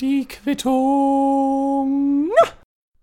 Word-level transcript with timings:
Die 0.00 0.26
Quittung. 0.26 2.30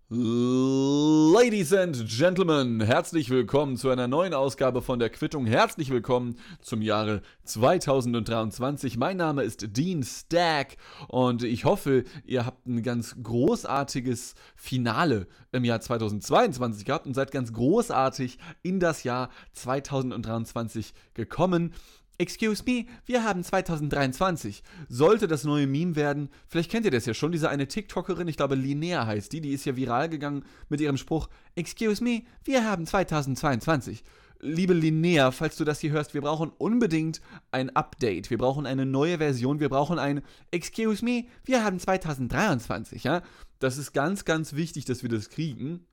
Ladies 0.10 1.72
and 1.74 2.08
Gentlemen, 2.08 2.82
herzlich 2.82 3.30
willkommen 3.30 3.78
zu 3.78 3.92
einer 3.92 4.08
neuen 4.08 4.34
Ausgabe 4.34 4.82
von 4.82 4.98
der 4.98 5.12
Quittung. 5.12 5.46
Herzlich 5.46 5.92
willkommen 5.92 6.40
zum 6.60 6.82
Jahre 6.82 7.22
2023. 7.44 8.98
Mein 8.98 9.18
Name 9.18 9.44
ist 9.44 9.78
Dean 9.78 10.02
Stack 10.02 10.78
und 11.08 11.44
ich 11.44 11.66
hoffe, 11.66 12.04
ihr 12.26 12.48
habt 12.48 12.66
ein 12.66 12.82
ganz 12.82 13.16
großartiges 13.22 14.34
Finale 14.56 15.28
im 15.52 15.66
Jahr 15.66 15.82
2022 15.82 16.84
gehabt 16.84 17.06
und 17.06 17.14
seid 17.14 17.30
ganz 17.30 17.54
großartig 17.54 18.40
in 18.64 18.80
das 18.80 19.04
Jahr 19.04 19.30
2023 19.54 20.96
gekommen. 21.14 21.76
Excuse 22.18 22.64
me, 22.66 22.86
wir 23.06 23.24
haben 23.24 23.44
2023. 23.44 24.64
Sollte 24.88 25.28
das 25.28 25.44
neue 25.44 25.68
Meme 25.68 25.96
werden, 25.96 26.30
vielleicht 26.48 26.72
kennt 26.72 26.86
ihr 26.86 26.92
das 26.92 27.06
ja 27.06 27.14
schon, 27.14 27.32
diese 27.32 27.50
eine 27.50 27.68
TikTokerin, 27.68 28.28
ich 28.28 28.38
glaube 28.38 28.56
Linnea 28.56 29.06
heißt 29.06 29.32
die, 29.34 29.42
die 29.42 29.52
ist 29.52 29.66
ja 29.66 29.76
viral 29.76 30.10
gegangen 30.10 30.46
mit 30.70 30.82
ihrem 30.82 30.98
Spruch, 30.98 31.30
Excuse 31.56 32.04
me, 32.04 32.24
wir 32.44 32.70
haben 32.70 32.86
2022. 32.86 34.04
Liebe 34.42 34.74
Linnea, 34.74 35.32
falls 35.32 35.56
du 35.56 35.64
das 35.64 35.80
hier 35.80 35.92
hörst, 35.92 36.14
wir 36.14 36.22
brauchen 36.22 36.52
unbedingt 36.58 37.22
ein 37.52 37.76
Update. 37.76 38.30
Wir 38.30 38.38
brauchen 38.38 38.66
eine 38.66 38.86
neue 38.86 39.18
Version. 39.18 39.60
Wir 39.60 39.70
brauchen 39.70 39.98
ein 39.98 40.22
Excuse 40.52 41.04
me, 41.04 41.26
wir 41.46 41.64
haben 41.64 41.80
2023, 41.80 43.06
ja? 43.06 43.24
Das 43.60 43.78
ist 43.78 43.94
ganz, 43.94 44.26
ganz 44.26 44.54
wichtig, 44.54 44.86
dass 44.86 45.02
wir 45.02 45.10
das 45.10 45.30
kriegen 45.30 45.86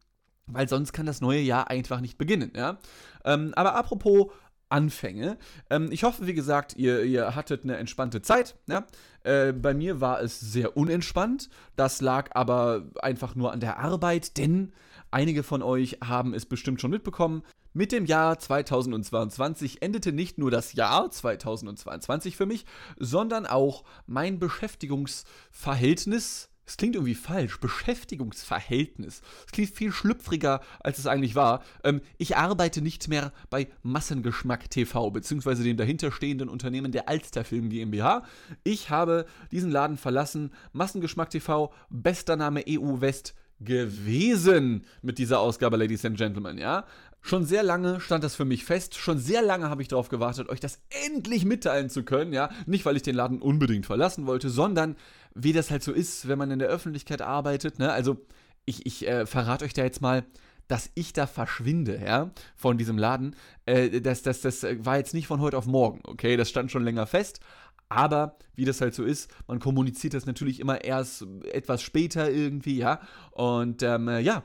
weil 0.46 0.68
sonst 0.68 0.92
kann 0.92 1.06
das 1.06 1.20
neue 1.20 1.40
Jahr 1.40 1.70
einfach 1.70 2.00
nicht 2.00 2.18
beginnen. 2.18 2.52
Ja? 2.54 2.78
Ähm, 3.24 3.52
aber 3.54 3.74
apropos 3.74 4.28
Anfänge. 4.72 5.38
Ähm, 5.70 5.90
ich 5.92 6.04
hoffe, 6.04 6.26
wie 6.26 6.34
gesagt, 6.34 6.76
ihr, 6.76 7.04
ihr 7.04 7.34
hattet 7.34 7.64
eine 7.64 7.76
entspannte 7.76 8.22
Zeit. 8.22 8.56
Ja? 8.66 8.86
Äh, 9.22 9.52
bei 9.52 9.74
mir 9.74 10.00
war 10.00 10.22
es 10.22 10.40
sehr 10.40 10.76
unentspannt. 10.76 11.50
Das 11.76 12.00
lag 12.00 12.30
aber 12.34 12.86
einfach 13.00 13.34
nur 13.34 13.52
an 13.52 13.60
der 13.60 13.78
Arbeit, 13.78 14.38
denn 14.38 14.72
einige 15.10 15.42
von 15.42 15.62
euch 15.62 15.98
haben 16.02 16.32
es 16.34 16.46
bestimmt 16.46 16.80
schon 16.80 16.90
mitbekommen. 16.90 17.42
Mit 17.74 17.92
dem 17.92 18.04
Jahr 18.04 18.38
2022 18.38 19.80
endete 19.80 20.12
nicht 20.12 20.36
nur 20.36 20.50
das 20.50 20.74
Jahr 20.74 21.10
2022 21.10 22.36
für 22.36 22.44
mich, 22.44 22.66
sondern 22.98 23.46
auch 23.46 23.84
mein 24.06 24.38
Beschäftigungsverhältnis 24.38 26.50
es 26.64 26.76
klingt 26.76 26.94
irgendwie 26.94 27.14
falsch. 27.14 27.58
Beschäftigungsverhältnis. 27.60 29.22
Es 29.46 29.52
klingt 29.52 29.70
viel 29.70 29.92
schlüpfriger, 29.92 30.60
als 30.80 30.98
es 30.98 31.06
eigentlich 31.06 31.34
war. 31.34 31.62
Ähm, 31.82 32.00
ich 32.18 32.36
arbeite 32.36 32.82
nicht 32.82 33.08
mehr 33.08 33.32
bei 33.50 33.68
Massengeschmack 33.82 34.70
TV, 34.70 35.10
beziehungsweise 35.10 35.64
dem 35.64 35.76
dahinterstehenden 35.76 36.48
Unternehmen 36.48 36.92
der 36.92 37.08
Alsterfilm 37.08 37.68
GmbH. 37.68 38.24
Ich 38.64 38.90
habe 38.90 39.26
diesen 39.50 39.70
Laden 39.70 39.96
verlassen. 39.96 40.52
Massengeschmack 40.72 41.30
TV, 41.30 41.72
bester 41.90 42.36
Name 42.36 42.64
EU 42.68 43.00
West 43.00 43.34
gewesen 43.60 44.84
mit 45.02 45.18
dieser 45.18 45.40
Ausgabe, 45.40 45.76
Ladies 45.76 46.04
and 46.04 46.16
Gentlemen, 46.16 46.58
ja. 46.58 46.84
Schon 47.24 47.44
sehr 47.44 47.62
lange 47.62 48.00
stand 48.00 48.24
das 48.24 48.34
für 48.34 48.44
mich 48.44 48.64
fest. 48.64 48.96
Schon 48.96 49.18
sehr 49.18 49.42
lange 49.42 49.70
habe 49.70 49.80
ich 49.80 49.88
darauf 49.88 50.08
gewartet, 50.08 50.48
euch 50.48 50.58
das 50.58 50.80
endlich 51.06 51.44
mitteilen 51.44 51.88
zu 51.88 52.02
können, 52.02 52.32
ja. 52.32 52.50
Nicht, 52.66 52.84
weil 52.84 52.96
ich 52.96 53.02
den 53.02 53.14
Laden 53.14 53.40
unbedingt 53.40 53.86
verlassen 53.86 54.26
wollte, 54.26 54.50
sondern 54.50 54.96
wie 55.34 55.52
das 55.52 55.70
halt 55.70 55.84
so 55.84 55.92
ist, 55.92 56.26
wenn 56.26 56.38
man 56.38 56.50
in 56.50 56.58
der 56.58 56.68
Öffentlichkeit 56.68 57.22
arbeitet, 57.22 57.78
ne? 57.78 57.92
Also, 57.92 58.26
ich, 58.64 58.86
ich 58.86 59.06
äh, 59.08 59.24
verrate 59.24 59.64
euch 59.64 59.72
da 59.72 59.82
jetzt 59.84 60.02
mal, 60.02 60.24
dass 60.66 60.90
ich 60.94 61.12
da 61.12 61.26
verschwinde, 61.26 62.00
ja, 62.04 62.30
von 62.56 62.76
diesem 62.76 62.98
Laden. 62.98 63.36
Äh, 63.66 64.00
das, 64.00 64.22
das, 64.22 64.40
das 64.40 64.64
war 64.80 64.98
jetzt 64.98 65.14
nicht 65.14 65.28
von 65.28 65.40
heute 65.40 65.58
auf 65.58 65.66
morgen, 65.66 66.00
okay? 66.04 66.36
Das 66.36 66.50
stand 66.50 66.72
schon 66.72 66.84
länger 66.84 67.06
fest. 67.06 67.40
Aber 67.88 68.38
wie 68.54 68.64
das 68.64 68.80
halt 68.80 68.94
so 68.94 69.04
ist, 69.04 69.30
man 69.46 69.58
kommuniziert 69.58 70.14
das 70.14 70.24
natürlich 70.24 70.60
immer 70.60 70.82
erst 70.82 71.26
etwas 71.52 71.82
später 71.82 72.30
irgendwie, 72.30 72.78
ja. 72.78 73.00
Und 73.32 73.82
ähm, 73.82 74.08
äh, 74.08 74.20
ja, 74.20 74.44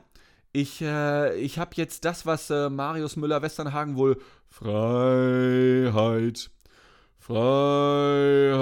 ich, 0.52 0.82
äh, 0.82 1.36
ich 1.38 1.58
habe 1.58 1.70
jetzt 1.74 2.04
das, 2.04 2.26
was 2.26 2.50
äh, 2.50 2.70
Marius 2.70 3.16
Müller-Westernhagen 3.16 3.96
wohl 3.96 4.20
Freiheit, 4.48 6.50
Freiheit 7.18 8.60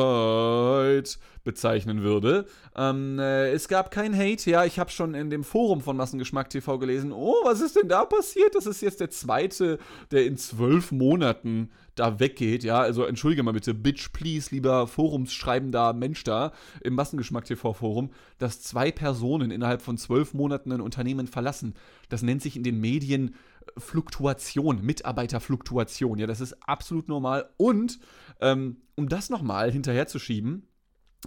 bezeichnen 1.44 2.02
würde. 2.02 2.46
Ähm, 2.76 3.18
äh, 3.18 3.50
es 3.52 3.68
gab 3.68 3.90
kein 3.90 4.14
Hate, 4.14 4.50
ja, 4.50 4.64
ich 4.64 4.78
habe 4.78 4.90
schon 4.90 5.14
in 5.14 5.30
dem 5.30 5.44
Forum 5.44 5.80
von 5.80 5.96
Massengeschmack 5.96 6.50
TV 6.50 6.78
gelesen, 6.78 7.12
oh, 7.12 7.36
was 7.44 7.60
ist 7.60 7.76
denn 7.76 7.88
da 7.88 8.04
passiert? 8.04 8.54
Das 8.54 8.66
ist 8.66 8.82
jetzt 8.82 9.00
der 9.00 9.10
zweite, 9.10 9.78
der 10.10 10.26
in 10.26 10.36
zwölf 10.36 10.92
Monaten 10.92 11.70
da 11.96 12.20
weggeht, 12.20 12.62
ja, 12.62 12.78
also 12.78 13.04
entschuldige 13.04 13.42
mal 13.42 13.52
bitte, 13.52 13.74
bitch 13.74 14.12
please, 14.12 14.54
lieber 14.54 14.86
forumsschreibender 14.86 15.92
Mensch 15.92 16.22
da 16.24 16.52
im 16.82 16.94
Massengeschmack 16.94 17.46
TV 17.46 17.72
Forum, 17.72 18.10
dass 18.38 18.62
zwei 18.62 18.92
Personen 18.92 19.50
innerhalb 19.50 19.82
von 19.82 19.98
zwölf 19.98 20.34
Monaten 20.34 20.72
ein 20.72 20.80
Unternehmen 20.80 21.26
verlassen. 21.26 21.74
Das 22.08 22.22
nennt 22.22 22.42
sich 22.42 22.56
in 22.56 22.62
den 22.62 22.80
Medien 22.80 23.34
Fluktuation, 23.78 24.82
Mitarbeiterfluktuation, 24.82 26.18
ja, 26.18 26.26
das 26.26 26.40
ist 26.40 26.56
absolut 26.68 27.08
normal 27.08 27.50
und 27.56 27.98
ähm, 28.40 28.82
um 28.94 29.08
das 29.08 29.30
nochmal 29.30 29.72
hinterherzuschieben, 29.72 30.68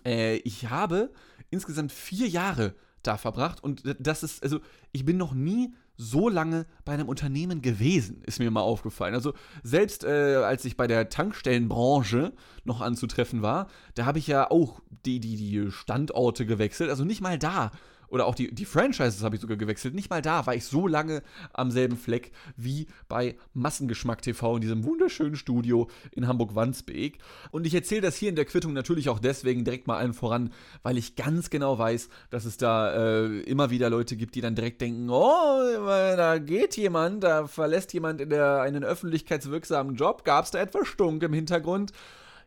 äh, 0.06 0.38
ich 0.38 0.70
habe 0.70 1.12
insgesamt 1.50 1.92
vier 1.92 2.28
Jahre 2.28 2.76
da 3.04 3.18
verbracht 3.18 3.64
und 3.64 3.84
das 4.00 4.24
ist, 4.24 4.44
also 4.44 4.60
ich 4.92 5.04
bin 5.04 5.18
noch 5.18 5.34
nie 5.34 5.74
so 6.02 6.30
lange 6.30 6.66
bei 6.86 6.94
einem 6.94 7.10
Unternehmen 7.10 7.62
gewesen, 7.62 8.24
ist 8.26 8.40
mir 8.40 8.50
mal 8.50 8.62
aufgefallen. 8.62 9.14
Also 9.14 9.34
selbst 9.64 10.06
äh, 10.06 10.36
als 10.36 10.64
ich 10.64 10.78
bei 10.78 10.88
der 10.88 11.10
Tankstellenbranche 11.10 12.32
noch 12.64 12.80
anzutreffen 12.80 13.42
war, 13.42 13.68
da 13.96 14.06
habe 14.06 14.18
ich 14.18 14.26
ja 14.26 14.50
auch 14.50 14.82
die, 15.06 15.20
die, 15.20 15.36
die 15.36 15.70
Standorte 15.72 16.46
gewechselt. 16.46 16.90
Also 16.90 17.04
nicht 17.04 17.20
mal 17.20 17.38
da 17.38 17.72
oder 18.10 18.26
auch 18.26 18.36
die, 18.36 18.54
die 18.54 18.66
Franchises 18.66 19.24
habe 19.24 19.36
ich 19.36 19.42
sogar 19.42 19.58
gewechselt. 19.58 19.94
Nicht 19.94 20.10
mal 20.10 20.22
da 20.22 20.46
war 20.46 20.56
ich 20.56 20.66
so 20.66 20.88
lange 20.88 21.22
am 21.54 21.72
selben 21.72 21.98
Fleck 21.98 22.32
wie 22.58 22.88
bei 23.08 23.36
Massengeschmack 23.54 24.22
TV 24.22 24.56
in 24.56 24.62
diesem 24.62 24.84
wunderschönen 24.84 25.36
Studio 25.36 25.90
in 26.12 26.28
Hamburg-Wandsbek. 26.28 27.20
Und 27.52 27.66
ich 27.66 27.74
erzähle 27.74 28.02
das 28.02 28.16
hier 28.16 28.30
in 28.30 28.36
der 28.36 28.46
Quittung 28.46 28.74
natürlich 28.74 29.10
auch 29.10 29.20
deswegen 29.20 29.64
direkt 29.64 29.88
mal 29.88 29.98
allen 29.98 30.14
voran, 30.14 30.52
weil 30.84 30.98
ich 30.98 31.16
ganz 31.16 31.50
genau 31.50 31.78
weiß, 31.78 32.10
dass 32.30 32.46
es 32.46 32.58
da 32.58 32.94
äh, 32.94 33.40
immer 33.42 33.70
wieder 33.70 33.90
Leute 33.90 34.16
gibt, 34.16 34.36
die 34.36 34.42
dann 34.42 34.56
direkt 34.56 34.82
denken, 34.82 35.10
oh, 35.10 35.60
da 35.78 36.38
geht 36.38 36.78
jemand, 36.78 37.24
da 37.24 37.48
verlässt 37.48 37.94
jemand 37.94 38.22
in 38.22 38.30
der, 38.30 38.62
einen 38.62 38.84
öffentlichkeitswirksamen 38.84 39.96
Job, 39.96 40.24
gab 40.24 40.46
es 40.46 40.52
da 40.52 40.60
etwas 40.60 40.88
Stunk 40.88 41.24
im 41.24 41.34
Hintergrund? 41.34 41.92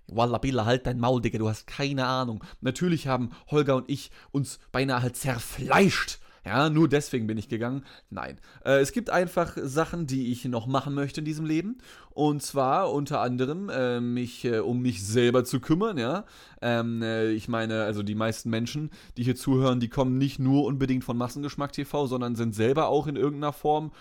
Wallabilla, 0.06 0.64
halt 0.64 0.86
dein 0.86 0.98
Maul, 0.98 1.22
Digga, 1.22 1.38
du 1.38 1.48
hast 1.48 1.66
keine 1.66 2.06
Ahnung. 2.06 2.44
Natürlich 2.60 3.06
haben 3.06 3.30
Holger 3.50 3.76
und 3.76 3.88
ich 3.88 4.10
uns 4.30 4.58
beinahe 4.72 5.12
zerfleischt. 5.12 6.18
Ja, 6.44 6.70
nur 6.70 6.88
deswegen 6.88 7.28
bin 7.28 7.38
ich 7.38 7.48
gegangen. 7.48 7.84
Nein. 8.10 8.38
Äh, 8.64 8.80
es 8.80 8.90
gibt 8.90 9.10
einfach 9.10 9.56
Sachen, 9.62 10.08
die 10.08 10.32
ich 10.32 10.44
noch 10.46 10.66
machen 10.66 10.92
möchte 10.92 11.20
in 11.20 11.24
diesem 11.24 11.46
Leben. 11.46 11.78
Und 12.10 12.42
zwar 12.42 12.92
unter 12.92 13.20
anderem 13.20 13.68
äh, 13.68 14.00
mich 14.00 14.44
äh, 14.44 14.58
um 14.58 14.82
mich 14.82 15.06
selber 15.06 15.44
zu 15.44 15.60
kümmern, 15.60 15.98
ja. 15.98 16.24
Ähm, 16.60 17.00
äh, 17.00 17.30
ich 17.30 17.46
meine, 17.46 17.84
also 17.84 18.02
die 18.02 18.16
meisten 18.16 18.50
Menschen, 18.50 18.90
die 19.16 19.22
hier 19.22 19.36
zuhören, 19.36 19.78
die 19.78 19.88
kommen 19.88 20.18
nicht 20.18 20.40
nur 20.40 20.64
unbedingt 20.64 21.04
von 21.04 21.16
Massengeschmack 21.16 21.72
TV, 21.72 22.08
sondern 22.08 22.34
sind 22.34 22.56
selber 22.56 22.88
auch 22.88 23.06
in 23.06 23.16
irgendeiner 23.16 23.52
Form 23.52 23.92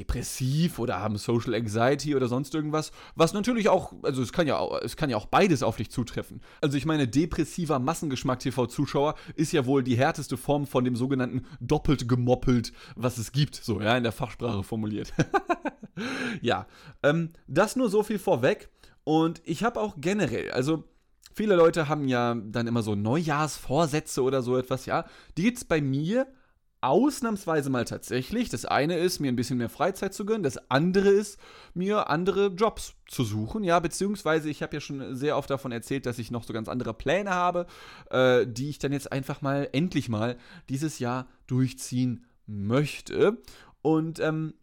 depressiv 0.00 0.78
oder 0.78 1.00
haben 1.00 1.18
Social 1.18 1.54
Anxiety 1.54 2.16
oder 2.16 2.26
sonst 2.26 2.54
irgendwas, 2.54 2.90
was 3.14 3.32
natürlich 3.32 3.68
auch, 3.68 3.92
also 4.02 4.22
es 4.22 4.32
kann 4.32 4.46
ja 4.46 4.56
auch, 4.56 4.80
es 4.80 4.96
kann 4.96 5.10
ja 5.10 5.16
auch 5.16 5.26
beides 5.26 5.62
auf 5.62 5.76
dich 5.76 5.90
zutreffen. 5.90 6.40
Also 6.60 6.76
ich 6.76 6.86
meine, 6.86 7.06
depressiver 7.06 7.78
Massengeschmack 7.78 8.40
TV-Zuschauer 8.40 9.14
ist 9.36 9.52
ja 9.52 9.66
wohl 9.66 9.82
die 9.82 9.96
härteste 9.96 10.36
Form 10.36 10.66
von 10.66 10.84
dem 10.84 10.96
sogenannten 10.96 11.46
doppelt 11.60 12.08
gemoppelt, 12.08 12.72
was 12.96 13.18
es 13.18 13.32
gibt, 13.32 13.54
so 13.54 13.80
ja, 13.80 13.96
in 13.96 14.02
der 14.02 14.12
Fachsprache 14.12 14.62
formuliert. 14.62 15.12
ja, 16.40 16.66
ähm, 17.02 17.30
das 17.46 17.76
nur 17.76 17.90
so 17.90 18.02
viel 18.02 18.18
vorweg. 18.18 18.70
Und 19.04 19.42
ich 19.44 19.64
habe 19.64 19.80
auch 19.80 19.96
generell, 19.98 20.50
also 20.50 20.84
viele 21.34 21.56
Leute 21.56 21.88
haben 21.88 22.08
ja 22.08 22.34
dann 22.34 22.66
immer 22.66 22.82
so 22.82 22.94
Neujahrsvorsätze 22.94 24.22
oder 24.22 24.42
so 24.42 24.56
etwas, 24.56 24.86
ja. 24.86 25.04
Die 25.36 25.42
gibt 25.42 25.58
es 25.58 25.64
bei 25.64 25.80
mir 25.80 26.26
ausnahmsweise 26.80 27.70
mal 27.70 27.84
tatsächlich. 27.84 28.48
Das 28.48 28.64
eine 28.64 28.98
ist, 28.98 29.20
mir 29.20 29.30
ein 29.30 29.36
bisschen 29.36 29.58
mehr 29.58 29.68
Freizeit 29.68 30.14
zu 30.14 30.24
gönnen. 30.24 30.42
Das 30.42 30.70
andere 30.70 31.08
ist, 31.08 31.38
mir 31.74 32.08
andere 32.08 32.48
Jobs 32.48 32.94
zu 33.06 33.24
suchen. 33.24 33.64
Ja, 33.64 33.80
beziehungsweise 33.80 34.48
ich 34.48 34.62
habe 34.62 34.76
ja 34.76 34.80
schon 34.80 35.14
sehr 35.14 35.36
oft 35.36 35.50
davon 35.50 35.72
erzählt, 35.72 36.06
dass 36.06 36.18
ich 36.18 36.30
noch 36.30 36.44
so 36.44 36.52
ganz 36.52 36.68
andere 36.68 36.94
Pläne 36.94 37.30
habe, 37.30 37.66
äh, 38.10 38.46
die 38.46 38.70
ich 38.70 38.78
dann 38.78 38.92
jetzt 38.92 39.12
einfach 39.12 39.42
mal 39.42 39.68
endlich 39.72 40.08
mal 40.08 40.36
dieses 40.68 40.98
Jahr 40.98 41.26
durchziehen 41.46 42.26
möchte. 42.46 43.38
Und 43.82 44.20
ähm, 44.20 44.54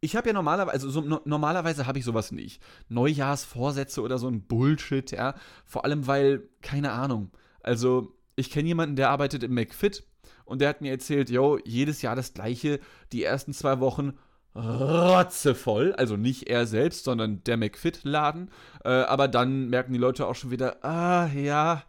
ich 0.00 0.16
habe 0.16 0.28
ja 0.28 0.32
normalerweise, 0.32 0.72
also 0.72 0.90
so, 0.90 1.00
no, 1.00 1.20
normalerweise 1.24 1.86
habe 1.86 1.98
ich 1.98 2.04
sowas 2.04 2.32
nicht. 2.32 2.62
Neujahrsvorsätze 2.88 4.00
oder 4.00 4.18
so 4.18 4.28
ein 4.28 4.42
Bullshit, 4.42 5.10
ja. 5.10 5.34
Vor 5.66 5.84
allem, 5.84 6.06
weil, 6.06 6.48
keine 6.62 6.92
Ahnung. 6.92 7.30
Also, 7.62 8.16
ich 8.36 8.50
kenne 8.50 8.68
jemanden, 8.68 8.96
der 8.96 9.10
arbeitet 9.10 9.42
im 9.42 9.54
McFit 9.54 10.04
und 10.48 10.60
der 10.60 10.68
hat 10.70 10.80
mir 10.80 10.90
erzählt, 10.90 11.30
yo, 11.30 11.58
jedes 11.64 12.02
Jahr 12.02 12.16
das 12.16 12.34
gleiche, 12.34 12.80
die 13.12 13.22
ersten 13.24 13.52
zwei 13.52 13.80
Wochen 13.80 14.14
rotzevoll, 14.56 15.92
also 15.94 16.16
nicht 16.16 16.48
er 16.48 16.66
selbst, 16.66 17.04
sondern 17.04 17.44
der 17.44 17.56
McFit-Laden, 17.56 18.50
äh, 18.84 18.88
aber 18.88 19.28
dann 19.28 19.68
merken 19.68 19.92
die 19.92 19.98
Leute 19.98 20.26
auch 20.26 20.34
schon 20.34 20.50
wieder, 20.50 20.84
ah, 20.84 21.28
ja, 21.28 21.84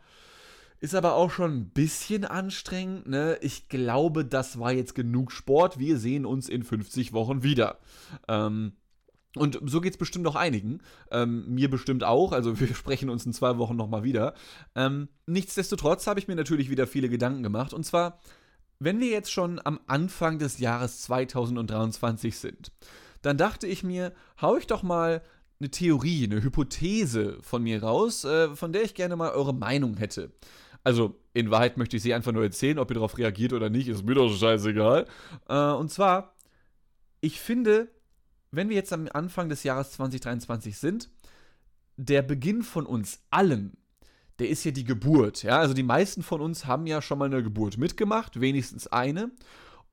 Ist 0.81 0.95
aber 0.95 1.15
auch 1.15 1.29
schon 1.29 1.57
ein 1.57 1.69
bisschen 1.71 2.23
anstrengend, 2.23 3.07
ne? 3.07 3.37
Ich 3.41 3.67
glaube, 3.67 4.23
das 4.23 4.59
war 4.59 4.71
jetzt 4.71 4.95
genug 4.95 5.31
Sport. 5.31 5.77
Wir 5.77 5.97
sehen 5.97 6.25
uns 6.25 6.47
in 6.47 6.63
50 6.63 7.11
Wochen 7.11 7.43
wieder. 7.43 7.79
Ähm, 8.29 8.71
und 9.35 9.59
so 9.65 9.81
geht 9.81 9.93
es 9.93 9.97
bestimmt 9.97 10.25
auch 10.25 10.35
einigen. 10.35 10.79
Ähm, 11.11 11.53
mir 11.53 11.69
bestimmt 11.69 12.03
auch. 12.05 12.31
Also 12.31 12.59
wir 12.61 12.73
sprechen 12.73 13.09
uns 13.09 13.25
in 13.25 13.33
zwei 13.33 13.57
Wochen 13.57 13.75
nochmal 13.75 14.03
wieder. 14.03 14.33
Ähm, 14.73 15.09
nichtsdestotrotz 15.25 16.07
habe 16.07 16.19
ich 16.19 16.29
mir 16.29 16.35
natürlich 16.35 16.69
wieder 16.69 16.87
viele 16.87 17.09
Gedanken 17.09 17.43
gemacht. 17.43 17.73
Und 17.73 17.85
zwar, 17.85 18.19
wenn 18.79 18.99
wir 18.99 19.07
jetzt 19.07 19.31
schon 19.31 19.61
am 19.63 19.79
Anfang 19.87 20.39
des 20.39 20.59
Jahres 20.59 21.01
2023 21.01 22.37
sind, 22.37 22.71
dann 23.21 23.37
dachte 23.37 23.67
ich 23.67 23.83
mir, 23.83 24.13
hau 24.41 24.55
ich 24.55 24.67
doch 24.67 24.83
mal 24.83 25.21
eine 25.59 25.69
Theorie, 25.69 26.23
eine 26.23 26.41
Hypothese 26.41 27.37
von 27.41 27.61
mir 27.61 27.83
raus, 27.83 28.23
äh, 28.23 28.55
von 28.55 28.71
der 28.71 28.83
ich 28.83 28.93
gerne 28.93 29.17
mal 29.17 29.31
eure 29.31 29.53
Meinung 29.53 29.97
hätte. 29.97 30.31
Also, 30.85 31.19
in 31.33 31.51
Wahrheit 31.51 31.75
möchte 31.75 31.97
ich 31.97 32.03
sie 32.03 32.13
einfach 32.13 32.31
nur 32.31 32.43
erzählen, 32.43 32.79
ob 32.79 32.89
ihr 32.89 32.95
darauf 32.95 33.17
reagiert 33.17 33.51
oder 33.51 33.69
nicht, 33.69 33.89
ist 33.89 34.05
mir 34.05 34.15
doch 34.15 34.33
scheißegal. 34.33 35.05
Äh, 35.49 35.71
und 35.71 35.91
zwar, 35.91 36.33
ich 37.19 37.41
finde, 37.41 37.89
wenn 38.51 38.69
wir 38.69 38.77
jetzt 38.77 38.93
am 38.93 39.07
Anfang 39.11 39.49
des 39.49 39.63
Jahres 39.63 39.91
2023 39.91 40.77
sind, 40.77 41.09
der 41.97 42.21
Beginn 42.21 42.63
von 42.63 42.85
uns 42.85 43.19
allen, 43.29 43.75
der 44.39 44.49
ist 44.49 44.63
ja 44.63 44.71
die 44.71 44.85
Geburt. 44.85 45.43
Ja, 45.43 45.59
also 45.59 45.73
die 45.73 45.83
meisten 45.83 46.23
von 46.23 46.41
uns 46.41 46.65
haben 46.65 46.87
ja 46.87 47.01
schon 47.01 47.19
mal 47.19 47.25
eine 47.25 47.43
Geburt 47.43 47.77
mitgemacht, 47.77 48.39
wenigstens 48.39 48.87
eine. 48.87 49.31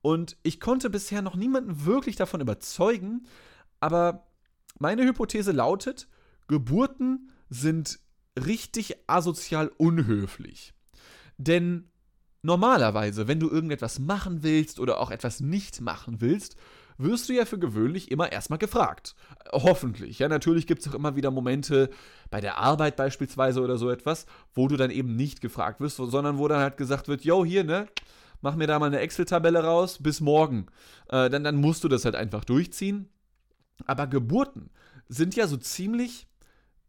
Und 0.01 0.37
ich 0.43 0.59
konnte 0.59 0.89
bisher 0.89 1.21
noch 1.21 1.35
niemanden 1.35 1.85
wirklich 1.85 2.15
davon 2.15 2.41
überzeugen, 2.41 3.27
aber 3.79 4.27
meine 4.79 5.03
Hypothese 5.03 5.51
lautet, 5.51 6.07
Geburten 6.47 7.31
sind 7.49 7.99
richtig 8.37 8.95
asozial 9.07 9.71
unhöflich. 9.77 10.73
Denn 11.37 11.89
normalerweise, 12.41 13.27
wenn 13.27 13.39
du 13.39 13.49
irgendetwas 13.49 13.99
machen 13.99 14.43
willst 14.43 14.79
oder 14.79 14.99
auch 14.99 15.11
etwas 15.11 15.39
nicht 15.39 15.81
machen 15.81 16.21
willst, 16.21 16.55
wirst 16.97 17.29
du 17.29 17.33
ja 17.33 17.45
für 17.45 17.59
gewöhnlich 17.59 18.11
immer 18.11 18.31
erstmal 18.31 18.59
gefragt. 18.59 19.15
Hoffentlich. 19.51 20.19
Ja, 20.19 20.27
natürlich 20.27 20.67
gibt 20.67 20.81
es 20.81 20.87
auch 20.87 20.95
immer 20.95 21.15
wieder 21.15 21.31
Momente 21.31 21.89
bei 22.29 22.41
der 22.41 22.57
Arbeit 22.57 22.95
beispielsweise 22.95 23.61
oder 23.61 23.77
so 23.77 23.89
etwas, 23.89 24.25
wo 24.53 24.67
du 24.67 24.77
dann 24.77 24.91
eben 24.91 25.15
nicht 25.15 25.41
gefragt 25.41 25.79
wirst, 25.79 25.97
sondern 25.97 26.37
wo 26.37 26.47
dann 26.47 26.59
halt 26.59 26.77
gesagt 26.77 27.07
wird, 27.07 27.23
yo, 27.23 27.45
hier, 27.45 27.63
ne, 27.63 27.87
mach 28.41 28.55
mir 28.55 28.67
da 28.67 28.79
mal 28.79 28.87
eine 28.87 28.99
Excel-Tabelle 28.99 29.63
raus, 29.63 29.99
bis 30.01 30.21
morgen. 30.21 30.67
Äh, 31.09 31.29
dann, 31.29 31.43
dann 31.43 31.57
musst 31.57 31.83
du 31.83 31.87
das 31.87 32.05
halt 32.05 32.15
einfach 32.15 32.43
durchziehen. 32.43 33.09
Aber 33.85 34.07
Geburten 34.07 34.69
sind 35.07 35.35
ja 35.35 35.47
so 35.47 35.57
ziemlich 35.57 36.27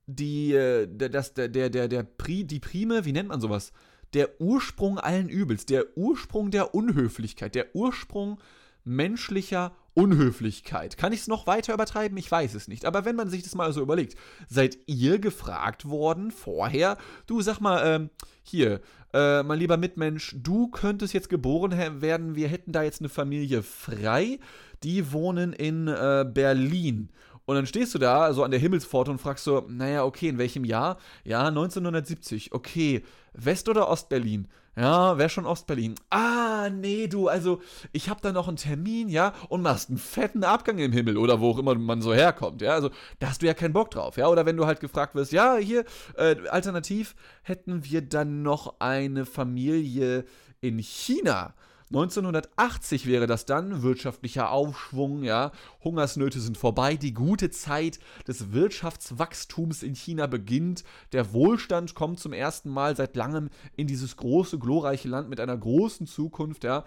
die, 0.07 0.55
äh, 0.55 0.89
das, 0.89 1.35
der, 1.35 1.49
der, 1.49 1.71
der, 1.71 1.89
der 1.89 2.03
Pri, 2.03 2.45
die 2.45 2.61
Prime, 2.61 3.05
wie 3.05 3.13
nennt 3.13 3.29
man 3.29 3.41
sowas? 3.41 3.73
Der 4.15 4.41
Ursprung 4.41 4.99
allen 4.99 5.29
Übels, 5.29 5.67
der 5.67 5.97
Ursprung 5.97 6.51
der 6.51 6.75
Unhöflichkeit, 6.75 7.55
der 7.55 7.77
Ursprung 7.77 8.41
menschlicher 8.85 9.77
Unhöflichkeit. 9.99 10.97
Kann 10.97 11.13
ich 11.13 11.21
es 11.23 11.27
noch 11.27 11.49
weiter 11.49 11.75
übertreiben? 11.75 12.17
Ich 12.19 12.31
weiß 12.31 12.55
es 12.55 12.69
nicht. 12.69 12.85
Aber 12.85 13.05
wenn 13.05 13.17
man 13.17 13.29
sich 13.29 13.43
das 13.43 13.57
mal 13.57 13.73
so 13.73 13.81
überlegt, 13.81 14.17
seid 14.49 14.79
ihr 14.87 15.19
gefragt 15.19 15.89
worden 15.89 16.31
vorher, 16.31 16.97
du 17.27 17.43
sag 17.43 17.59
mal, 17.59 17.83
ähm, 17.85 18.11
hier, 18.45 18.81
äh, 19.13 19.43
mein 19.43 19.59
lieber 19.59 19.77
Mitmensch, 19.77 20.37
du 20.39 20.69
könntest 20.69 21.15
jetzt 21.15 21.29
geboren 21.29 22.01
werden, 22.01 22.37
wir 22.37 22.47
hätten 22.47 22.71
da 22.71 22.85
jetzt 22.85 23.01
eine 23.01 23.09
Familie 23.09 23.65
frei, 23.65 24.39
die 24.85 25.13
wohnen 25.13 25.53
in 25.53 25.89
äh, 25.89 26.25
Berlin. 26.33 27.09
Und 27.45 27.57
dann 27.57 27.67
stehst 27.67 27.93
du 27.93 27.99
da, 27.99 28.33
so 28.33 28.45
an 28.45 28.53
der 28.53 28.61
Himmelspforte 28.61 29.11
und 29.11 29.19
fragst 29.19 29.43
so, 29.43 29.67
naja, 29.69 30.05
okay, 30.05 30.29
in 30.29 30.39
welchem 30.39 30.65
Jahr? 30.65 30.99
Ja, 31.25 31.49
1970. 31.49 32.53
Okay, 32.53 33.03
West- 33.33 33.69
oder 33.69 33.89
Ostberlin? 33.89 34.47
Ja, 34.79 35.19
wäre 35.19 35.29
schon 35.29 35.45
Ostberlin. 35.45 35.97
Ah, 36.09 36.71
nee, 36.71 37.09
du, 37.09 37.27
also 37.27 37.61
ich 37.91 38.09
habe 38.09 38.21
da 38.23 38.31
noch 38.31 38.47
einen 38.47 38.59
Termin, 38.59 39.09
ja, 39.09 39.33
und 39.49 39.61
machst 39.63 39.89
einen 39.89 39.99
fetten 39.99 40.45
Abgang 40.45 40.79
im 40.79 40.93
Himmel 40.93 41.17
oder 41.17 41.41
wo 41.41 41.51
auch 41.51 41.59
immer 41.59 41.75
man 41.75 42.01
so 42.01 42.15
herkommt, 42.15 42.63
ja. 42.63 42.75
Also 42.75 42.91
da 43.19 43.29
hast 43.31 43.43
du 43.43 43.47
ja 43.47 43.55
keinen 43.55 43.73
Bock 43.73 43.91
drauf, 43.91 44.17
ja. 44.19 44.29
Oder 44.29 44.47
wenn 44.47 44.57
du 44.57 44.67
halt 44.67 44.79
gefragt 44.79 45.17
wirst, 45.17 45.33
ja, 45.33 45.57
hier, 45.57 45.85
äh, 46.17 46.37
alternativ 46.51 47.17
hätten 47.43 47.85
wir 47.87 48.03
dann 48.03 48.43
noch 48.43 48.79
eine 48.79 49.27
Familie 49.27 50.25
in 50.61 50.79
China. 50.79 51.55
1980 51.91 53.07
wäre 53.07 53.27
das 53.27 53.47
dann, 53.47 53.83
wirtschaftlicher 53.83 54.51
Aufschwung, 54.51 55.23
ja, 55.23 55.53
Hungersnöte 55.83 56.39
sind 56.39 56.59
vorbei, 56.59 56.97
die 56.97 57.15
gute 57.15 57.51
Zeit 57.51 57.99
des 58.27 58.53
Wirtschaftswachstums 58.53 59.83
in 59.83 59.95
China 59.95 60.27
beginnt, 60.27 60.85
der 61.13 61.33
Wohlstand 61.33 61.95
kommt 61.95 62.21
zum 62.21 62.35
ersten 62.35 62.69
Mal 62.69 62.95
seit 62.95 63.17
langem 63.17 63.49
in 63.75 63.87
dieses 63.87 64.17
große, 64.19 64.59
glorreiche 64.59 65.09
Land 65.09 65.31
mit 65.31 65.41
einer 65.41 65.57
großen 65.57 66.07
Zukunft, 66.07 66.65
ja. 66.65 66.85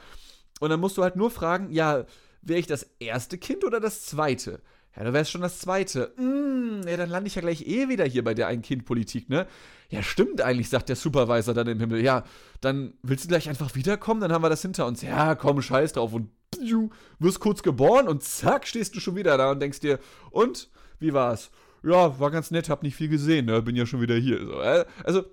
Und 0.59 0.69
dann 0.69 0.80
musst 0.80 0.98
du 0.98 1.03
halt 1.03 1.15
nur 1.15 1.31
fragen, 1.31 1.71
ja, 1.71 2.06
wäre 2.44 2.59
ich 2.59 2.68
das 2.68 2.88
erste 3.00 3.39
Kind 3.39 3.63
oder 3.63 3.80
das 3.80 4.06
zweite? 4.06 4.62
Ja, 4.95 5.03
da 5.03 5.13
wäre 5.13 5.21
es 5.21 5.29
schon 5.29 5.41
das 5.41 5.59
zweite. 5.59 6.13
Mm, 6.17 6.88
ja, 6.88 6.97
dann 6.97 7.09
lande 7.09 7.27
ich 7.27 7.35
ja 7.35 7.41
gleich 7.41 7.65
eh 7.65 7.88
wieder 7.88 8.05
hier 8.05 8.23
bei 8.23 8.33
der 8.33 8.47
Ein-Kind-Politik, 8.47 9.29
ne? 9.29 9.47
Ja, 9.89 10.03
stimmt 10.03 10.41
eigentlich, 10.41 10.69
sagt 10.69 10.89
der 10.89 10.95
Supervisor 10.95 11.53
dann 11.53 11.67
im 11.67 11.79
Himmel. 11.79 12.01
Ja, 12.01 12.23
dann 12.59 12.93
willst 13.01 13.25
du 13.25 13.27
gleich 13.29 13.47
einfach 13.49 13.75
wiederkommen? 13.75 14.21
Dann 14.21 14.31
haben 14.31 14.43
wir 14.43 14.49
das 14.49 14.61
hinter 14.61 14.85
uns. 14.85 15.01
Ja, 15.01 15.35
komm, 15.35 15.61
scheiß 15.61 15.93
drauf. 15.93 16.13
Und 16.13 16.29
du 16.59 16.89
wirst 17.19 17.39
kurz 17.39 17.63
geboren 17.63 18.07
und 18.07 18.23
zack, 18.23 18.67
stehst 18.67 18.95
du 18.95 18.99
schon 18.99 19.15
wieder 19.15 19.38
da 19.38 19.51
und 19.51 19.61
denkst 19.61 19.79
dir, 19.79 19.99
und? 20.29 20.69
Wie 20.99 21.13
war's? 21.13 21.51
Ja, 21.83 22.19
war 22.19 22.31
ganz 22.31 22.51
nett, 22.51 22.69
hab 22.69 22.83
nicht 22.83 22.95
viel 22.95 23.09
gesehen, 23.09 23.45
ne? 23.45 23.61
Bin 23.61 23.75
ja 23.75 23.85
schon 23.85 24.01
wieder 24.01 24.15
hier. 24.15 24.45
So, 24.45 24.61
äh? 24.61 24.85
Also, 25.03 25.23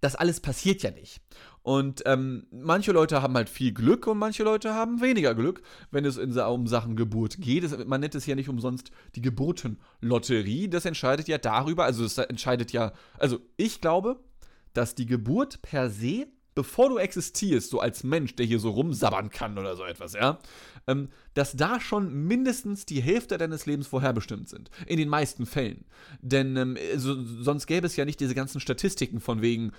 das 0.00 0.14
alles 0.14 0.40
passiert 0.40 0.82
ja 0.82 0.90
nicht. 0.90 1.20
Und 1.62 2.02
ähm, 2.06 2.46
manche 2.50 2.92
Leute 2.92 3.20
haben 3.20 3.34
halt 3.34 3.50
viel 3.50 3.72
Glück 3.72 4.06
und 4.06 4.18
manche 4.18 4.42
Leute 4.44 4.72
haben 4.72 5.00
weniger 5.00 5.34
Glück, 5.34 5.62
wenn 5.90 6.04
es 6.04 6.16
in, 6.16 6.36
um 6.38 6.66
Sachen 6.66 6.96
Geburt 6.96 7.38
geht. 7.38 7.64
Es, 7.64 7.76
man 7.86 8.00
nennt 8.00 8.14
es 8.14 8.26
ja 8.26 8.34
nicht 8.34 8.48
umsonst 8.48 8.90
die 9.14 9.22
Geburtenlotterie. 9.22 10.68
Das 10.68 10.86
entscheidet 10.86 11.28
ja 11.28 11.38
darüber, 11.38 11.84
also 11.84 12.04
es 12.04 12.16
entscheidet 12.16 12.72
ja, 12.72 12.92
also 13.18 13.40
ich 13.56 13.80
glaube, 13.80 14.20
dass 14.72 14.94
die 14.94 15.06
Geburt 15.06 15.60
per 15.62 15.90
se, 15.90 16.28
bevor 16.54 16.88
du 16.88 16.98
existierst, 16.98 17.70
so 17.70 17.80
als 17.80 18.04
Mensch, 18.04 18.36
der 18.36 18.46
hier 18.46 18.58
so 18.58 18.70
rumsabbern 18.70 19.30
kann 19.30 19.58
oder 19.58 19.76
so 19.76 19.84
etwas, 19.84 20.14
ja, 20.14 20.38
ähm, 20.86 21.08
dass 21.34 21.56
da 21.56 21.80
schon 21.80 22.12
mindestens 22.26 22.86
die 22.86 23.02
Hälfte 23.02 23.38
deines 23.38 23.66
Lebens 23.66 23.86
vorherbestimmt 23.86 24.48
sind. 24.48 24.70
In 24.86 24.96
den 24.96 25.08
meisten 25.08 25.46
Fällen. 25.46 25.84
Denn 26.20 26.56
ähm, 26.56 26.78
so, 26.96 27.16
sonst 27.42 27.66
gäbe 27.66 27.86
es 27.86 27.96
ja 27.96 28.04
nicht 28.04 28.20
diese 28.20 28.34
ganzen 28.34 28.60
Statistiken 28.60 29.20
von 29.20 29.42
wegen, 29.42 29.72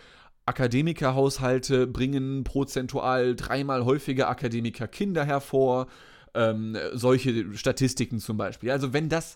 Akademikerhaushalte 0.46 1.88
bringen 1.88 2.44
prozentual 2.44 3.36
dreimal 3.36 3.86
häufiger 3.86 4.30
Akademikerkinder 4.30 5.26
hervor. 5.26 5.88
Ähm, 6.34 6.78
solche 6.94 7.54
Statistiken 7.58 8.20
zum 8.20 8.38
Beispiel. 8.38 8.72
Also 8.72 8.94
wenn 8.94 9.10
das, 9.10 9.36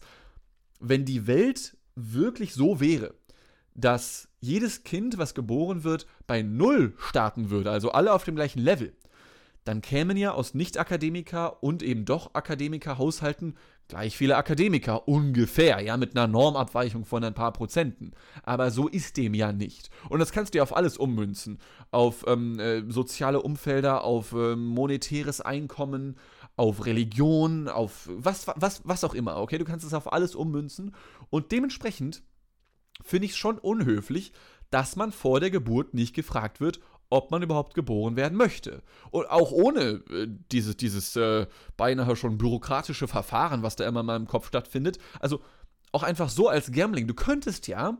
wenn 0.79 1.06
die 1.06 1.27
Welt 1.27 1.77
wirklich 1.96 2.53
so 2.53 2.79
wäre, 2.79 3.13
dass 3.74 4.29
jedes 4.39 4.84
Kind, 4.84 5.18
was 5.18 5.34
geboren 5.34 5.84
wird, 5.84 6.08
bei 6.27 6.41
Null 6.41 6.94
starten 6.98 7.50
würde, 7.50 7.72
also 7.72 7.91
alle 7.91 8.13
auf 8.13 8.24
dem 8.24 8.36
gleichen 8.36 8.60
Level, 8.60 8.94
dann 9.65 9.81
kämen 9.81 10.15
ja 10.15 10.31
aus 10.31 10.53
Nicht-Akademiker 10.53 11.62
und 11.63 11.84
eben 11.84 12.05
doch 12.05 12.34
Akademiker-Haushalten 12.34 13.55
gleich 13.88 14.17
viele 14.17 14.38
Akademiker, 14.38 15.07
ungefähr, 15.07 15.81
ja, 15.81 15.98
mit 15.98 16.15
einer 16.15 16.27
Normabweichung 16.27 17.05
von 17.05 17.24
ein 17.24 17.34
paar 17.34 17.51
Prozenten. 17.51 18.12
Aber 18.43 18.72
so 18.72 18.88
ist 18.88 19.17
dem 19.17 19.34
ja 19.34 19.51
nicht. 19.51 19.89
Und 20.10 20.19
das 20.19 20.31
kannst 20.31 20.53
du 20.53 20.57
ja 20.57 20.63
auf 20.63 20.75
alles 20.75 20.98
ummünzen. 20.98 21.60
Auf 21.91 22.25
ähm, 22.27 22.60
äh, 22.60 22.84
soziale 22.91 23.41
Umfelder, 23.41 24.03
auf 24.03 24.34
äh, 24.34 24.55
monetäres 24.55 25.41
Einkommen, 25.41 26.17
auf 26.55 26.86
Religion, 26.86 27.67
auf 27.67 28.10
was, 28.12 28.48
was, 28.55 28.81
was 28.86 29.03
auch 29.03 29.13
immer, 29.13 29.38
okay? 29.38 29.57
Du 29.57 29.65
kannst 29.65 29.86
es 29.86 29.93
auf 29.93 30.12
alles 30.13 30.36
ummünzen. 30.36 30.95
Und 31.29 31.51
dementsprechend 31.51 32.24
finde 33.03 33.25
ich 33.25 33.31
es 33.31 33.38
schon 33.38 33.57
unhöflich, 33.57 34.31
dass 34.72 34.95
man 34.95 35.12
vor 35.12 35.39
der 35.39 35.51
Geburt 35.51 35.93
nicht 35.93 36.15
gefragt 36.15 36.60
wird, 36.60 36.79
ob 37.09 37.31
man 37.31 37.43
überhaupt 37.43 37.74
geboren 37.74 38.15
werden 38.15 38.38
möchte. 38.38 38.81
Und 39.12 39.29
auch 39.29 39.51
ohne 39.51 40.03
äh, 40.09 40.27
dieses, 40.51 40.77
dieses 40.77 41.15
äh, 41.15 41.47
beinahe 41.77 42.15
schon 42.15 42.38
bürokratische 42.38 43.07
Verfahren, 43.07 43.63
was 43.63 43.75
da 43.75 43.88
immer 43.88 44.01
in 44.01 44.05
meinem 44.07 44.27
Kopf 44.27 44.47
stattfindet. 44.47 44.97
Also 45.19 45.41
auch 45.91 46.03
einfach 46.03 46.29
so 46.29 46.50
als 46.50 46.71
Gambling. 46.71 47.07
Du 47.07 47.13
könntest 47.13 47.67
ja, 47.67 47.97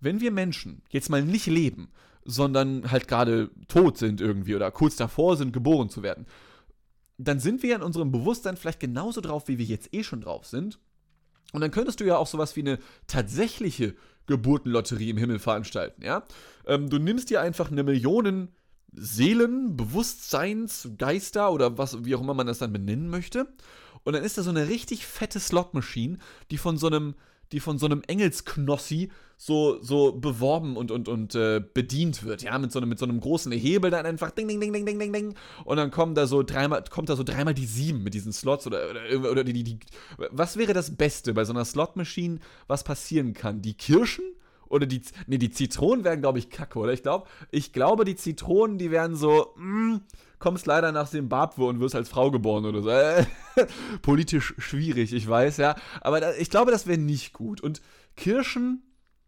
wenn 0.00 0.20
wir 0.20 0.30
Menschen 0.30 0.82
jetzt 0.90 1.10
mal 1.10 1.22
nicht 1.22 1.46
leben, 1.46 1.90
sondern 2.24 2.90
halt 2.90 3.08
gerade 3.08 3.50
tot 3.68 3.98
sind 3.98 4.20
irgendwie 4.20 4.54
oder 4.54 4.70
kurz 4.70 4.96
davor 4.96 5.36
sind, 5.36 5.52
geboren 5.52 5.88
zu 5.88 6.02
werden, 6.02 6.26
dann 7.18 7.38
sind 7.38 7.62
wir 7.62 7.76
in 7.76 7.82
unserem 7.82 8.12
Bewusstsein 8.12 8.56
vielleicht 8.56 8.80
genauso 8.80 9.20
drauf, 9.20 9.48
wie 9.48 9.58
wir 9.58 9.64
jetzt 9.64 9.92
eh 9.94 10.02
schon 10.02 10.22
drauf 10.22 10.46
sind. 10.46 10.78
Und 11.52 11.60
dann 11.60 11.70
könntest 11.70 12.00
du 12.00 12.04
ja 12.04 12.16
auch 12.16 12.26
sowas 12.26 12.56
wie 12.56 12.60
eine 12.60 12.78
tatsächliche 13.06 13.94
Geburtenlotterie 14.30 15.10
im 15.10 15.18
Himmel 15.18 15.38
veranstalten, 15.38 16.02
ja? 16.02 16.24
Ähm, 16.66 16.88
du 16.88 16.98
nimmst 16.98 17.30
dir 17.30 17.40
einfach 17.40 17.70
eine 17.70 17.82
Million 17.82 18.48
Seelen, 18.92 19.76
Bewusstseins, 19.76 20.88
Geister 20.98 21.52
oder 21.52 21.78
was, 21.78 22.04
wie 22.04 22.14
auch 22.14 22.20
immer 22.20 22.34
man 22.34 22.46
das 22.46 22.58
dann 22.58 22.72
benennen 22.72 23.08
möchte. 23.08 23.46
Und 24.02 24.14
dann 24.14 24.24
ist 24.24 24.38
da 24.38 24.42
so 24.42 24.50
eine 24.50 24.68
richtig 24.68 25.06
fette 25.06 25.38
Slot-Machine, 25.38 26.18
die 26.50 26.58
von 26.58 26.78
so 26.78 26.86
einem 26.86 27.14
die 27.52 27.60
von 27.60 27.78
so 27.78 27.86
einem 27.86 28.02
Engelsknossi 28.06 29.10
so, 29.36 29.82
so 29.82 30.12
beworben 30.12 30.76
und, 30.76 30.90
und, 30.90 31.08
und 31.08 31.34
äh, 31.34 31.62
bedient 31.72 32.24
wird, 32.24 32.42
ja, 32.42 32.58
mit 32.58 32.72
so, 32.72 32.78
einem, 32.78 32.90
mit 32.90 32.98
so 32.98 33.06
einem 33.06 33.20
großen 33.20 33.50
Hebel 33.52 33.90
dann 33.90 34.04
einfach 34.04 34.30
ding, 34.30 34.46
ding, 34.46 34.60
ding, 34.60 34.70
ding, 34.72 34.84
ding, 34.84 34.98
ding, 34.98 35.12
ding. 35.12 35.34
Und 35.64 35.78
dann 35.78 35.90
kommen 35.90 36.14
da 36.14 36.26
so 36.26 36.42
dreimal, 36.42 36.84
kommt 36.90 37.08
da 37.08 37.16
so 37.16 37.22
dreimal 37.22 37.54
die 37.54 37.64
sieben 37.64 38.02
mit 38.02 38.12
diesen 38.12 38.34
Slots 38.34 38.66
oder, 38.66 38.90
oder, 38.90 39.30
oder 39.30 39.44
die, 39.44 39.54
die, 39.54 39.64
die. 39.64 39.78
Was 40.30 40.58
wäre 40.58 40.74
das 40.74 40.94
Beste 40.94 41.32
bei 41.32 41.44
so 41.44 41.54
einer 41.54 41.64
Slot-Machine, 41.64 42.38
was 42.66 42.84
passieren 42.84 43.32
kann? 43.32 43.62
Die 43.62 43.72
Kirschen? 43.72 44.24
Oder 44.70 44.86
die, 44.86 45.02
nee, 45.26 45.36
die 45.36 45.50
Zitronen 45.50 46.04
wären, 46.04 46.20
glaube 46.20 46.38
ich, 46.38 46.48
kacke, 46.48 46.78
oder? 46.78 46.92
Ich 46.92 47.02
glaube, 47.02 47.28
ich 47.50 47.72
glaube, 47.72 48.04
die 48.04 48.14
Zitronen, 48.14 48.78
die 48.78 48.90
wären 48.90 49.16
so, 49.16 49.52
mm, 49.56 49.96
kommst 50.38 50.66
leider 50.66 50.92
nach 50.92 51.08
Simbabwe 51.08 51.64
und 51.64 51.80
wirst 51.80 51.96
als 51.96 52.08
Frau 52.08 52.30
geboren 52.30 52.64
oder 52.64 52.80
so. 52.80 53.64
Politisch 54.02 54.54
schwierig, 54.58 55.12
ich 55.12 55.28
weiß, 55.28 55.58
ja. 55.58 55.74
Aber 56.00 56.20
da, 56.20 56.32
ich 56.34 56.50
glaube, 56.50 56.70
das 56.70 56.86
wäre 56.86 56.98
nicht 56.98 57.32
gut. 57.32 57.60
Und 57.60 57.82
Kirschen, 58.16 58.82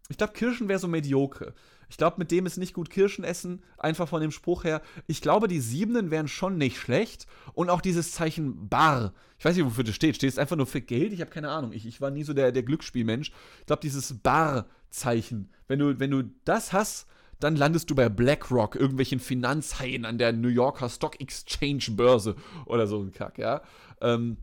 ich 0.08 0.16
glaube, 0.16 0.32
Kirschen 0.32 0.68
wäre 0.68 0.78
so 0.78 0.88
mediocre. 0.88 1.54
Ich 1.92 1.98
glaube, 1.98 2.16
mit 2.18 2.30
dem 2.30 2.46
ist 2.46 2.56
nicht 2.56 2.72
gut 2.72 2.88
Kirschen 2.88 3.22
essen, 3.22 3.62
einfach 3.76 4.08
von 4.08 4.22
dem 4.22 4.30
Spruch 4.30 4.64
her. 4.64 4.80
Ich 5.06 5.20
glaube, 5.20 5.46
die 5.46 5.60
Siebenen 5.60 6.10
wären 6.10 6.26
schon 6.26 6.56
nicht 6.56 6.78
schlecht. 6.78 7.26
Und 7.52 7.68
auch 7.68 7.82
dieses 7.82 8.12
Zeichen 8.12 8.70
Bar. 8.70 9.12
Ich 9.38 9.44
weiß 9.44 9.56
nicht, 9.56 9.66
wofür 9.66 9.84
das 9.84 9.94
steht. 9.94 10.16
Steht 10.16 10.30
es 10.30 10.38
einfach 10.38 10.56
nur 10.56 10.66
für 10.66 10.80
Geld? 10.80 11.12
Ich 11.12 11.20
habe 11.20 11.30
keine 11.30 11.50
Ahnung. 11.50 11.72
Ich, 11.72 11.84
ich 11.84 12.00
war 12.00 12.10
nie 12.10 12.22
so 12.22 12.32
der, 12.32 12.50
der 12.50 12.62
Glücksspielmensch. 12.62 13.32
Ich 13.60 13.66
glaube, 13.66 13.82
dieses 13.82 14.14
Bar-Zeichen. 14.92 15.50
Wenn 15.66 15.78
du, 15.78 15.98
wenn 15.98 16.10
du 16.10 16.22
das 16.44 16.72
hast, 16.72 17.06
dann 17.40 17.56
landest 17.56 17.90
du 17.90 17.94
bei 17.94 18.08
BlackRock, 18.08 18.76
irgendwelchen 18.76 19.18
Finanzhaien 19.18 20.04
an 20.04 20.18
der 20.18 20.32
New 20.32 20.48
Yorker 20.48 20.88
Stock 20.88 21.20
Exchange 21.20 21.84
Börse 21.90 22.36
oder 22.66 22.86
so 22.86 23.00
ein 23.00 23.12
Kack, 23.12 23.38
ja. 23.38 23.62
Ähm, 24.00 24.36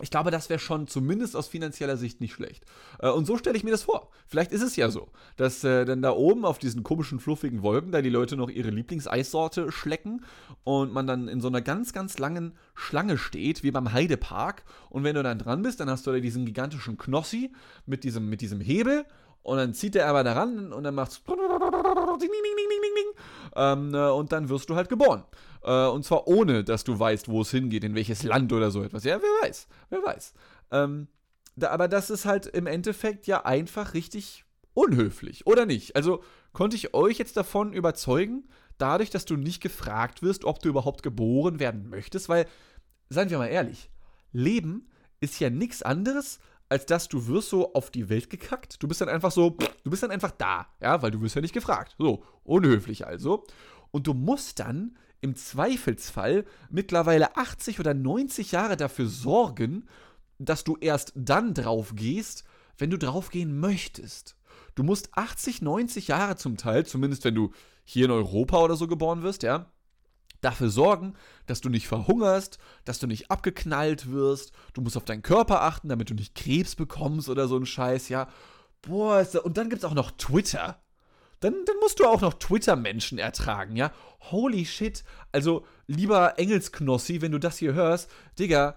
ich 0.00 0.10
glaube, 0.10 0.30
das 0.30 0.48
wäre 0.48 0.58
schon 0.58 0.88
zumindest 0.88 1.36
aus 1.36 1.48
finanzieller 1.48 1.98
Sicht 1.98 2.20
nicht 2.20 2.32
schlecht. 2.32 2.64
Äh, 2.98 3.10
und 3.10 3.26
so 3.26 3.36
stelle 3.36 3.56
ich 3.56 3.62
mir 3.62 3.70
das 3.70 3.82
vor. 3.82 4.10
Vielleicht 4.26 4.50
ist 4.50 4.62
es 4.62 4.74
ja 4.74 4.90
so, 4.90 5.10
dass 5.36 5.62
äh, 5.62 5.84
dann 5.84 6.00
da 6.00 6.12
oben 6.12 6.46
auf 6.46 6.58
diesen 6.58 6.82
komischen, 6.82 7.20
fluffigen 7.20 7.62
Wolken 7.62 7.92
da 7.92 8.00
die 8.00 8.08
Leute 8.08 8.36
noch 8.36 8.48
ihre 8.48 8.70
Lieblingseissorte 8.70 9.70
schlecken 9.70 10.24
und 10.64 10.92
man 10.92 11.06
dann 11.06 11.28
in 11.28 11.40
so 11.40 11.48
einer 11.48 11.60
ganz, 11.60 11.92
ganz 11.92 12.18
langen 12.18 12.54
Schlange 12.74 13.18
steht, 13.18 13.62
wie 13.62 13.70
beim 13.70 13.92
Heidepark. 13.92 14.64
Und 14.88 15.04
wenn 15.04 15.14
du 15.14 15.22
dann 15.22 15.38
dran 15.38 15.62
bist, 15.62 15.78
dann 15.78 15.90
hast 15.90 16.06
du 16.06 16.10
da 16.10 16.18
diesen 16.18 16.46
gigantischen 16.46 16.96
Knossi 16.96 17.52
mit 17.84 18.02
diesem, 18.02 18.28
mit 18.30 18.40
diesem 18.40 18.60
Hebel 18.60 19.04
und 19.42 19.56
dann 19.58 19.74
zieht 19.74 19.94
der 19.94 20.08
aber 20.08 20.24
daran 20.24 20.72
und 20.72 20.84
dann 20.84 20.94
macht's 20.94 21.22
ähm, 23.56 23.94
äh, 23.94 24.10
und 24.10 24.32
dann 24.32 24.48
wirst 24.48 24.70
du 24.70 24.76
halt 24.76 24.88
geboren. 24.88 25.24
Äh, 25.62 25.86
und 25.86 26.04
zwar 26.04 26.26
ohne, 26.28 26.64
dass 26.64 26.84
du 26.84 26.98
weißt, 26.98 27.28
wo 27.28 27.42
es 27.42 27.50
hingeht, 27.50 27.84
in 27.84 27.94
welches 27.94 28.22
Land 28.22 28.52
oder 28.52 28.70
so 28.70 28.82
etwas. 28.82 29.04
Ja, 29.04 29.20
wer 29.20 29.48
weiß, 29.48 29.66
wer 29.90 30.02
weiß. 30.02 30.34
Ähm, 30.70 31.08
da, 31.56 31.70
aber 31.70 31.88
das 31.88 32.10
ist 32.10 32.24
halt 32.24 32.46
im 32.46 32.66
Endeffekt 32.66 33.26
ja 33.26 33.44
einfach 33.44 33.94
richtig 33.94 34.44
unhöflich, 34.74 35.46
oder 35.46 35.66
nicht? 35.66 35.96
Also 35.96 36.22
konnte 36.52 36.76
ich 36.76 36.94
euch 36.94 37.18
jetzt 37.18 37.36
davon 37.36 37.72
überzeugen, 37.72 38.48
dadurch, 38.78 39.10
dass 39.10 39.24
du 39.24 39.36
nicht 39.36 39.62
gefragt 39.62 40.22
wirst, 40.22 40.44
ob 40.44 40.60
du 40.60 40.68
überhaupt 40.68 41.02
geboren 41.02 41.60
werden 41.60 41.88
möchtest, 41.88 42.28
weil, 42.28 42.46
seien 43.10 43.30
wir 43.30 43.38
mal 43.38 43.48
ehrlich, 43.48 43.90
Leben 44.32 44.88
ist 45.20 45.38
ja 45.40 45.50
nichts 45.50 45.82
anderes, 45.82 46.40
als 46.72 46.86
dass 46.86 47.06
du 47.06 47.26
wirst 47.26 47.50
so 47.50 47.74
auf 47.74 47.90
die 47.90 48.08
Welt 48.08 48.30
gekackt. 48.30 48.82
Du 48.82 48.88
bist 48.88 49.02
dann 49.02 49.10
einfach 49.10 49.30
so, 49.30 49.58
du 49.84 49.90
bist 49.90 50.02
dann 50.02 50.10
einfach 50.10 50.30
da, 50.30 50.68
ja, 50.80 51.02
weil 51.02 51.10
du 51.10 51.20
wirst 51.20 51.34
ja 51.34 51.42
nicht 51.42 51.52
gefragt. 51.52 51.94
So, 51.98 52.24
unhöflich 52.44 53.06
also. 53.06 53.44
Und 53.90 54.06
du 54.06 54.14
musst 54.14 54.58
dann 54.58 54.96
im 55.20 55.36
Zweifelsfall 55.36 56.46
mittlerweile 56.70 57.36
80 57.36 57.78
oder 57.78 57.92
90 57.92 58.52
Jahre 58.52 58.78
dafür 58.78 59.06
sorgen, 59.06 59.84
dass 60.38 60.64
du 60.64 60.78
erst 60.80 61.12
dann 61.14 61.52
drauf 61.52 61.92
gehst, 61.94 62.44
wenn 62.78 62.88
du 62.88 62.96
drauf 62.96 63.28
gehen 63.28 63.60
möchtest. 63.60 64.38
Du 64.74 64.82
musst 64.82 65.10
80, 65.12 65.60
90 65.60 66.08
Jahre 66.08 66.36
zum 66.36 66.56
Teil, 66.56 66.86
zumindest 66.86 67.22
wenn 67.26 67.34
du 67.34 67.52
hier 67.84 68.06
in 68.06 68.10
Europa 68.10 68.58
oder 68.62 68.76
so 68.76 68.86
geboren 68.86 69.22
wirst, 69.22 69.42
ja, 69.42 69.70
dafür 70.42 70.68
sorgen, 70.68 71.14
dass 71.46 71.62
du 71.62 71.70
nicht 71.70 71.88
verhungerst, 71.88 72.58
dass 72.84 72.98
du 72.98 73.06
nicht 73.06 73.30
abgeknallt 73.30 74.12
wirst, 74.12 74.52
du 74.74 74.82
musst 74.82 74.96
auf 74.96 75.04
deinen 75.04 75.22
Körper 75.22 75.62
achten, 75.62 75.88
damit 75.88 76.10
du 76.10 76.14
nicht 76.14 76.34
Krebs 76.34 76.76
bekommst 76.76 77.30
oder 77.30 77.48
so 77.48 77.56
ein 77.56 77.66
Scheiß, 77.66 78.10
ja. 78.10 78.28
Boah, 78.82 79.26
und 79.44 79.56
dann 79.56 79.70
gibt 79.70 79.82
es 79.82 79.88
auch 79.88 79.94
noch 79.94 80.10
Twitter 80.12 80.82
dann, 81.42 81.64
dann 81.66 81.76
musst 81.80 81.98
du 81.98 82.06
auch 82.06 82.20
noch 82.20 82.34
Twitter-Menschen 82.34 83.18
ertragen, 83.18 83.74
ja? 83.74 83.92
Holy 84.30 84.64
shit. 84.64 85.02
Also, 85.32 85.66
lieber 85.88 86.38
Engelsknossi, 86.38 87.20
wenn 87.20 87.32
du 87.32 87.38
das 87.38 87.58
hier 87.58 87.74
hörst, 87.74 88.10
Digga, 88.38 88.76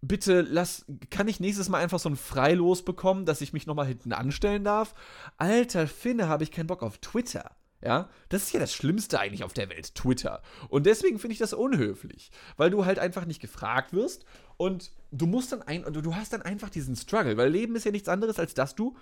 bitte 0.00 0.42
lass, 0.42 0.84
kann 1.10 1.26
ich 1.26 1.40
nächstes 1.40 1.68
Mal 1.68 1.82
einfach 1.82 1.98
so 1.98 2.08
ein 2.08 2.16
Freilos 2.16 2.84
bekommen, 2.84 3.26
dass 3.26 3.40
ich 3.40 3.52
mich 3.52 3.66
nochmal 3.66 3.86
hinten 3.86 4.12
anstellen 4.12 4.62
darf? 4.62 4.94
Alter 5.38 5.88
Finne, 5.88 6.28
habe 6.28 6.44
ich 6.44 6.52
keinen 6.52 6.68
Bock 6.68 6.84
auf 6.84 6.98
Twitter. 6.98 7.50
Ja, 7.84 8.08
das 8.30 8.44
ist 8.44 8.52
ja 8.54 8.60
das 8.60 8.72
Schlimmste 8.72 9.20
eigentlich 9.20 9.44
auf 9.44 9.52
der 9.52 9.68
Welt, 9.68 9.94
Twitter. 9.94 10.40
Und 10.70 10.86
deswegen 10.86 11.18
finde 11.18 11.34
ich 11.34 11.38
das 11.38 11.52
unhöflich, 11.52 12.30
weil 12.56 12.70
du 12.70 12.86
halt 12.86 12.98
einfach 12.98 13.26
nicht 13.26 13.42
gefragt 13.42 13.92
wirst 13.92 14.24
und 14.56 14.90
du 15.12 15.26
musst 15.26 15.52
dann 15.52 15.60
ein, 15.60 15.84
du 15.92 16.14
hast 16.14 16.32
dann 16.32 16.40
einfach 16.40 16.70
diesen 16.70 16.96
Struggle, 16.96 17.36
weil 17.36 17.50
Leben 17.50 17.76
ist 17.76 17.84
ja 17.84 17.90
nichts 17.90 18.08
anderes, 18.08 18.38
als 18.38 18.54
dass 18.54 18.74
du 18.74 18.96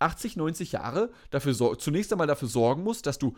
80, 0.00 0.36
90 0.36 0.72
Jahre 0.72 1.10
dafür 1.30 1.78
zunächst 1.78 2.12
einmal 2.12 2.26
dafür 2.26 2.48
sorgen 2.48 2.82
musst, 2.82 3.06
dass 3.06 3.18
du 3.18 3.36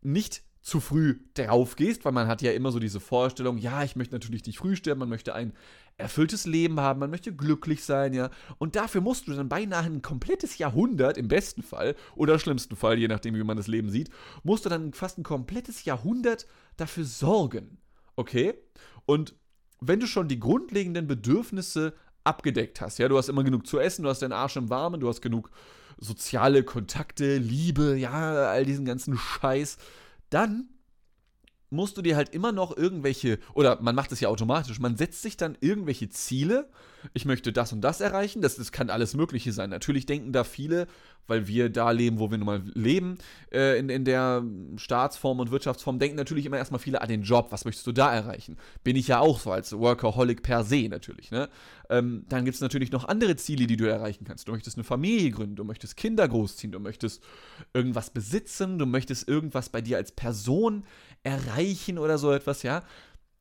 nicht 0.00 0.42
zu 0.62 0.78
früh 0.78 1.18
drauf 1.34 1.74
gehst, 1.74 2.04
weil 2.04 2.12
man 2.12 2.28
hat 2.28 2.42
ja 2.42 2.52
immer 2.52 2.70
so 2.70 2.78
diese 2.78 3.00
Vorstellung, 3.00 3.58
ja, 3.58 3.82
ich 3.82 3.96
möchte 3.96 4.14
natürlich 4.14 4.46
nicht 4.46 4.58
früh 4.58 4.76
sterben, 4.76 5.00
man 5.00 5.08
möchte 5.08 5.34
ein 5.34 5.54
erfülltes 6.00 6.46
Leben 6.46 6.80
haben, 6.80 7.00
man 7.00 7.10
möchte 7.10 7.34
glücklich 7.34 7.84
sein, 7.84 8.12
ja. 8.12 8.30
Und 8.58 8.76
dafür 8.76 9.00
musst 9.00 9.28
du 9.28 9.32
dann 9.32 9.48
beinahe 9.48 9.84
ein 9.84 10.02
komplettes 10.02 10.58
Jahrhundert, 10.58 11.16
im 11.16 11.28
besten 11.28 11.62
Fall, 11.62 11.94
oder 12.16 12.34
im 12.34 12.40
schlimmsten 12.40 12.76
Fall, 12.76 12.98
je 12.98 13.08
nachdem, 13.08 13.34
wie 13.34 13.44
man 13.44 13.56
das 13.56 13.66
Leben 13.66 13.90
sieht, 13.90 14.10
musst 14.42 14.64
du 14.64 14.68
dann 14.68 14.92
fast 14.92 15.18
ein 15.18 15.22
komplettes 15.22 15.84
Jahrhundert 15.84 16.46
dafür 16.76 17.04
sorgen. 17.04 17.78
Okay? 18.16 18.54
Und 19.06 19.34
wenn 19.80 20.00
du 20.00 20.06
schon 20.06 20.28
die 20.28 20.40
grundlegenden 20.40 21.06
Bedürfnisse 21.06 21.94
abgedeckt 22.24 22.80
hast, 22.80 22.98
ja, 22.98 23.08
du 23.08 23.16
hast 23.16 23.28
immer 23.28 23.44
genug 23.44 23.66
zu 23.66 23.78
essen, 23.78 24.02
du 24.02 24.08
hast 24.08 24.20
deinen 24.22 24.32
Arsch 24.32 24.56
im 24.56 24.68
Warmen, 24.68 25.00
du 25.00 25.08
hast 25.08 25.22
genug 25.22 25.50
soziale 25.98 26.64
Kontakte, 26.64 27.38
Liebe, 27.38 27.96
ja, 27.96 28.50
all 28.50 28.64
diesen 28.64 28.84
ganzen 28.84 29.16
Scheiß, 29.16 29.78
dann 30.30 30.68
musst 31.70 31.96
du 31.96 32.02
dir 32.02 32.16
halt 32.16 32.34
immer 32.34 32.52
noch 32.52 32.76
irgendwelche, 32.76 33.38
oder 33.54 33.80
man 33.80 33.94
macht 33.94 34.12
es 34.12 34.20
ja 34.20 34.28
automatisch, 34.28 34.78
man 34.80 34.96
setzt 34.96 35.22
sich 35.22 35.36
dann 35.36 35.56
irgendwelche 35.60 36.10
Ziele. 36.10 36.68
Ich 37.14 37.24
möchte 37.24 37.52
das 37.52 37.72
und 37.72 37.80
das 37.80 38.00
erreichen. 38.00 38.42
Das, 38.42 38.56
das 38.56 38.72
kann 38.72 38.90
alles 38.90 39.14
Mögliche 39.14 39.52
sein. 39.52 39.70
Natürlich 39.70 40.04
denken 40.04 40.32
da 40.32 40.44
viele, 40.44 40.86
weil 41.26 41.46
wir 41.46 41.70
da 41.70 41.92
leben, 41.92 42.18
wo 42.18 42.30
wir 42.30 42.38
nun 42.38 42.46
mal 42.46 42.62
leben, 42.74 43.18
äh, 43.52 43.78
in, 43.78 43.88
in 43.88 44.04
der 44.04 44.44
Staatsform 44.76 45.38
und 45.40 45.50
Wirtschaftsform, 45.50 45.98
denken 45.98 46.16
natürlich 46.16 46.44
immer 46.44 46.58
erstmal 46.58 46.80
viele 46.80 47.00
an 47.00 47.08
den 47.08 47.22
Job. 47.22 47.52
Was 47.52 47.64
möchtest 47.64 47.86
du 47.86 47.92
da 47.92 48.12
erreichen? 48.12 48.58
Bin 48.84 48.96
ich 48.96 49.08
ja 49.08 49.20
auch 49.20 49.38
so 49.38 49.52
als 49.52 49.72
Workaholic 49.72 50.42
per 50.42 50.64
se 50.64 50.88
natürlich. 50.88 51.30
Ne? 51.30 51.48
Ähm, 51.90 52.24
dann 52.28 52.44
gibt 52.44 52.54
es 52.54 52.60
natürlich 52.60 52.92
noch 52.92 53.08
andere 53.08 53.34
Ziele, 53.34 53.66
die 53.66 53.76
du 53.76 53.84
erreichen 53.84 54.24
kannst. 54.24 54.46
Du 54.46 54.52
möchtest 54.52 54.76
eine 54.76 54.84
Familie 54.84 55.32
gründen, 55.32 55.56
du 55.56 55.64
möchtest 55.64 55.96
Kinder 55.96 56.28
großziehen, 56.28 56.70
du 56.70 56.78
möchtest 56.78 57.20
irgendwas 57.74 58.10
besitzen, 58.10 58.78
du 58.78 58.86
möchtest 58.86 59.28
irgendwas 59.28 59.70
bei 59.70 59.80
dir 59.80 59.96
als 59.96 60.12
Person 60.12 60.84
erreichen 61.24 61.98
oder 61.98 62.16
so 62.16 62.30
etwas, 62.30 62.62
ja. 62.62 62.84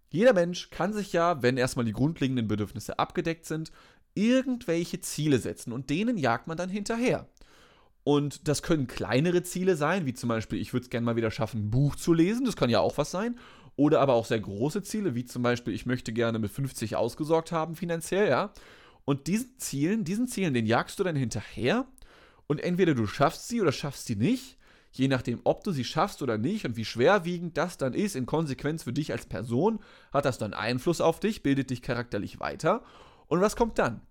Jeder 0.09 0.33
Mensch 0.33 0.71
kann 0.71 0.93
sich 0.93 1.13
ja, 1.13 1.43
wenn 1.43 1.57
erstmal 1.57 1.85
die 1.85 1.93
grundlegenden 1.93 2.47
Bedürfnisse 2.47 2.97
abgedeckt 2.97 3.45
sind, 3.45 3.71
irgendwelche 4.15 4.99
Ziele 4.99 5.37
setzen 5.37 5.71
und 5.71 5.91
denen 5.91 6.17
jagt 6.17 6.47
man 6.47 6.57
dann 6.57 6.69
hinterher. 6.69 7.27
Und 8.03 8.47
das 8.47 8.63
können 8.63 8.87
kleinere 8.87 9.43
Ziele 9.43 9.75
sein, 9.75 10.07
wie 10.07 10.15
zum 10.15 10.29
Beispiel, 10.29 10.59
ich 10.59 10.73
würde 10.73 10.85
es 10.85 10.89
gerne 10.89 11.05
mal 11.05 11.15
wieder 11.15 11.29
schaffen, 11.29 11.65
ein 11.65 11.69
Buch 11.69 11.95
zu 11.95 12.13
lesen, 12.13 12.45
das 12.45 12.55
kann 12.55 12.71
ja 12.71 12.79
auch 12.79 12.97
was 12.97 13.11
sein. 13.11 13.37
Oder 13.79 14.01
aber 14.01 14.13
auch 14.15 14.25
sehr 14.25 14.41
große 14.41 14.83
Ziele, 14.83 15.15
wie 15.15 15.23
zum 15.23 15.41
Beispiel, 15.41 15.73
ich 15.73 15.85
möchte 15.85 16.11
gerne 16.11 16.37
mit 16.37 16.51
50 16.51 16.97
ausgesorgt 16.97 17.53
haben 17.53 17.77
finanziell, 17.77 18.27
ja. 18.29 18.51
Und 19.05 19.27
diesen 19.27 19.57
Zielen, 19.57 20.03
diesen 20.03 20.27
Zielen, 20.27 20.53
den 20.53 20.65
jagst 20.65 20.99
du 20.99 21.05
dann 21.05 21.15
hinterher 21.15 21.87
und 22.45 22.59
entweder 22.59 22.93
du 22.93 23.07
schaffst 23.07 23.47
sie 23.47 23.61
oder 23.61 23.71
schaffst 23.71 24.05
sie 24.05 24.17
nicht 24.17 24.57
je 24.91 25.07
nachdem, 25.07 25.39
ob 25.43 25.63
du 25.63 25.71
sie 25.71 25.83
schaffst 25.83 26.21
oder 26.23 26.37
nicht 26.37 26.65
und 26.65 26.75
wie 26.75 26.83
schwerwiegend 26.83 27.57
das 27.57 27.77
dann 27.77 27.93
ist, 27.93 28.15
in 28.15 28.25
Konsequenz 28.25 28.83
für 28.83 28.91
dich 28.91 29.11
als 29.11 29.27
Person, 29.27 29.79
hat 30.11 30.25
das 30.25 30.39
dann 30.39 30.53
Einfluss 30.53 30.99
auf 30.99 31.19
dich, 31.19 31.43
bildet 31.43 31.69
dich 31.69 31.81
charakterlich 31.81 32.39
weiter. 32.39 32.83
Und 33.27 33.39
was 33.39 33.55
kommt 33.55 33.77
dann? 33.77 34.01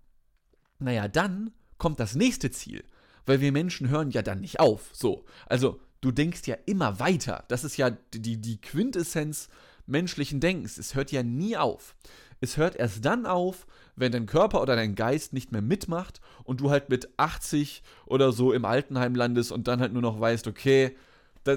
Naja, 0.79 1.09
dann 1.09 1.51
kommt 1.77 1.99
das 1.99 2.15
nächste 2.15 2.49
Ziel, 2.49 2.85
weil 3.25 3.41
wir 3.41 3.51
Menschen 3.51 3.89
hören 3.89 4.11
ja 4.11 4.21
dann 4.21 4.39
nicht 4.39 4.61
auf. 4.61 4.89
So, 4.93 5.25
also 5.47 5.81
du 6.01 6.11
denkst 6.11 6.47
ja 6.47 6.55
immer 6.65 6.99
weiter. 6.99 7.43
Das 7.47 7.63
ist 7.63 7.77
ja 7.77 7.91
die, 8.13 8.37
die 8.37 8.61
Quintessenz 8.61 9.49
menschlichen 9.85 10.39
Denkens. 10.39 10.77
Es 10.77 10.95
hört 10.95 11.11
ja 11.11 11.23
nie 11.23 11.57
auf. 11.57 11.95
Es 12.41 12.57
hört 12.57 12.75
erst 12.75 13.03
dann 13.03 13.25
auf, 13.25 13.67
wenn 13.95 14.11
dein 14.11 14.25
Körper 14.25 14.61
oder 14.61 14.75
dein 14.75 14.95
Geist 14.95 15.33
nicht 15.33 15.51
mehr 15.51 15.61
mitmacht 15.61 16.21
und 16.43 16.61
du 16.61 16.69
halt 16.69 16.89
mit 16.89 17.09
80 17.17 17.83
oder 18.05 18.31
so 18.31 18.53
im 18.53 18.63
Altenheim 18.63 19.13
landest 19.13 19.51
und 19.51 19.67
dann 19.67 19.81
halt 19.81 19.91
nur 19.91 20.01
noch 20.01 20.19
weißt, 20.19 20.47
okay, 20.47 20.95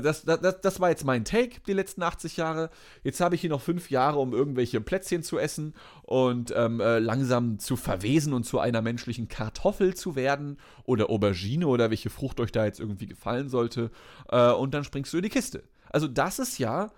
das, 0.01 0.25
das, 0.25 0.61
das 0.61 0.81
war 0.81 0.91
jetzt 0.91 1.05
mein 1.05 1.25
Take 1.25 1.61
die 1.67 1.73
letzten 1.73 2.03
80 2.03 2.37
Jahre. 2.37 2.71
Jetzt 3.03 3.21
habe 3.21 3.35
ich 3.35 3.41
hier 3.41 3.51
noch 3.51 3.61
fünf 3.61 3.91
Jahre, 3.91 4.19
um 4.19 4.33
irgendwelche 4.33 4.81
Plätzchen 4.81 5.23
zu 5.23 5.39
essen 5.39 5.75
und 6.03 6.53
ähm, 6.57 6.81
äh, 6.81 6.99
langsam 6.99 7.59
zu 7.59 7.77
verwesen 7.77 8.33
und 8.33 8.45
zu 8.45 8.59
einer 8.59 8.83
menschlichen 8.83 9.29
Kartoffel 9.29 9.95
zu 9.95 10.17
werden 10.17 10.59
oder 10.85 11.11
Aubergine 11.11 11.67
oder 11.67 11.91
welche 11.91 12.11
Frucht 12.11 12.41
euch 12.41 12.53
da 12.53 12.65
jetzt 12.65 12.81
irgendwie 12.81 13.07
gefallen 13.07 13.49
sollte. 13.49 13.91
Äh, 14.29 14.53
und 14.53 14.75
dann 14.75 14.85
springst 14.85 15.13
du 15.13 15.19
in 15.19 15.25
die 15.25 15.29
Kiste. 15.29 15.65
Also 15.91 16.09
das 16.09 16.39
ist 16.39 16.59
ja 16.59 16.91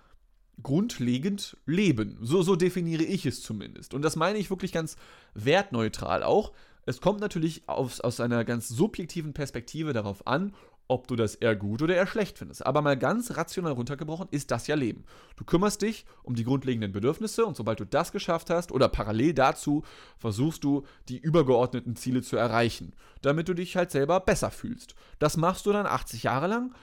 grundlegend 0.63 1.57
Leben. 1.67 2.19
So, 2.21 2.43
so 2.43 2.57
definiere 2.57 3.03
ich 3.03 3.27
es 3.27 3.43
zumindest. 3.43 3.95
Und 3.95 4.03
das 4.03 4.17
meine 4.17 4.39
ich 4.39 4.51
wirklich 4.51 4.73
ganz 4.73 4.97
wertneutral 5.35 6.23
auch. 6.23 6.53
Es 6.87 7.01
kommt 7.01 7.21
natürlich 7.21 7.69
aus, 7.69 8.01
aus 8.01 8.21
einer 8.21 8.45
ganz 8.45 8.69
subjektiven 8.69 9.33
Perspektive 9.33 9.93
darauf 9.93 10.27
an, 10.27 10.55
ob 10.89 11.09
du 11.09 11.17
das 11.17 11.35
eher 11.35 11.57
gut 11.57 11.83
oder 11.83 11.95
eher 11.95 12.07
schlecht 12.07 12.39
findest. 12.39 12.65
Aber 12.67 12.83
mal 12.83 12.97
ganz 12.97 13.37
rational 13.37 13.73
runtergebrochen 13.73 14.29
ist 14.31 14.51
das 14.51 14.67
ja 14.67 14.75
Leben. 14.75 15.05
Du 15.37 15.45
kümmerst 15.45 15.83
dich 15.83 16.05
um 16.23 16.35
die 16.35 16.45
grundlegenden 16.45 16.93
Bedürfnisse 16.93 17.47
und 17.47 17.57
sobald 17.57 17.81
du 17.81 17.87
das 17.87 18.13
geschafft 18.13 18.51
hast 18.51 18.73
oder 18.73 18.89
parallel 18.89 19.35
dazu 19.35 19.83
versuchst 20.19 20.65
du 20.65 20.85
die 21.09 21.19
übergeordneten 21.19 21.97
Ziele 21.97 22.23
zu 22.23 22.37
erreichen, 22.37 22.95
damit 23.23 23.49
du 23.49 23.55
dich 23.55 23.77
halt 23.77 23.91
selber 23.91 24.21
besser 24.21 24.51
fühlst. 24.51 24.95
Das 25.19 25.37
machst 25.37 25.67
du 25.67 25.73
dann 25.73 25.87
80 25.87 26.25
Jahre 26.25 26.47
lang 26.47 26.75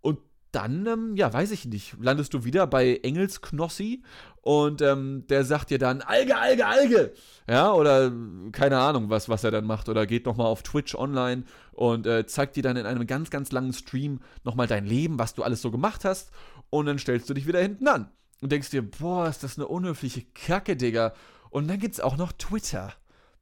und 0.00 0.18
dann, 0.52 0.86
ähm, 0.86 1.16
ja, 1.16 1.32
weiß 1.32 1.50
ich 1.52 1.64
nicht, 1.66 1.96
landest 2.00 2.34
du 2.34 2.44
wieder 2.44 2.66
bei 2.66 2.96
Engelsknossi 3.02 4.02
und 4.42 4.82
ähm, 4.82 5.24
der 5.28 5.44
sagt 5.44 5.70
dir 5.70 5.78
dann 5.78 6.02
Alge, 6.02 6.36
Alge, 6.36 6.66
Alge. 6.66 7.12
Ja, 7.48 7.72
oder 7.72 8.12
keine 8.52 8.78
Ahnung, 8.78 9.10
was, 9.10 9.28
was 9.28 9.44
er 9.44 9.50
dann 9.50 9.66
macht. 9.66 9.88
Oder 9.88 10.06
geht 10.06 10.26
nochmal 10.26 10.46
auf 10.46 10.62
Twitch 10.62 10.94
online 10.94 11.44
und 11.72 12.06
äh, 12.06 12.26
zeigt 12.26 12.56
dir 12.56 12.62
dann 12.62 12.76
in 12.76 12.86
einem 12.86 13.06
ganz, 13.06 13.30
ganz 13.30 13.52
langen 13.52 13.72
Stream 13.72 14.20
nochmal 14.44 14.66
dein 14.66 14.86
Leben, 14.86 15.18
was 15.18 15.34
du 15.34 15.42
alles 15.42 15.62
so 15.62 15.70
gemacht 15.70 16.04
hast. 16.04 16.30
Und 16.70 16.86
dann 16.86 16.98
stellst 16.98 17.28
du 17.28 17.34
dich 17.34 17.46
wieder 17.46 17.60
hinten 17.60 17.88
an 17.88 18.10
und 18.40 18.52
denkst 18.52 18.70
dir, 18.70 18.82
boah, 18.82 19.28
ist 19.28 19.42
das 19.42 19.58
eine 19.58 19.68
unhöfliche 19.68 20.22
Kacke, 20.34 20.76
Digga. 20.76 21.12
Und 21.50 21.68
dann 21.68 21.78
gibt's 21.78 22.00
auch 22.00 22.16
noch 22.16 22.32
Twitter. 22.32 22.92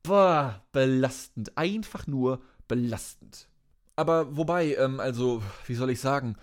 Boah, 0.02 0.62
belastend. 0.72 1.56
Einfach 1.56 2.06
nur 2.06 2.40
belastend. 2.66 3.48
Aber 3.96 4.36
wobei, 4.36 4.74
ähm, 4.74 5.00
also, 5.00 5.42
wie 5.66 5.74
soll 5.74 5.90
ich 5.90 6.00
sagen, 6.00 6.36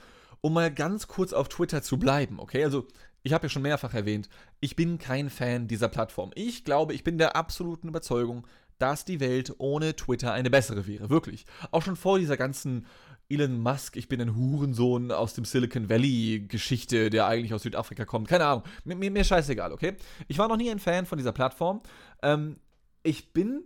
um 0.45 0.53
mal 0.53 0.71
ganz 0.71 1.07
kurz 1.07 1.33
auf 1.33 1.49
Twitter 1.49 1.81
zu 1.81 1.97
bleiben, 1.97 2.39
okay? 2.39 2.63
Also, 2.63 2.87
ich 3.23 3.33
habe 3.33 3.47
ja 3.47 3.49
schon 3.49 3.63
mehrfach 3.63 3.95
erwähnt, 3.95 4.29
ich 4.59 4.75
bin 4.75 4.99
kein 4.99 5.31
Fan 5.31 5.67
dieser 5.67 5.89
Plattform. 5.89 6.29
Ich 6.35 6.63
glaube, 6.63 6.93
ich 6.93 7.03
bin 7.03 7.17
der 7.17 7.35
absoluten 7.35 7.87
Überzeugung, 7.87 8.45
dass 8.77 9.05
die 9.05 9.19
Welt 9.19 9.55
ohne 9.57 9.95
Twitter 9.95 10.33
eine 10.33 10.51
bessere 10.51 10.85
wäre. 10.85 11.09
Wirklich. 11.09 11.47
Auch 11.71 11.81
schon 11.81 11.95
vor 11.95 12.19
dieser 12.19 12.37
ganzen 12.37 12.85
Elon 13.27 13.59
Musk, 13.59 13.95
ich 13.95 14.07
bin 14.07 14.21
ein 14.21 14.35
Hurensohn 14.35 15.11
aus 15.11 15.33
dem 15.33 15.45
Silicon 15.45 15.89
Valley 15.89 16.45
Geschichte, 16.47 17.09
der 17.09 17.25
eigentlich 17.25 17.55
aus 17.55 17.63
Südafrika 17.63 18.05
kommt. 18.05 18.27
Keine 18.27 18.45
Ahnung. 18.45 18.65
Mir, 18.83 18.97
mir, 18.97 19.09
mir 19.09 19.23
scheißegal, 19.23 19.71
okay? 19.73 19.95
Ich 20.27 20.37
war 20.37 20.47
noch 20.47 20.57
nie 20.57 20.69
ein 20.69 20.77
Fan 20.77 21.07
von 21.07 21.17
dieser 21.17 21.31
Plattform. 21.31 21.81
Ähm, 22.21 22.57
ich 23.01 23.33
bin 23.33 23.63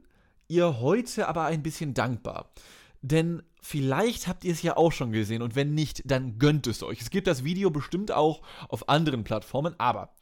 ihr 0.48 0.80
heute 0.80 1.28
aber 1.28 1.44
ein 1.44 1.62
bisschen 1.62 1.94
dankbar. 1.94 2.54
Denn 3.02 3.44
vielleicht 3.62 4.28
habt 4.28 4.44
ihr 4.44 4.52
es 4.52 4.62
ja 4.62 4.78
auch 4.78 4.92
schon 4.92 5.12
gesehen 5.12 5.42
und 5.42 5.56
wenn 5.56 5.74
nicht, 5.74 6.02
dann 6.06 6.38
gönnt 6.38 6.68
es 6.68 6.84
euch. 6.84 7.02
Es 7.02 7.10
gibt 7.10 7.28
das 7.28 7.44
Video 7.44 7.70
bestimmt 7.70 8.12
auch 8.12 8.42
auf 8.68 8.90
anderen 8.90 9.24
Plattformen, 9.24 9.76
aber 9.78 10.14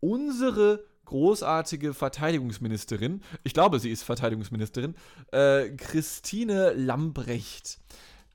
unsere 0.00 0.84
großartige 1.04 1.94
Verteidigungsministerin, 1.94 3.22
ich 3.42 3.54
glaube, 3.54 3.80
sie 3.80 3.90
ist 3.90 4.02
Verteidigungsministerin, 4.02 4.94
äh, 5.32 5.70
Christine 5.70 6.72
Lambrecht, 6.74 7.78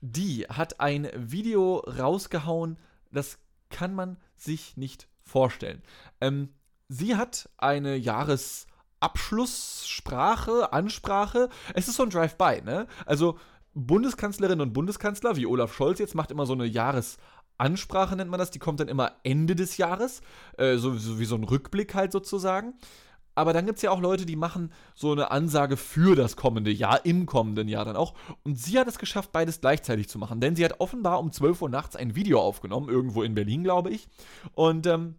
die 0.00 0.46
hat 0.48 0.80
ein 0.80 1.08
Video 1.14 1.78
rausgehauen, 1.78 2.78
das 3.12 3.38
kann 3.70 3.94
man 3.94 4.16
sich 4.36 4.76
nicht 4.76 5.08
vorstellen. 5.22 5.82
Ähm, 6.20 6.48
sie 6.88 7.16
hat 7.16 7.48
eine 7.56 7.96
Jahresabschlusssprache, 7.96 10.72
Ansprache. 10.72 11.48
Es 11.74 11.88
ist 11.88 11.96
so 11.96 12.02
ein 12.02 12.10
Drive-by, 12.10 12.60
ne? 12.62 12.86
Also 13.06 13.38
Bundeskanzlerinnen 13.74 14.60
und 14.60 14.72
Bundeskanzler, 14.72 15.36
wie 15.36 15.46
Olaf 15.46 15.74
Scholz 15.74 15.98
jetzt, 15.98 16.14
macht 16.14 16.30
immer 16.30 16.46
so 16.46 16.52
eine 16.52 16.66
Jahresansprache, 16.66 18.16
nennt 18.16 18.30
man 18.30 18.38
das. 18.38 18.50
Die 18.50 18.58
kommt 18.58 18.80
dann 18.80 18.88
immer 18.88 19.12
Ende 19.22 19.54
des 19.54 19.76
Jahres, 19.76 20.20
äh, 20.56 20.76
so, 20.76 20.96
so 20.96 21.18
wie 21.18 21.24
so 21.24 21.34
ein 21.34 21.44
Rückblick 21.44 21.94
halt 21.94 22.12
sozusagen. 22.12 22.74
Aber 23.34 23.52
dann 23.52 23.66
gibt 23.66 23.76
es 23.78 23.82
ja 23.82 23.90
auch 23.90 24.00
Leute, 24.00 24.26
die 24.26 24.36
machen 24.36 24.72
so 24.94 25.10
eine 25.10 25.30
Ansage 25.30 25.76
für 25.76 26.14
das 26.14 26.36
kommende 26.36 26.70
Jahr, 26.70 27.04
im 27.04 27.26
kommenden 27.26 27.66
Jahr 27.66 27.84
dann 27.84 27.96
auch. 27.96 28.14
Und 28.44 28.58
sie 28.58 28.78
hat 28.78 28.86
es 28.86 28.98
geschafft, 28.98 29.32
beides 29.32 29.60
gleichzeitig 29.60 30.08
zu 30.08 30.18
machen. 30.18 30.40
Denn 30.40 30.54
sie 30.54 30.64
hat 30.64 30.78
offenbar 30.78 31.18
um 31.18 31.32
12 31.32 31.62
Uhr 31.62 31.68
nachts 31.68 31.96
ein 31.96 32.14
Video 32.14 32.40
aufgenommen, 32.40 32.88
irgendwo 32.88 33.22
in 33.24 33.34
Berlin, 33.34 33.64
glaube 33.64 33.90
ich. 33.90 34.08
Und 34.52 34.86
ähm, 34.86 35.16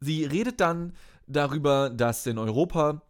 sie 0.00 0.24
redet 0.24 0.60
dann 0.60 0.92
darüber, 1.26 1.88
dass 1.88 2.26
in 2.26 2.36
Europa 2.36 3.02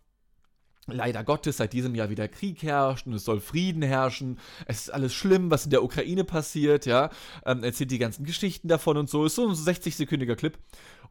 leider 0.86 1.22
Gottes 1.24 1.58
seit 1.58 1.72
diesem 1.72 1.94
Jahr 1.94 2.10
wieder 2.10 2.28
Krieg 2.28 2.62
herrscht 2.62 3.06
und 3.06 3.12
es 3.12 3.24
soll 3.24 3.40
Frieden 3.40 3.82
herrschen. 3.82 4.38
Es 4.66 4.82
ist 4.82 4.90
alles 4.90 5.14
schlimm, 5.14 5.50
was 5.50 5.64
in 5.64 5.70
der 5.70 5.84
Ukraine 5.84 6.24
passiert, 6.24 6.86
ja. 6.86 7.10
Ähm, 7.46 7.62
erzählt 7.62 7.90
die 7.90 7.98
ganzen 7.98 8.24
Geschichten 8.24 8.68
davon 8.68 8.96
und 8.96 9.08
so. 9.08 9.24
Ist 9.24 9.36
so 9.36 9.46
ein 9.46 9.54
60-sekündiger 9.54 10.34
Clip. 10.34 10.58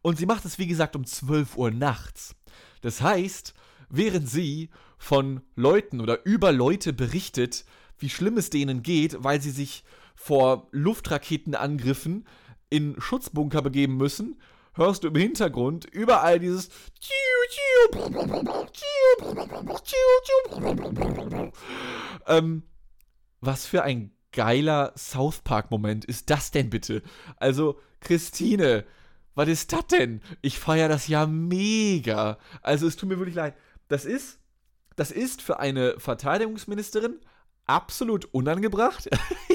Und 0.01 0.17
sie 0.17 0.25
macht 0.25 0.45
es, 0.45 0.60
wie 0.60 0.67
gesagt, 0.67 0.95
um 0.95 1.05
12 1.05 1.57
Uhr 1.57 1.71
nachts. 1.71 2.36
Das 2.81 3.01
heißt, 3.01 3.53
während 3.89 4.29
sie 4.29 4.69
von 4.97 5.41
Leuten 5.55 6.01
oder 6.01 6.25
über 6.25 6.51
Leute 6.51 6.93
berichtet, 6.93 7.65
wie 7.97 8.10
schlimm 8.10 8.38
es 8.38 8.49
denen 8.49 8.84
geht, 8.84 9.23
weil 9.23 9.41
sie 9.41 9.51
sich 9.51 9.84
vor 10.15 10.67
Luftraketenangriffen 10.71 12.25
in 12.69 12.99
Schutzbunker 12.99 13.62
begeben 13.62 13.97
müssen, 13.97 14.38
hörst 14.73 15.03
du 15.03 15.10
im 15.10 15.15
Hintergrund 15.15 15.86
überall 15.86 16.39
dieses 16.39 16.69
ähm, 22.27 22.63
was 23.41 23.65
für 23.65 23.84
ein 23.84 24.12
geiler 24.31 24.93
South 24.97 25.41
Park-Moment 25.41 26.05
ist 26.05 26.29
das 26.29 26.51
denn 26.51 26.69
bitte? 26.69 27.01
Also, 27.38 27.79
Christine, 27.99 28.86
was 29.36 29.49
ist 29.49 29.73
das 29.73 29.88
denn? 29.88 30.21
Ich 30.41 30.60
feiere 30.60 30.88
das 30.88 31.07
ja 31.07 31.25
mega. 31.25 32.38
Also, 32.62 32.88
es 32.88 32.95
tut 32.95 33.10
mir 33.10 33.17
wirklich 33.17 33.36
leid. 33.36 33.55
Das 33.88 34.05
ist, 34.05 34.39
das 34.95 35.12
ist 35.12 35.41
für 35.41 35.60
eine 35.60 35.95
Verteidigungsministerin 35.99 37.19
absolut 37.65 38.25
unangebracht. 38.34 39.10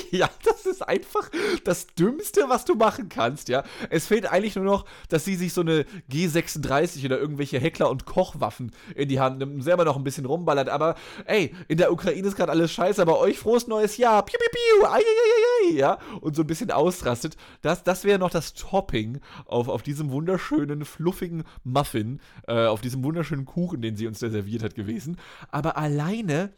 ja, 0.11 0.29
das 0.45 0.67
ist 0.67 0.87
einfach 0.87 1.31
das 1.65 1.87
Dümmste, 1.89 2.45
was 2.49 2.65
du 2.65 2.75
machen 2.75 3.09
kannst, 3.09 3.49
ja. 3.49 3.65
Es 3.91 4.07
fehlt 4.07 4.31
eigentlich 4.31 4.57
nur 4.57 4.65
noch, 4.65 4.85
dass 5.09 5.25
sie 5.25 5.37
sich 5.37 5.53
so 5.53 5.61
eine 5.61 5.85
G36 6.11 7.05
oder 7.05 7.19
irgendwelche 7.19 7.59
Heckler- 7.59 7.91
und 7.91 8.07
Kochwaffen 8.07 8.73
in 8.95 9.09
die 9.09 9.21
Hand 9.21 9.39
nimmt 9.39 9.55
und 9.55 9.63
selber 9.63 9.85
noch 9.85 9.97
ein 9.97 10.05
bisschen 10.05 10.27
rumballert. 10.27 10.69
Aber 10.69 10.97
ey, 11.25 11.55
in 11.69 11.79
der 11.79 11.93
Ukraine 11.93 12.27
ist 12.27 12.37
gerade 12.37 12.53
alles 12.53 12.73
scheiße, 12.73 13.01
aber 13.01 13.19
euch 13.19 13.39
frohes 13.39 13.67
neues 13.67 13.97
Jahr. 13.97 14.25
Piu, 14.25 14.39
piu, 14.39 14.49
piu, 14.51 14.87
ai, 14.87 14.99
ai, 14.99 15.01
ai, 15.01 15.73
ja. 15.75 15.99
Und 16.21 16.37
so 16.37 16.43
ein 16.43 16.47
bisschen 16.47 16.71
ausrastet. 16.71 17.37
Das, 17.63 17.83
das 17.85 18.05
wäre 18.05 18.19
noch 18.19 18.31
das 18.31 18.55
Topping 18.55 19.21
auf, 19.47 19.69
auf 19.69 19.83
diesem 19.83 20.11
wunderschönen, 20.11 20.85
fluffigen 20.85 21.45
Muffin, 21.65 22.21
äh, 22.47 22.67
auf 22.67 22.81
diesem 22.81 23.03
wunderschönen 23.05 23.45
Kuchen, 23.45 23.81
den 23.81 23.97
sie 23.97 24.07
uns 24.07 24.19
da 24.19 24.31
serviert 24.31 24.63
hat, 24.63 24.75
gewesen. 24.75 25.19
Aber 25.51 25.77
alleine 25.77 26.53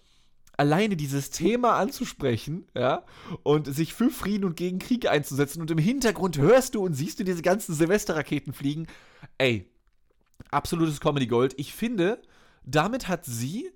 alleine 0.59 0.97
dieses 0.97 1.31
Thema 1.31 1.77
anzusprechen, 1.77 2.67
ja, 2.75 3.05
und 3.45 3.73
sich 3.73 3.95
für 3.95 4.11
Frieden 4.11 4.45
und 4.45 4.57
gegen 4.57 4.79
Krieg 4.79 5.09
einzusetzen 5.09 5.63
und 5.63 5.71
im 5.71 5.79
Hintergrund 5.79 6.37
hörst 6.37 6.75
du 6.75 6.85
und 6.85 6.95
siehst 6.95 7.19
du 7.21 7.25
diese 7.25 7.43
ganzen 7.43 7.75
Silvesterraketen 7.75 8.53
fliegen, 8.53 8.87
ey, 9.39 9.71
absolutes 10.51 11.01
Comedy 11.01 11.29
Gold. 11.29 11.55
Ich 11.57 11.73
finde, 11.73 12.21
damit 12.65 13.09
hat 13.09 13.25
sie 13.25 13.71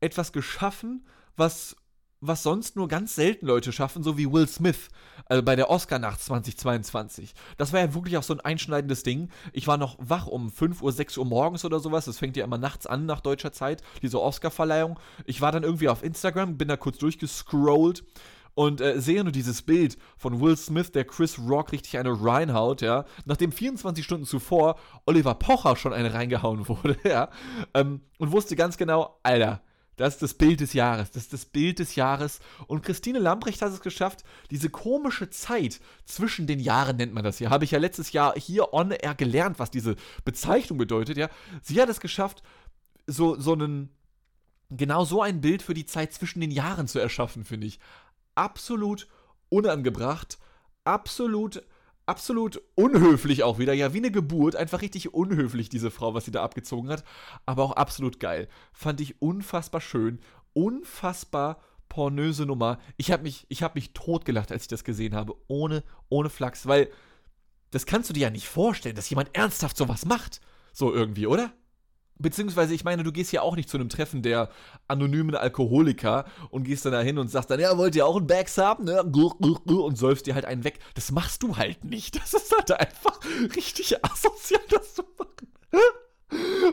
etwas 0.00 0.32
geschaffen, 0.32 1.06
was 1.36 1.76
was 2.20 2.42
sonst 2.42 2.76
nur 2.76 2.88
ganz 2.88 3.14
selten 3.14 3.46
Leute 3.46 3.72
schaffen, 3.72 4.02
so 4.02 4.16
wie 4.16 4.30
Will 4.30 4.48
Smith 4.48 4.88
also 5.26 5.42
bei 5.42 5.56
der 5.56 5.70
Oscar-Nacht 5.70 6.20
2022. 6.20 7.34
Das 7.56 7.72
war 7.72 7.80
ja 7.80 7.94
wirklich 7.94 8.16
auch 8.16 8.22
so 8.22 8.34
ein 8.34 8.40
einschneidendes 8.40 9.02
Ding. 9.02 9.28
Ich 9.52 9.66
war 9.66 9.76
noch 9.76 9.96
wach 9.98 10.26
um 10.26 10.50
5 10.50 10.82
Uhr, 10.82 10.92
6 10.92 11.18
Uhr 11.18 11.24
morgens 11.24 11.64
oder 11.64 11.80
sowas. 11.80 12.04
Das 12.04 12.18
fängt 12.18 12.36
ja 12.36 12.44
immer 12.44 12.58
nachts 12.58 12.86
an 12.86 13.06
nach 13.06 13.20
deutscher 13.20 13.52
Zeit, 13.52 13.82
diese 14.02 14.20
Oscar-Verleihung. 14.20 14.98
Ich 15.24 15.40
war 15.40 15.52
dann 15.52 15.62
irgendwie 15.62 15.88
auf 15.88 16.02
Instagram, 16.02 16.56
bin 16.56 16.68
da 16.68 16.76
kurz 16.76 16.98
durchgescrollt 16.98 18.04
und 18.54 18.80
äh, 18.80 19.00
sehe 19.00 19.22
nur 19.22 19.32
dieses 19.32 19.62
Bild 19.62 19.98
von 20.16 20.40
Will 20.40 20.56
Smith, 20.56 20.92
der 20.92 21.04
Chris 21.04 21.38
Rock 21.38 21.72
richtig 21.72 21.98
eine 21.98 22.16
reinhaut, 22.18 22.80
ja, 22.80 23.04
nachdem 23.26 23.52
24 23.52 24.02
Stunden 24.02 24.24
zuvor 24.24 24.76
Oliver 25.04 25.34
Pocher 25.34 25.76
schon 25.76 25.92
eine 25.92 26.14
reingehauen 26.14 26.66
wurde, 26.68 26.96
ja, 27.04 27.28
ähm, 27.74 28.00
und 28.18 28.32
wusste 28.32 28.56
ganz 28.56 28.78
genau, 28.78 29.18
Alter, 29.22 29.60
das 29.96 30.14
ist 30.14 30.22
das 30.22 30.34
Bild 30.34 30.60
des 30.60 30.74
Jahres. 30.74 31.10
Das 31.10 31.24
ist 31.24 31.32
das 31.32 31.46
Bild 31.46 31.78
des 31.78 31.94
Jahres. 31.94 32.40
Und 32.66 32.82
Christine 32.82 33.18
Lambrecht 33.18 33.62
hat 33.62 33.72
es 33.72 33.80
geschafft, 33.80 34.24
diese 34.50 34.68
komische 34.68 35.30
Zeit 35.30 35.80
zwischen 36.04 36.46
den 36.46 36.60
Jahren 36.60 36.96
nennt 36.96 37.14
man 37.14 37.24
das 37.24 37.38
hier. 37.38 37.50
Habe 37.50 37.64
ich 37.64 37.70
ja 37.70 37.78
letztes 37.78 38.12
Jahr 38.12 38.34
hier 38.36 38.74
on 38.74 38.90
air 38.90 39.14
gelernt, 39.14 39.58
was 39.58 39.70
diese 39.70 39.96
Bezeichnung 40.24 40.78
bedeutet, 40.78 41.16
ja. 41.16 41.30
Sie 41.62 41.80
hat 41.80 41.88
es 41.88 42.00
geschafft, 42.00 42.42
so, 43.06 43.40
so 43.40 43.54
einen, 43.54 43.88
genau 44.68 45.04
so 45.04 45.22
ein 45.22 45.40
Bild 45.40 45.62
für 45.62 45.74
die 45.74 45.86
Zeit 45.86 46.12
zwischen 46.12 46.40
den 46.40 46.50
Jahren 46.50 46.88
zu 46.88 46.98
erschaffen, 46.98 47.44
finde 47.44 47.66
ich. 47.66 47.80
Absolut 48.34 49.08
unangebracht, 49.48 50.38
absolut 50.84 51.62
absolut 52.06 52.62
unhöflich 52.74 53.42
auch 53.42 53.58
wieder. 53.58 53.72
Ja, 53.74 53.92
wie 53.92 53.98
eine 53.98 54.10
Geburt. 54.10 54.56
Einfach 54.56 54.80
richtig 54.80 55.12
unhöflich, 55.12 55.68
diese 55.68 55.90
Frau, 55.90 56.14
was 56.14 56.24
sie 56.24 56.30
da 56.30 56.42
abgezogen 56.42 56.88
hat. 56.88 57.04
Aber 57.44 57.64
auch 57.64 57.72
absolut 57.72 58.20
geil. 58.20 58.48
Fand 58.72 59.00
ich 59.00 59.20
unfassbar 59.20 59.80
schön. 59.80 60.20
Unfassbar 60.52 61.60
pornöse 61.88 62.46
Nummer. 62.46 62.78
Ich 62.96 63.12
habe 63.12 63.24
mich, 63.24 63.46
hab 63.50 63.74
mich 63.74 63.92
totgelacht, 63.92 64.50
als 64.50 64.62
ich 64.62 64.68
das 64.68 64.84
gesehen 64.84 65.14
habe. 65.14 65.34
Ohne, 65.48 65.82
ohne 66.08 66.30
Flachs. 66.30 66.66
Weil 66.66 66.90
das 67.70 67.86
kannst 67.86 68.08
du 68.08 68.14
dir 68.14 68.20
ja 68.20 68.30
nicht 68.30 68.48
vorstellen, 68.48 68.96
dass 68.96 69.10
jemand 69.10 69.36
ernsthaft 69.36 69.76
sowas 69.76 70.04
macht. 70.04 70.40
So 70.72 70.92
irgendwie, 70.92 71.26
oder? 71.26 71.52
Beziehungsweise, 72.18 72.74
ich 72.74 72.84
meine, 72.84 73.02
du 73.02 73.12
gehst 73.12 73.32
ja 73.32 73.42
auch 73.42 73.56
nicht 73.56 73.68
zu 73.68 73.76
einem 73.76 73.88
Treffen 73.88 74.22
der 74.22 74.48
anonymen 74.88 75.34
Alkoholiker 75.34 76.24
und 76.50 76.64
gehst 76.64 76.84
dann 76.84 76.92
da 76.92 77.00
hin 77.00 77.18
und 77.18 77.30
sagst 77.30 77.50
dann, 77.50 77.60
ja, 77.60 77.76
wollt 77.76 77.94
ihr 77.94 78.06
auch 78.06 78.16
einen 78.16 78.26
Bags 78.26 78.56
haben? 78.58 78.84
Ne? 78.84 79.02
Und 79.02 79.98
säufst 79.98 80.26
dir 80.26 80.34
halt 80.34 80.46
einen 80.46 80.64
weg. 80.64 80.78
Das 80.94 81.12
machst 81.12 81.42
du 81.42 81.56
halt 81.56 81.84
nicht. 81.84 82.16
Das 82.16 82.32
ist 82.34 82.54
halt 82.56 82.72
einfach 82.72 83.20
richtig 83.54 84.04
asozial, 84.04 84.62
das 84.70 84.94
zu 84.94 85.02
machen. 85.18 85.48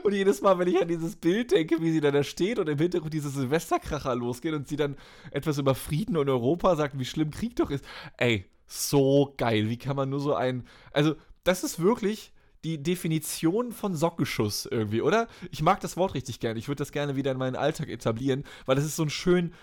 Und 0.03 0.13
jedes 0.13 0.41
Mal, 0.41 0.57
wenn 0.57 0.67
ich 0.67 0.81
an 0.81 0.87
dieses 0.87 1.15
Bild 1.15 1.51
denke, 1.51 1.81
wie 1.81 1.91
sie 1.91 2.01
dann 2.01 2.13
da 2.13 2.23
steht 2.23 2.57
und 2.57 2.67
im 2.67 2.77
Hintergrund 2.79 3.13
diese 3.13 3.29
Silvesterkracher 3.29 4.15
losgehen 4.15 4.55
und 4.55 4.67
sie 4.67 4.77
dann 4.77 4.97
etwas 5.31 5.59
über 5.59 5.75
Frieden 5.75 6.17
und 6.17 6.27
Europa 6.27 6.75
sagt, 6.75 6.97
wie 6.97 7.05
schlimm 7.05 7.29
Krieg 7.31 7.55
doch 7.55 7.69
ist. 7.69 7.85
Ey, 8.17 8.45
so 8.65 9.33
geil. 9.37 9.69
Wie 9.69 9.77
kann 9.77 9.95
man 9.95 10.09
nur 10.09 10.19
so 10.19 10.33
ein. 10.33 10.67
Also, 10.91 11.15
das 11.43 11.63
ist 11.63 11.79
wirklich 11.79 12.32
die 12.63 12.81
Definition 12.81 13.71
von 13.71 13.95
Sockenschuss 13.95 14.65
irgendwie, 14.65 15.01
oder? 15.01 15.27
Ich 15.51 15.61
mag 15.61 15.81
das 15.81 15.97
Wort 15.97 16.13
richtig 16.13 16.39
gerne. 16.39 16.59
Ich 16.59 16.67
würde 16.67 16.79
das 16.79 16.91
gerne 16.91 17.15
wieder 17.15 17.31
in 17.31 17.37
meinen 17.37 17.55
Alltag 17.55 17.89
etablieren, 17.89 18.43
weil 18.65 18.75
das 18.75 18.85
ist 18.85 18.95
so 18.95 19.03
ein 19.03 19.09
schön 19.09 19.53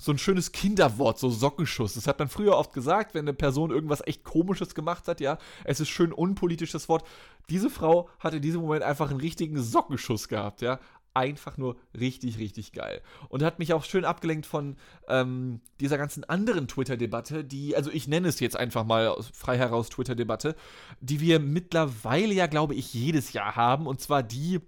so 0.00 0.10
ein 0.10 0.18
schönes 0.18 0.50
Kinderwort, 0.50 1.20
so 1.20 1.30
Sockenschuss. 1.30 1.94
Das 1.94 2.08
hat 2.08 2.18
man 2.18 2.28
früher 2.28 2.56
oft 2.56 2.72
gesagt, 2.72 3.14
wenn 3.14 3.24
eine 3.24 3.34
Person 3.34 3.70
irgendwas 3.70 4.04
echt 4.04 4.24
Komisches 4.24 4.74
gemacht 4.74 5.06
hat, 5.06 5.20
ja. 5.20 5.38
Es 5.64 5.78
ist 5.78 5.90
schön 5.90 6.12
unpolitisches 6.12 6.88
Wort. 6.88 7.06
Diese 7.48 7.70
Frau 7.70 8.08
hat 8.18 8.34
in 8.34 8.42
diesem 8.42 8.62
Moment 8.62 8.82
einfach 8.82 9.10
einen 9.10 9.20
richtigen 9.20 9.62
Sockenschuss 9.62 10.26
gehabt, 10.26 10.60
ja 10.60 10.80
einfach 11.14 11.56
nur 11.56 11.76
richtig, 11.98 12.38
richtig 12.38 12.72
geil. 12.72 13.02
Und 13.28 13.42
hat 13.42 13.58
mich 13.58 13.72
auch 13.72 13.84
schön 13.84 14.04
abgelenkt 14.04 14.46
von 14.46 14.76
ähm, 15.08 15.60
dieser 15.80 15.98
ganzen 15.98 16.24
anderen 16.24 16.68
Twitter-Debatte, 16.68 17.44
die, 17.44 17.76
also 17.76 17.90
ich 17.90 18.08
nenne 18.08 18.28
es 18.28 18.40
jetzt 18.40 18.56
einfach 18.56 18.84
mal 18.84 19.14
frei 19.32 19.58
heraus 19.58 19.88
Twitter-Debatte, 19.88 20.54
die 21.00 21.20
wir 21.20 21.40
mittlerweile 21.40 22.34
ja, 22.34 22.46
glaube 22.46 22.74
ich, 22.74 22.94
jedes 22.94 23.32
Jahr 23.32 23.56
haben. 23.56 23.86
Und 23.86 24.00
zwar 24.00 24.22
die 24.22 24.60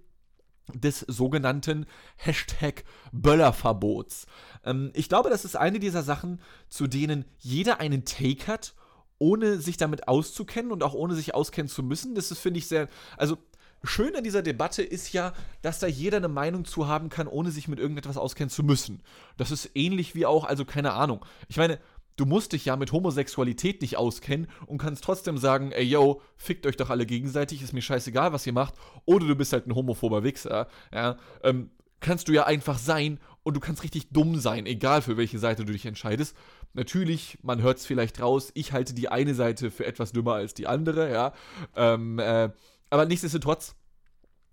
des 0.73 1.01
sogenannten 1.01 1.85
Hashtag 2.15 2.85
Böllerverbots. 3.11 4.25
Ähm, 4.63 4.91
ich 4.93 5.09
glaube, 5.09 5.29
das 5.29 5.45
ist 5.45 5.55
eine 5.55 5.79
dieser 5.79 6.01
Sachen, 6.01 6.41
zu 6.69 6.87
denen 6.87 7.25
jeder 7.37 7.79
einen 7.79 8.05
Take 8.05 8.47
hat 8.47 8.73
ohne 9.17 9.59
sich 9.59 9.77
damit 9.77 10.07
auszukennen 10.07 10.71
und 10.71 10.83
auch 10.83 10.93
ohne 10.93 11.15
sich 11.15 11.33
auskennen 11.33 11.69
zu 11.69 11.83
müssen. 11.83 12.15
Das 12.15 12.37
finde 12.37 12.57
ich, 12.59 12.67
sehr. 12.67 12.89
Also, 13.17 13.37
schön 13.85 14.15
an 14.15 14.23
dieser 14.23 14.41
Debatte 14.41 14.83
ist 14.83 15.13
ja, 15.13 15.33
dass 15.61 15.79
da 15.79 15.87
jeder 15.87 16.17
eine 16.17 16.27
Meinung 16.27 16.65
zu 16.65 16.87
haben 16.87 17.09
kann, 17.09 17.27
ohne 17.27 17.51
sich 17.51 17.67
mit 17.67 17.79
irgendetwas 17.79 18.17
auskennen 18.17 18.49
zu 18.49 18.63
müssen. 18.63 19.01
Das 19.37 19.51
ist 19.51 19.71
ähnlich 19.75 20.15
wie 20.15 20.25
auch, 20.25 20.45
also 20.45 20.65
keine 20.65 20.93
Ahnung. 20.93 21.25
Ich 21.47 21.57
meine, 21.57 21.79
du 22.15 22.25
musst 22.25 22.53
dich 22.53 22.65
ja 22.65 22.75
mit 22.75 22.91
Homosexualität 22.91 23.81
nicht 23.81 23.97
auskennen 23.97 24.47
und 24.65 24.77
kannst 24.77 25.03
trotzdem 25.03 25.37
sagen, 25.37 25.71
ey 25.71 25.83
yo, 25.83 26.21
fickt 26.37 26.65
euch 26.65 26.77
doch 26.77 26.89
alle 26.89 27.05
gegenseitig, 27.05 27.61
ist 27.61 27.73
mir 27.73 27.81
scheißegal, 27.81 28.33
was 28.33 28.47
ihr 28.47 28.53
macht. 28.53 28.75
Oder 29.05 29.27
du 29.27 29.35
bist 29.35 29.53
halt 29.53 29.67
ein 29.67 29.75
homophober 29.75 30.23
Wichser. 30.23 30.67
Ja, 30.93 31.17
ähm, 31.43 31.71
kannst 31.99 32.27
du 32.27 32.33
ja 32.33 32.45
einfach 32.45 32.77
sein 32.77 33.19
und 33.43 33.55
du 33.55 33.59
kannst 33.59 33.83
richtig 33.83 34.09
dumm 34.09 34.39
sein, 34.39 34.65
egal 34.65 35.01
für 35.01 35.17
welche 35.17 35.39
Seite 35.39 35.65
du 35.65 35.73
dich 35.73 35.85
entscheidest. 35.85 36.35
Natürlich, 36.73 37.37
man 37.41 37.61
hört 37.61 37.77
es 37.77 37.85
vielleicht 37.85 38.21
raus, 38.21 38.51
ich 38.53 38.73
halte 38.73 38.93
die 38.93 39.09
eine 39.09 39.33
Seite 39.33 39.71
für 39.71 39.85
etwas 39.85 40.11
dümmer 40.11 40.33
als 40.33 40.53
die 40.53 40.67
andere, 40.67 41.11
ja. 41.11 41.33
Ähm, 41.75 42.19
äh, 42.19 42.49
aber 42.89 43.05
nichtsdestotrotz, 43.05 43.75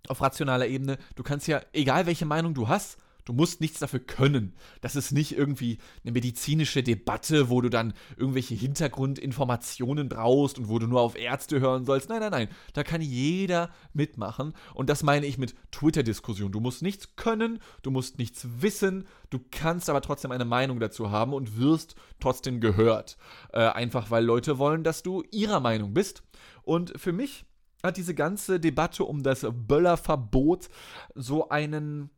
auf 0.07 0.21
rationaler 0.21 0.67
Ebene, 0.67 0.97
du 1.15 1.23
kannst 1.23 1.47
ja, 1.47 1.61
egal 1.71 2.05
welche 2.05 2.25
Meinung 2.25 2.53
du 2.53 2.67
hast, 2.67 2.97
du 3.25 3.33
musst 3.33 3.61
nichts 3.61 3.79
dafür 3.79 3.99
können. 3.99 4.53
Das 4.81 4.95
ist 4.95 5.11
nicht 5.11 5.37
irgendwie 5.37 5.77
eine 6.03 6.11
medizinische 6.11 6.83
Debatte, 6.83 7.49
wo 7.49 7.61
du 7.61 7.69
dann 7.69 7.93
irgendwelche 8.17 8.55
Hintergrundinformationen 8.55 10.09
brauchst 10.09 10.59
und 10.59 10.67
wo 10.67 10.79
du 10.79 10.87
nur 10.87 11.01
auf 11.01 11.17
Ärzte 11.17 11.59
hören 11.59 11.85
sollst. 11.85 12.09
Nein, 12.09 12.19
nein, 12.19 12.31
nein. 12.31 12.49
Da 12.73 12.83
kann 12.83 13.01
jeder 13.01 13.69
mitmachen. 13.93 14.53
Und 14.73 14.89
das 14.89 15.03
meine 15.03 15.25
ich 15.25 15.37
mit 15.37 15.55
Twitter-Diskussion. 15.71 16.51
Du 16.51 16.59
musst 16.59 16.81
nichts 16.81 17.15
können, 17.15 17.59
du 17.81 17.91
musst 17.91 18.17
nichts 18.17 18.47
wissen, 18.59 19.07
du 19.29 19.39
kannst 19.51 19.89
aber 19.89 20.01
trotzdem 20.01 20.31
eine 20.31 20.45
Meinung 20.45 20.79
dazu 20.79 21.11
haben 21.11 21.33
und 21.33 21.57
wirst 21.57 21.95
trotzdem 22.19 22.59
gehört. 22.59 23.17
Äh, 23.51 23.59
einfach 23.59 24.11
weil 24.11 24.25
Leute 24.25 24.57
wollen, 24.57 24.83
dass 24.83 25.03
du 25.03 25.23
ihrer 25.31 25.59
Meinung 25.59 25.93
bist. 25.93 26.23
Und 26.63 26.93
für 26.99 27.13
mich 27.13 27.45
hat 27.83 27.97
diese 27.97 28.15
ganze 28.15 28.59
Debatte 28.59 29.03
um 29.03 29.23
das 29.23 29.45
Böllerverbot 29.51 30.69
so 31.13 31.49
einen 31.49 32.09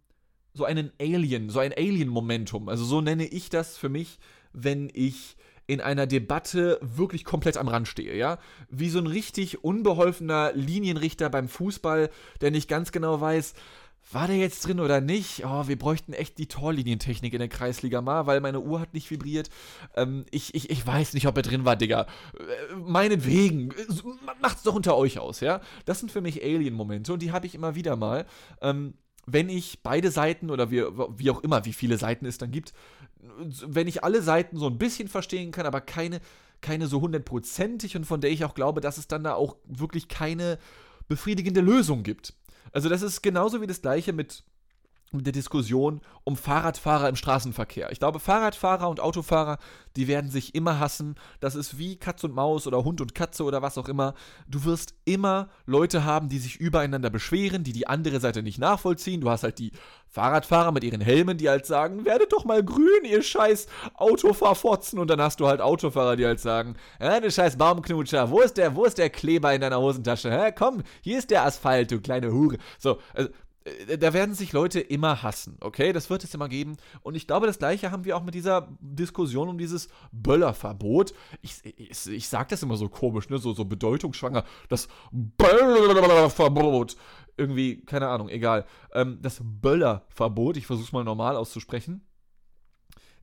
so 0.53 0.63
einen 0.63 0.93
Alien, 1.01 1.49
so 1.49 1.59
ein 1.59 1.73
Alien-Momentum. 1.73 2.69
Also 2.69 2.85
so 2.85 3.01
nenne 3.01 3.25
ich 3.25 3.49
das 3.49 3.77
für 3.77 3.89
mich, 3.89 4.19
wenn 4.53 4.89
ich 4.93 5.35
in 5.67 5.81
einer 5.81 6.07
Debatte 6.07 6.79
wirklich 6.81 7.25
komplett 7.25 7.57
am 7.57 7.67
Rand 7.67 7.89
stehe, 7.89 8.15
ja? 8.15 8.37
Wie 8.69 8.89
so 8.89 8.99
ein 8.99 9.07
richtig 9.07 9.65
unbeholfener 9.65 10.53
Linienrichter 10.53 11.29
beim 11.29 11.49
Fußball, 11.49 12.09
der 12.39 12.51
nicht 12.51 12.69
ganz 12.69 12.93
genau 12.93 13.19
weiß, 13.19 13.53
war 14.11 14.27
der 14.27 14.37
jetzt 14.37 14.65
drin 14.65 14.79
oder 14.79 15.01
nicht? 15.01 15.43
Oh, 15.45 15.67
wir 15.67 15.77
bräuchten 15.77 16.13
echt 16.13 16.37
die 16.37 16.47
Torlinientechnik 16.47 17.33
in 17.33 17.39
der 17.39 17.47
Kreisliga 17.47 18.01
mal, 18.01 18.27
weil 18.27 18.39
meine 18.39 18.59
Uhr 18.59 18.79
hat 18.79 18.93
nicht 18.93 19.09
vibriert. 19.09 19.49
Ähm, 19.95 20.25
ich, 20.31 20.53
ich, 20.53 20.69
ich 20.69 20.85
weiß 20.85 21.13
nicht, 21.13 21.27
ob 21.27 21.35
er 21.37 21.43
drin 21.43 21.65
war, 21.65 21.75
Digga. 21.75 22.01
Äh, 22.37 22.75
meinetwegen. 22.75 23.73
Macht's 24.41 24.63
doch 24.63 24.75
unter 24.75 24.95
euch 24.95 25.17
aus, 25.19 25.39
ja? 25.39 25.59
Das 25.85 25.99
sind 25.99 26.11
für 26.11 26.21
mich 26.21 26.43
Alien-Momente 26.43 27.13
und 27.13 27.21
die 27.21 27.31
habe 27.31 27.47
ich 27.47 27.55
immer 27.55 27.75
wieder 27.75 27.95
mal. 27.95 28.25
Ähm, 28.61 28.93
wenn 29.25 29.49
ich 29.49 29.81
beide 29.81 30.11
Seiten 30.11 30.51
oder 30.51 30.69
wie, 30.69 30.83
wie 31.17 31.31
auch 31.31 31.41
immer, 31.41 31.65
wie 31.65 31.73
viele 31.73 31.97
Seiten 31.97 32.27
es 32.27 32.37
dann 32.37 32.51
gibt, 32.51 32.73
wenn 33.65 33.87
ich 33.87 34.03
alle 34.03 34.21
Seiten 34.21 34.57
so 34.57 34.67
ein 34.67 34.77
bisschen 34.77 35.07
verstehen 35.07 35.51
kann, 35.51 35.65
aber 35.65 35.81
keine, 35.81 36.21
keine 36.61 36.85
so 36.85 37.01
hundertprozentig 37.01 37.95
und 37.95 38.05
von 38.05 38.21
der 38.21 38.29
ich 38.29 38.45
auch 38.45 38.53
glaube, 38.53 38.81
dass 38.81 38.99
es 38.99 39.07
dann 39.07 39.23
da 39.23 39.33
auch 39.33 39.55
wirklich 39.65 40.07
keine 40.07 40.59
befriedigende 41.07 41.61
Lösung 41.61 42.03
gibt. 42.03 42.33
Also 42.75 42.89
das 42.89 43.01
ist 43.01 43.21
genauso 43.21 43.61
wie 43.61 43.67
das 43.67 43.81
gleiche 43.81 44.11
mit 44.11 44.43
der 45.23 45.33
Diskussion 45.33 46.01
um 46.23 46.35
Fahrradfahrer 46.35 47.07
im 47.07 47.15
Straßenverkehr. 47.15 47.91
Ich 47.91 47.99
glaube, 47.99 48.19
Fahrradfahrer 48.19 48.89
und 48.89 48.99
Autofahrer, 48.99 49.57
die 49.95 50.07
werden 50.07 50.29
sich 50.29 50.55
immer 50.55 50.79
hassen. 50.79 51.15
Das 51.39 51.55
ist 51.55 51.77
wie 51.77 51.97
Katz 51.97 52.23
und 52.23 52.33
Maus 52.33 52.67
oder 52.67 52.83
Hund 52.83 52.99
und 53.01 53.15
Katze 53.15 53.43
oder 53.43 53.61
was 53.61 53.77
auch 53.77 53.87
immer. 53.87 54.15
Du 54.47 54.65
wirst 54.65 54.95
immer 55.05 55.49
Leute 55.65 56.03
haben, 56.03 56.29
die 56.29 56.39
sich 56.39 56.57
übereinander 56.57 57.09
beschweren, 57.09 57.63
die 57.63 57.73
die 57.73 57.87
andere 57.87 58.19
Seite 58.19 58.43
nicht 58.43 58.59
nachvollziehen. 58.59 59.21
Du 59.21 59.29
hast 59.29 59.43
halt 59.43 59.59
die 59.59 59.71
Fahrradfahrer 60.07 60.71
mit 60.71 60.83
ihren 60.83 61.01
Helmen, 61.01 61.37
die 61.37 61.49
halt 61.49 61.65
sagen, 61.65 62.05
werdet 62.05 62.31
doch 62.31 62.45
mal 62.45 62.63
grün, 62.63 63.03
ihr 63.03 63.21
scheiß 63.21 63.67
Autofahrfotzen. 63.95 64.97
Und 64.97 65.09
dann 65.09 65.21
hast 65.21 65.39
du 65.39 65.47
halt 65.47 65.61
Autofahrer, 65.61 66.15
die 66.15 66.25
halt 66.25 66.39
sagen, 66.39 66.75
ja, 66.99 67.19
du 67.19 67.29
scheiß 67.29 67.57
Baumknutscher, 67.57 68.31
wo 68.31 68.39
ist 68.39 68.57
der, 68.57 68.75
wo 68.75 68.85
ist 68.85 68.97
der 68.97 69.09
Kleber 69.09 69.53
in 69.53 69.61
deiner 69.61 69.79
Hosentasche? 69.79 70.31
Hä, 70.31 70.51
komm, 70.57 70.83
hier 71.01 71.19
ist 71.19 71.29
der 71.29 71.45
Asphalt, 71.45 71.91
du 71.91 71.99
kleine 71.99 72.31
Hure. 72.31 72.57
So, 72.79 72.99
also 73.13 73.29
da 73.99 74.13
werden 74.13 74.35
sich 74.35 74.53
Leute 74.53 74.79
immer 74.79 75.23
hassen, 75.23 75.57
okay? 75.59 75.91
Das 75.91 76.11
wird 76.11 76.23
es 76.23 76.33
immer 76.35 76.47
geben. 76.47 76.77
Und 77.01 77.15
ich 77.15 77.25
glaube, 77.25 77.47
das 77.47 77.57
Gleiche 77.57 77.91
haben 77.91 78.05
wir 78.05 78.15
auch 78.15 78.23
mit 78.23 78.35
dieser 78.35 78.69
Diskussion 78.79 79.49
um 79.49 79.57
dieses 79.57 79.89
Böllerverbot. 80.11 81.15
Ich, 81.41 81.65
ich, 81.65 82.07
ich 82.07 82.29
sage 82.29 82.49
das 82.51 82.61
immer 82.61 82.77
so 82.77 82.89
komisch, 82.89 83.27
ne? 83.29 83.39
So, 83.39 83.53
so 83.53 83.65
bedeutungsschwanger. 83.65 84.43
Das 84.69 84.87
Böllerverbot. 85.11 86.95
Irgendwie, 87.37 87.83
keine 87.83 88.07
Ahnung, 88.07 88.29
egal. 88.29 88.65
Ähm, 88.93 89.17
das 89.21 89.41
Böllerverbot, 89.41 90.57
ich 90.57 90.67
versuche 90.67 90.85
es 90.85 90.93
mal 90.93 91.03
normal 91.03 91.35
auszusprechen. 91.35 92.05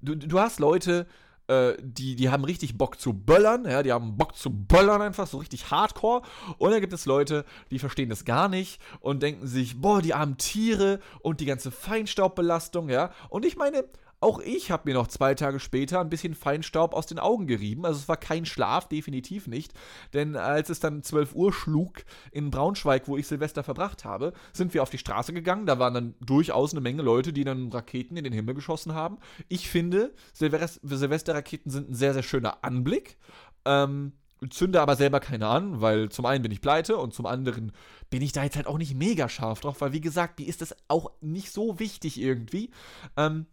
Du, 0.00 0.16
du 0.16 0.40
hast 0.40 0.58
Leute, 0.58 1.06
äh, 1.48 1.74
die, 1.80 2.16
die 2.16 2.30
haben 2.30 2.44
richtig 2.44 2.78
Bock 2.78 3.00
zu 3.00 3.12
böllern, 3.12 3.64
ja, 3.64 3.82
die 3.82 3.92
haben 3.92 4.16
Bock 4.16 4.36
zu 4.36 4.50
böllern 4.50 5.02
einfach, 5.02 5.26
so 5.26 5.38
richtig 5.38 5.70
hardcore. 5.70 6.22
Und 6.58 6.70
dann 6.70 6.80
gibt 6.80 6.92
es 6.92 7.06
Leute, 7.06 7.44
die 7.70 7.78
verstehen 7.78 8.08
das 8.08 8.24
gar 8.24 8.48
nicht 8.48 8.80
und 9.00 9.22
denken 9.22 9.46
sich, 9.46 9.80
boah, 9.80 10.02
die 10.02 10.14
armen 10.14 10.36
Tiere 10.36 11.00
und 11.20 11.40
die 11.40 11.46
ganze 11.46 11.70
Feinstaubbelastung, 11.70 12.88
ja. 12.88 13.10
Und 13.28 13.44
ich 13.44 13.56
meine, 13.56 13.84
auch 14.22 14.40
ich 14.40 14.70
habe 14.70 14.88
mir 14.88 14.94
noch 14.94 15.08
zwei 15.08 15.34
Tage 15.34 15.60
später 15.60 16.00
ein 16.00 16.08
bisschen 16.08 16.34
Feinstaub 16.34 16.94
aus 16.94 17.06
den 17.06 17.18
Augen 17.18 17.46
gerieben. 17.46 17.84
Also 17.84 18.00
es 18.00 18.08
war 18.08 18.16
kein 18.16 18.46
Schlaf, 18.46 18.88
definitiv 18.88 19.46
nicht. 19.46 19.72
Denn 20.14 20.36
als 20.36 20.70
es 20.70 20.80
dann 20.80 21.02
12 21.02 21.34
Uhr 21.34 21.52
schlug 21.52 22.04
in 22.30 22.50
Braunschweig, 22.50 23.08
wo 23.08 23.16
ich 23.16 23.26
Silvester 23.26 23.62
verbracht 23.62 24.04
habe, 24.04 24.32
sind 24.52 24.74
wir 24.74 24.82
auf 24.82 24.90
die 24.90 24.98
Straße 24.98 25.32
gegangen. 25.32 25.66
Da 25.66 25.78
waren 25.78 25.94
dann 25.94 26.14
durchaus 26.20 26.72
eine 26.72 26.80
Menge 26.80 27.02
Leute, 27.02 27.32
die 27.32 27.44
dann 27.44 27.70
Raketen 27.72 28.16
in 28.16 28.24
den 28.24 28.32
Himmel 28.32 28.54
geschossen 28.54 28.94
haben. 28.94 29.18
Ich 29.48 29.68
finde, 29.68 30.14
Silvesterraketen 30.34 31.70
sind 31.70 31.90
ein 31.90 31.94
sehr, 31.94 32.14
sehr 32.14 32.22
schöner 32.22 32.62
Anblick. 32.62 33.18
Ähm, 33.64 34.12
zünde 34.50 34.80
aber 34.80 34.96
selber 34.96 35.20
keine 35.20 35.46
an, 35.46 35.80
weil 35.80 36.08
zum 36.08 36.26
einen 36.26 36.42
bin 36.42 36.52
ich 36.52 36.60
pleite 36.60 36.96
und 36.96 37.14
zum 37.14 37.26
anderen 37.26 37.72
bin 38.10 38.22
ich 38.22 38.32
da 38.32 38.42
jetzt 38.42 38.56
halt 38.56 38.66
auch 38.66 38.78
nicht 38.78 38.94
mega 38.94 39.28
scharf 39.28 39.60
drauf, 39.60 39.80
weil 39.80 39.92
wie 39.92 40.00
gesagt, 40.00 40.38
mir 40.38 40.48
ist 40.48 40.60
das 40.60 40.74
auch 40.88 41.12
nicht 41.20 41.52
so 41.52 41.78
wichtig 41.78 42.20
irgendwie. 42.20 42.70
Ähm, 43.16 43.46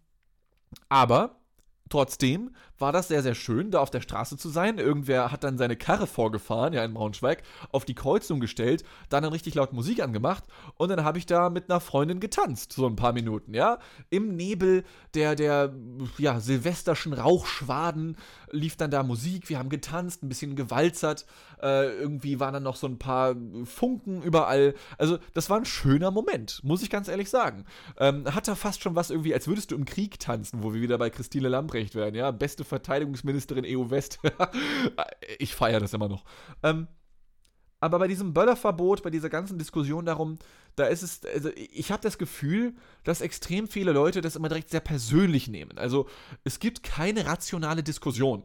aber 0.88 1.40
Trotzdem 1.90 2.52
war 2.78 2.92
das 2.92 3.08
sehr, 3.08 3.24
sehr 3.24 3.34
schön, 3.34 3.72
da 3.72 3.80
auf 3.80 3.90
der 3.90 4.02
Straße 4.02 4.38
zu 4.38 4.50
sein. 4.50 4.78
Irgendwer 4.78 5.32
hat 5.32 5.44
dann 5.44 5.58
seine 5.58 5.76
Karre 5.76 6.06
vorgefahren, 6.06 6.72
ja, 6.74 6.86
in 6.86 6.94
Braunschweig, 6.94 7.42
auf 7.72 7.84
die 7.84 7.96
Kreuzung 7.96 8.40
gestellt, 8.40 8.84
dann 9.10 9.26
richtig 9.26 9.56
laut 9.56 9.74
Musik 9.74 10.02
angemacht 10.02 10.44
und 10.78 10.90
dann 10.90 11.04
habe 11.04 11.18
ich 11.18 11.26
da 11.26 11.50
mit 11.50 11.70
einer 11.70 11.80
Freundin 11.80 12.20
getanzt, 12.20 12.74
so 12.74 12.86
ein 12.86 12.96
paar 12.96 13.12
Minuten, 13.12 13.56
ja. 13.56 13.80
Im 14.12 14.36
Nebel 14.36 14.84
der, 15.16 15.36
der, 15.36 15.74
ja, 16.20 16.40
silvesterschen 16.40 17.14
Rauchschwaden 17.14 18.18
lief 18.52 18.78
dann 18.78 18.92
da 18.92 19.02
Musik, 19.02 19.50
wir 19.50 19.58
haben 19.58 19.70
getanzt, 19.70 20.24
ein 20.24 20.30
bisschen 20.30 20.56
gewalzert, 20.56 21.26
äh, 21.62 21.92
irgendwie 21.94 22.40
waren 22.40 22.54
dann 22.54 22.64
noch 22.64 22.76
so 22.76 22.88
ein 22.88 22.98
paar 22.98 23.36
Funken 23.66 24.22
überall. 24.22 24.74
Also, 24.98 25.20
das 25.34 25.50
war 25.50 25.58
ein 25.58 25.66
schöner 25.66 26.12
Moment, 26.12 26.62
muss 26.64 26.84
ich 26.84 26.90
ganz 26.90 27.08
ehrlich 27.08 27.30
sagen. 27.30 27.66
Ähm, 27.98 28.34
hat 28.34 28.48
da 28.48 28.56
fast 28.56 28.82
schon 28.82 28.96
was 28.96 29.10
irgendwie, 29.10 29.34
als 29.34 29.48
würdest 29.48 29.72
du 29.72 29.76
im 29.76 29.86
Krieg 29.86 30.20
tanzen, 30.20 30.64
wo 30.64 30.74
wir 30.74 30.82
wieder 30.82 30.98
bei 30.98 31.10
Christine 31.10 31.50
Lambrecht 31.50 31.96
werden, 31.96 32.16
ja. 32.16 32.32
Beste 32.32 32.64
Verteidigungsministerin 32.64 33.66
EU 33.66 33.90
West. 33.90 34.20
ich 35.40 35.56
feiere 35.56 35.80
das 35.80 35.94
immer 35.94 36.10
noch. 36.10 36.24
Ähm, 36.64 36.88
aber 37.82 38.00
bei 38.00 38.08
diesem 38.08 38.34
Böllerverbot, 38.34 39.04
bei 39.04 39.10
dieser 39.10 39.30
ganzen 39.30 39.58
Diskussion 39.58 40.06
darum, 40.06 40.38
da 40.76 40.86
ist 40.86 41.02
es, 41.02 41.22
also 41.26 41.50
ich 41.56 41.92
habe 41.92 42.02
das 42.02 42.18
Gefühl, 42.18 42.74
dass 43.04 43.22
extrem 43.22 43.68
viele 43.68 43.94
Leute 43.94 44.22
das 44.22 44.36
immer 44.36 44.50
direkt 44.50 44.70
sehr 44.70 44.82
persönlich 44.82 45.48
nehmen. 45.48 45.78
Also 45.78 46.08
es 46.44 46.60
gibt 46.60 46.84
keine 46.84 47.26
rationale 47.26 47.84
Diskussion. 47.84 48.44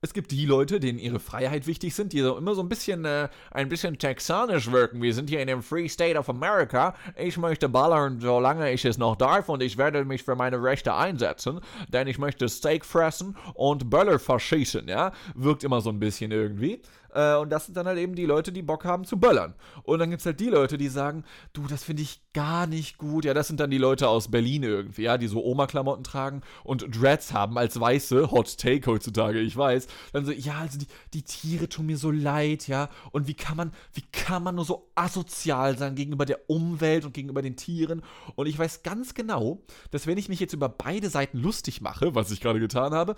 Es 0.00 0.12
gibt 0.12 0.30
die 0.30 0.46
Leute, 0.46 0.78
denen 0.78 1.00
ihre 1.00 1.18
Freiheit 1.18 1.66
wichtig 1.66 1.94
sind, 1.94 2.12
die 2.12 2.20
so 2.20 2.36
immer 2.36 2.54
so 2.54 2.62
ein 2.62 2.68
bisschen, 2.68 3.04
äh, 3.04 3.28
ein 3.50 3.68
bisschen 3.68 3.98
texanisch 3.98 4.70
wirken. 4.70 5.02
Wir 5.02 5.12
sind 5.12 5.28
hier 5.28 5.40
in 5.40 5.48
dem 5.48 5.60
Free 5.60 5.88
State 5.88 6.16
of 6.16 6.28
America. 6.28 6.94
Ich 7.16 7.36
möchte 7.36 7.68
ballern, 7.68 8.20
solange 8.20 8.70
ich 8.70 8.84
es 8.84 8.96
noch 8.96 9.16
darf 9.16 9.48
und 9.48 9.60
ich 9.60 9.76
werde 9.76 10.04
mich 10.04 10.22
für 10.22 10.36
meine 10.36 10.62
Rechte 10.62 10.94
einsetzen, 10.94 11.60
denn 11.88 12.06
ich 12.06 12.18
möchte 12.18 12.48
Steak 12.48 12.84
fressen 12.84 13.36
und 13.54 13.90
Böller 13.90 14.20
verschießen, 14.20 14.86
ja? 14.86 15.12
Wirkt 15.34 15.64
immer 15.64 15.80
so 15.80 15.90
ein 15.90 15.98
bisschen 15.98 16.30
irgendwie. 16.30 16.80
Äh, 17.12 17.36
und 17.36 17.50
das 17.50 17.66
sind 17.66 17.76
dann 17.76 17.86
halt 17.86 17.98
eben 17.98 18.14
die 18.14 18.26
Leute, 18.26 18.52
die 18.52 18.62
Bock 18.62 18.84
haben 18.84 19.04
zu 19.04 19.18
böllern. 19.18 19.54
Und 19.82 19.98
dann 19.98 20.10
gibt 20.10 20.20
es 20.20 20.26
halt 20.26 20.40
die 20.40 20.48
Leute, 20.48 20.78
die 20.78 20.88
sagen, 20.88 21.24
du, 21.52 21.66
das 21.66 21.84
finde 21.84 22.02
ich 22.02 22.22
gar 22.32 22.66
nicht 22.66 22.98
gut. 22.98 23.24
Ja, 23.24 23.34
das 23.34 23.48
sind 23.48 23.60
dann 23.60 23.70
die 23.70 23.78
Leute 23.78 24.08
aus 24.08 24.30
Berlin 24.30 24.62
irgendwie, 24.62 25.02
ja, 25.02 25.18
die 25.18 25.26
so 25.26 25.44
Oma-Klamotten 25.44 26.04
tragen 26.04 26.42
und 26.64 26.86
Dreads 26.94 27.32
haben 27.32 27.58
als 27.58 27.78
Weiße, 27.78 28.30
Hot 28.30 28.58
Take 28.58 28.90
heutzutage, 28.90 29.40
ich 29.40 29.56
weiß. 29.56 29.88
Dann 30.12 30.24
so, 30.24 30.32
ja, 30.32 30.58
also 30.58 30.78
die, 30.78 30.86
die 31.14 31.22
Tiere 31.22 31.68
tun 31.68 31.86
mir 31.86 31.96
so 31.96 32.10
leid, 32.10 32.68
ja. 32.68 32.88
Und 33.12 33.26
wie 33.26 33.34
kann 33.34 33.56
man, 33.56 33.72
wie 33.92 34.04
kann 34.12 34.42
man 34.42 34.54
nur 34.54 34.64
so 34.64 34.90
asozial 34.94 35.76
sein 35.78 35.94
gegenüber 35.94 36.26
der 36.26 36.48
Umwelt 36.48 37.04
und 37.04 37.14
gegenüber 37.14 37.42
den 37.42 37.56
Tieren? 37.56 38.02
Und 38.34 38.46
ich 38.46 38.58
weiß 38.58 38.82
ganz 38.82 39.14
genau, 39.14 39.62
dass 39.90 40.06
wenn 40.06 40.18
ich 40.18 40.28
mich 40.28 40.40
jetzt 40.40 40.52
über 40.52 40.68
beide 40.68 41.10
Seiten 41.10 41.38
lustig 41.38 41.80
mache, 41.80 42.14
was 42.14 42.30
ich 42.30 42.40
gerade 42.40 42.60
getan 42.60 42.92
habe, 42.92 43.16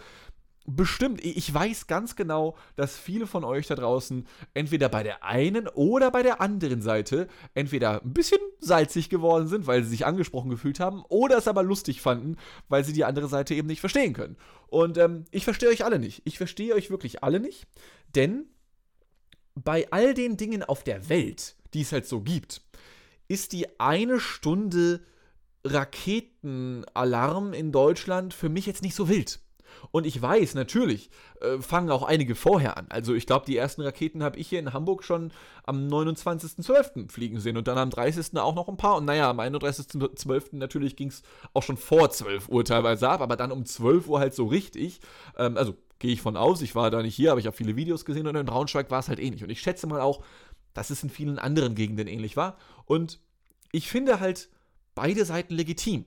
Bestimmt, 0.67 1.25
ich 1.25 1.53
weiß 1.53 1.87
ganz 1.87 2.17
genau, 2.17 2.57
dass 2.77 2.97
viele 2.97 3.27
von 3.27 3.45
euch 3.45 3.67
da 3.67 3.75
draußen 3.75 4.27
entweder 4.53 4.91
bei 4.91 5.03
der 5.03 5.25
einen 5.25 5.67
oder 5.69 6.11
bei 6.11 6.23
der 6.23 6.41
anderen 6.41 6.83
Seite 6.83 7.29
entweder 7.55 8.03
ein 8.03 8.13
bisschen 8.13 8.41
salzig 8.59 9.09
geworden 9.09 9.49
sind, 9.49 9.67
weil 9.67 9.83
sie 9.83 9.89
sich 9.89 10.05
angesprochen 10.05 10.51
gefühlt 10.51 10.79
haben, 10.79 11.03
oder 11.09 11.39
es 11.39 11.49
aber 11.49 11.63
lustig 11.63 12.03
fanden, 12.03 12.37
weil 12.69 12.85
sie 12.85 12.93
die 12.93 13.05
andere 13.05 13.29
Seite 13.29 13.55
eben 13.55 13.69
nicht 13.69 13.81
verstehen 13.81 14.13
können. 14.13 14.37
Und 14.69 14.99
ähm, 14.99 15.25
ich 15.31 15.45
verstehe 15.45 15.71
euch 15.71 15.85
alle 15.85 15.99
nicht. 15.99 16.23
Ich 16.25 16.37
verstehe 16.37 16.75
euch 16.75 16.91
wirklich 16.91 17.25
alle 17.25 17.41
nicht, 17.41 17.67
denn 18.15 18.45
bei 19.55 19.91
all 19.91 20.15
den 20.15 20.37
Dingen 20.37 20.63
auf 20.63 20.85
der 20.85 21.09
Welt, 21.09 21.57
die 21.73 21.81
es 21.81 21.93
halt 21.93 22.07
so 22.07 22.21
gibt, 22.21 22.63
ist 23.29 23.53
die 23.53 23.81
eine 23.81 24.21
Stunde 24.21 25.01
Raketenalarm 25.65 27.53
in 27.55 27.73
Deutschland 27.73 28.35
für 28.35 28.49
mich 28.49 28.67
jetzt 28.67 28.83
nicht 28.83 28.95
so 28.95 29.09
wild. 29.09 29.41
Und 29.91 30.07
ich 30.07 30.21
weiß, 30.21 30.55
natürlich, 30.55 31.11
äh, 31.41 31.59
fangen 31.59 31.91
auch 31.91 32.03
einige 32.03 32.35
vorher 32.35 32.77
an. 32.77 32.87
Also 32.89 33.15
ich 33.15 33.27
glaube, 33.27 33.47
die 33.47 33.57
ersten 33.57 33.83
Raketen 33.83 34.23
habe 34.23 34.39
ich 34.39 34.49
hier 34.49 34.59
in 34.59 34.73
Hamburg 34.73 35.05
schon 35.05 35.33
am 35.65 35.87
29.12. 35.89 37.11
fliegen 37.11 37.41
sehen 37.41 37.57
und 37.57 37.69
dann 37.69 37.79
am 37.79 37.91
30. 37.91 38.39
auch 38.39 38.55
noch 38.55 38.69
ein 38.69 38.77
paar. 38.77 38.97
Und 38.97 39.05
naja, 39.05 39.31
am 39.31 39.41
31.12. 39.41 40.57
natürlich 40.57 40.97
ging 40.97 41.09
es 41.09 41.23
auch 41.55 41.63
schon 41.63 41.77
vor 41.77 42.11
12 42.11 42.49
Uhr 42.49 42.65
teilweise 42.65 43.09
ab, 43.09 43.21
aber 43.21 43.37
dann 43.37 43.53
um 43.53 43.65
12 43.65 44.09
Uhr 44.09 44.21
halt 44.21 44.35
so 44.35 44.47
richtig. 44.47 45.01
Ähm, 45.37 45.57
also 45.57 45.75
gehe 45.99 46.13
ich 46.13 46.23
von 46.23 46.37
aus, 46.37 46.63
ich 46.63 46.75
war 46.75 46.91
da 46.91 47.03
nicht 47.03 47.15
hier, 47.15 47.31
aber 47.31 47.41
ich 47.41 47.47
habe 47.47 47.57
viele 47.57 47.77
Videos 47.77 48.05
gesehen 48.05 48.27
und 48.27 48.35
in 48.35 48.47
Braunschweig 48.47 48.91
war 48.91 49.01
es 49.01 49.09
halt 49.09 49.21
ähnlich. 49.21 49.45
Und 49.45 49.51
ich 49.51 49.61
schätze 49.61 49.87
mal 49.87 50.01
auch, 50.01 50.25
dass 50.75 50.91
es 50.91 51.03
in 51.03 51.11
vielen 51.11 51.39
anderen 51.39 51.75
Gegenden 51.75 52.09
ähnlich 52.09 52.37
war. 52.37 52.57
Und 52.87 53.21
ich 53.73 53.89
finde 53.89 54.19
halt 54.21 54.49
beide 54.95 55.25
Seiten 55.25 55.55
legitim. 55.55 56.05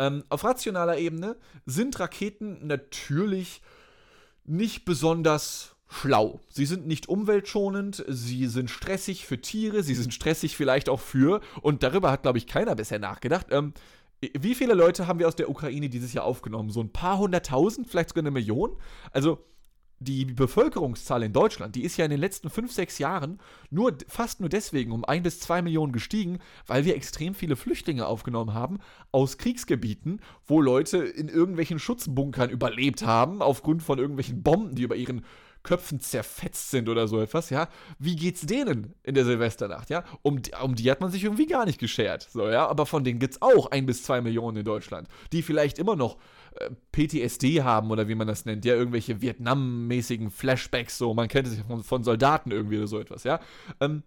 Ähm, 0.00 0.24
auf 0.30 0.44
rationaler 0.44 0.96
Ebene 0.96 1.36
sind 1.66 2.00
Raketen 2.00 2.66
natürlich 2.66 3.60
nicht 4.46 4.86
besonders 4.86 5.76
schlau. 5.88 6.40
Sie 6.48 6.64
sind 6.64 6.86
nicht 6.86 7.08
umweltschonend, 7.08 8.02
sie 8.08 8.46
sind 8.46 8.70
stressig 8.70 9.26
für 9.26 9.40
Tiere, 9.40 9.82
sie 9.82 9.94
sind 9.94 10.14
stressig 10.14 10.56
vielleicht 10.56 10.88
auch 10.88 11.00
für, 11.00 11.40
und 11.60 11.82
darüber 11.82 12.10
hat, 12.10 12.22
glaube 12.22 12.38
ich, 12.38 12.46
keiner 12.46 12.74
bisher 12.76 12.98
nachgedacht. 12.98 13.48
Ähm, 13.50 13.74
wie 14.20 14.54
viele 14.54 14.74
Leute 14.74 15.06
haben 15.06 15.18
wir 15.18 15.28
aus 15.28 15.36
der 15.36 15.50
Ukraine 15.50 15.90
dieses 15.90 16.14
Jahr 16.14 16.24
aufgenommen? 16.24 16.70
So 16.70 16.80
ein 16.80 16.92
paar 16.92 17.18
hunderttausend, 17.18 17.88
vielleicht 17.88 18.10
sogar 18.10 18.22
eine 18.22 18.30
Million? 18.30 18.76
Also, 19.12 19.44
die 20.00 20.24
Bevölkerungszahl 20.24 21.22
in 21.22 21.34
Deutschland, 21.34 21.76
die 21.76 21.84
ist 21.84 21.98
ja 21.98 22.06
in 22.06 22.10
den 22.10 22.20
letzten 22.20 22.48
fünf, 22.48 22.72
sechs 22.72 22.98
Jahren 22.98 23.38
nur 23.70 23.96
fast 24.08 24.40
nur 24.40 24.48
deswegen 24.48 24.92
um 24.92 25.04
ein 25.04 25.22
bis 25.22 25.40
zwei 25.40 25.60
Millionen 25.60 25.92
gestiegen, 25.92 26.38
weil 26.66 26.86
wir 26.86 26.96
extrem 26.96 27.34
viele 27.34 27.54
Flüchtlinge 27.54 28.06
aufgenommen 28.06 28.54
haben 28.54 28.78
aus 29.12 29.36
Kriegsgebieten, 29.36 30.20
wo 30.46 30.62
Leute 30.62 30.98
in 30.98 31.28
irgendwelchen 31.28 31.78
Schutzbunkern 31.78 32.48
überlebt 32.48 33.04
haben, 33.04 33.42
aufgrund 33.42 33.82
von 33.82 33.98
irgendwelchen 33.98 34.42
Bomben, 34.42 34.74
die 34.74 34.82
über 34.82 34.96
ihren 34.96 35.22
Köpfen 35.62 36.00
zerfetzt 36.00 36.70
sind 36.70 36.88
oder 36.88 37.06
so 37.06 37.20
etwas, 37.20 37.50
ja. 37.50 37.68
Wie 37.98 38.16
geht's 38.16 38.46
denen 38.46 38.94
in 39.02 39.14
der 39.14 39.26
Silvesternacht, 39.26 39.90
ja? 39.90 40.04
Um, 40.22 40.40
um 40.62 40.74
die 40.74 40.90
hat 40.90 41.02
man 41.02 41.10
sich 41.10 41.24
irgendwie 41.24 41.46
gar 41.46 41.66
nicht 41.66 41.78
geschert, 41.78 42.26
so, 42.30 42.48
ja. 42.48 42.66
Aber 42.66 42.86
von 42.86 43.04
denen 43.04 43.18
gibt's 43.18 43.42
auch 43.42 43.70
ein 43.70 43.84
bis 43.84 44.02
zwei 44.02 44.22
Millionen 44.22 44.58
in 44.58 44.64
Deutschland, 44.64 45.08
die 45.32 45.42
vielleicht 45.42 45.78
immer 45.78 45.96
noch 45.96 46.16
PTSD 46.92 47.62
haben 47.62 47.90
oder 47.90 48.08
wie 48.08 48.14
man 48.14 48.26
das 48.26 48.44
nennt, 48.44 48.64
ja, 48.64 48.74
irgendwelche 48.74 49.20
Vietnam-mäßigen 49.20 50.30
Flashbacks, 50.30 50.98
so, 50.98 51.14
man 51.14 51.28
kennt 51.28 51.48
es 51.48 51.56
ja 51.56 51.64
von, 51.64 51.82
von 51.82 52.04
Soldaten 52.04 52.50
irgendwie 52.50 52.78
oder 52.78 52.86
so 52.86 52.98
etwas, 52.98 53.24
ja. 53.24 53.40
Ähm, 53.80 54.02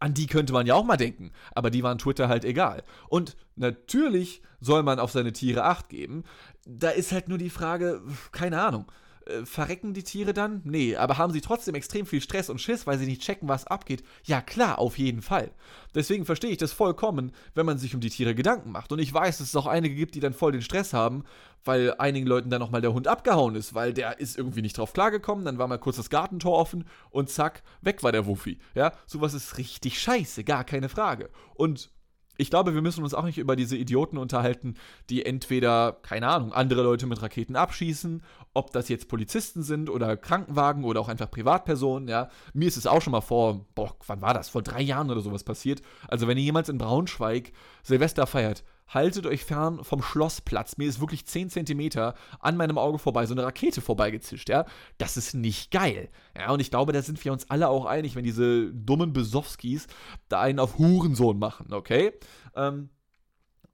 an 0.00 0.14
die 0.14 0.26
könnte 0.26 0.52
man 0.52 0.66
ja 0.66 0.74
auch 0.74 0.84
mal 0.84 0.96
denken, 0.96 1.32
aber 1.54 1.70
die 1.70 1.82
waren 1.82 1.98
Twitter 1.98 2.28
halt 2.28 2.44
egal. 2.44 2.84
Und 3.08 3.36
natürlich 3.56 4.42
soll 4.60 4.84
man 4.84 5.00
auf 5.00 5.10
seine 5.10 5.32
Tiere 5.32 5.64
Acht 5.64 5.88
geben. 5.88 6.22
Da 6.64 6.90
ist 6.90 7.10
halt 7.10 7.28
nur 7.28 7.38
die 7.38 7.50
Frage, 7.50 8.00
keine 8.30 8.62
Ahnung 8.62 8.86
äh, 9.28 9.44
verrecken 9.44 9.94
die 9.94 10.02
Tiere 10.02 10.32
dann? 10.32 10.62
Nee, 10.64 10.96
aber 10.96 11.18
haben 11.18 11.32
sie 11.32 11.40
trotzdem 11.40 11.74
extrem 11.74 12.06
viel 12.06 12.20
Stress 12.20 12.50
und 12.50 12.60
Schiss, 12.60 12.86
weil 12.86 12.98
sie 12.98 13.06
nicht 13.06 13.22
checken, 13.22 13.48
was 13.48 13.66
abgeht? 13.66 14.02
Ja, 14.24 14.40
klar, 14.40 14.78
auf 14.78 14.98
jeden 14.98 15.22
Fall. 15.22 15.50
Deswegen 15.94 16.24
verstehe 16.24 16.50
ich 16.50 16.58
das 16.58 16.72
vollkommen, 16.72 17.32
wenn 17.54 17.66
man 17.66 17.78
sich 17.78 17.94
um 17.94 18.00
die 18.00 18.10
Tiere 18.10 18.34
Gedanken 18.34 18.72
macht. 18.72 18.92
Und 18.92 18.98
ich 18.98 19.12
weiß, 19.12 19.38
dass 19.38 19.48
es 19.48 19.56
auch 19.56 19.66
einige 19.66 19.94
gibt, 19.94 20.14
die 20.14 20.20
dann 20.20 20.32
voll 20.32 20.52
den 20.52 20.62
Stress 20.62 20.92
haben, 20.92 21.24
weil 21.64 21.94
einigen 21.98 22.26
Leuten 22.26 22.50
dann 22.50 22.60
nochmal 22.60 22.80
der 22.80 22.94
Hund 22.94 23.08
abgehauen 23.08 23.54
ist, 23.54 23.74
weil 23.74 23.92
der 23.92 24.20
ist 24.20 24.38
irgendwie 24.38 24.62
nicht 24.62 24.78
drauf 24.78 24.92
klargekommen, 24.92 25.44
dann 25.44 25.58
war 25.58 25.68
mal 25.68 25.78
kurz 25.78 25.96
das 25.96 26.10
Gartentor 26.10 26.56
offen 26.56 26.84
und 27.10 27.30
zack, 27.30 27.62
weg 27.82 28.02
war 28.02 28.12
der 28.12 28.26
Wuffi. 28.26 28.58
Ja, 28.74 28.92
sowas 29.06 29.34
ist 29.34 29.58
richtig 29.58 30.00
scheiße, 30.00 30.44
gar 30.44 30.64
keine 30.64 30.88
Frage. 30.88 31.30
Und 31.54 31.90
ich 32.38 32.50
glaube, 32.50 32.72
wir 32.72 32.82
müssen 32.82 33.02
uns 33.02 33.14
auch 33.14 33.24
nicht 33.24 33.36
über 33.36 33.56
diese 33.56 33.76
Idioten 33.76 34.16
unterhalten, 34.16 34.76
die 35.10 35.26
entweder, 35.26 35.98
keine 36.02 36.28
Ahnung, 36.28 36.52
andere 36.52 36.82
Leute 36.82 37.06
mit 37.06 37.20
Raketen 37.20 37.56
abschießen, 37.56 38.22
ob 38.54 38.72
das 38.72 38.88
jetzt 38.88 39.08
Polizisten 39.08 39.62
sind 39.62 39.90
oder 39.90 40.16
Krankenwagen 40.16 40.84
oder 40.84 41.00
auch 41.00 41.08
einfach 41.08 41.30
Privatpersonen, 41.30 42.08
ja. 42.08 42.30
Mir 42.54 42.68
ist 42.68 42.76
es 42.76 42.86
auch 42.86 43.02
schon 43.02 43.10
mal 43.10 43.20
vor, 43.20 43.66
boah, 43.74 43.94
wann 44.06 44.22
war 44.22 44.34
das? 44.34 44.48
Vor 44.48 44.62
drei 44.62 44.80
Jahren 44.80 45.10
oder 45.10 45.20
sowas 45.20 45.42
passiert. 45.42 45.82
Also, 46.06 46.28
wenn 46.28 46.38
ihr 46.38 46.44
jemals 46.44 46.68
in 46.68 46.78
Braunschweig 46.78 47.52
Silvester 47.82 48.26
feiert, 48.26 48.62
haltet 48.88 49.26
euch 49.26 49.44
fern 49.44 49.84
vom 49.84 50.02
Schlossplatz. 50.02 50.76
Mir 50.76 50.88
ist 50.88 51.00
wirklich 51.00 51.26
10 51.26 51.50
cm 51.50 52.12
an 52.40 52.56
meinem 52.56 52.78
Auge 52.78 52.98
vorbei 52.98 53.26
so 53.26 53.34
eine 53.34 53.44
Rakete 53.44 53.80
vorbeigezischt, 53.80 54.48
ja. 54.48 54.64
Das 54.98 55.16
ist 55.16 55.34
nicht 55.34 55.70
geil. 55.70 56.08
Ja, 56.36 56.50
und 56.52 56.60
ich 56.60 56.70
glaube, 56.70 56.92
da 56.92 57.02
sind 57.02 57.22
wir 57.24 57.32
uns 57.32 57.50
alle 57.50 57.68
auch 57.68 57.84
einig, 57.84 58.16
wenn 58.16 58.24
diese 58.24 58.72
dummen 58.72 59.12
Besowskis 59.12 59.86
da 60.28 60.40
einen 60.40 60.58
auf 60.58 60.78
Hurensohn 60.78 61.38
machen, 61.38 61.72
okay? 61.72 62.12
Ähm, 62.56 62.90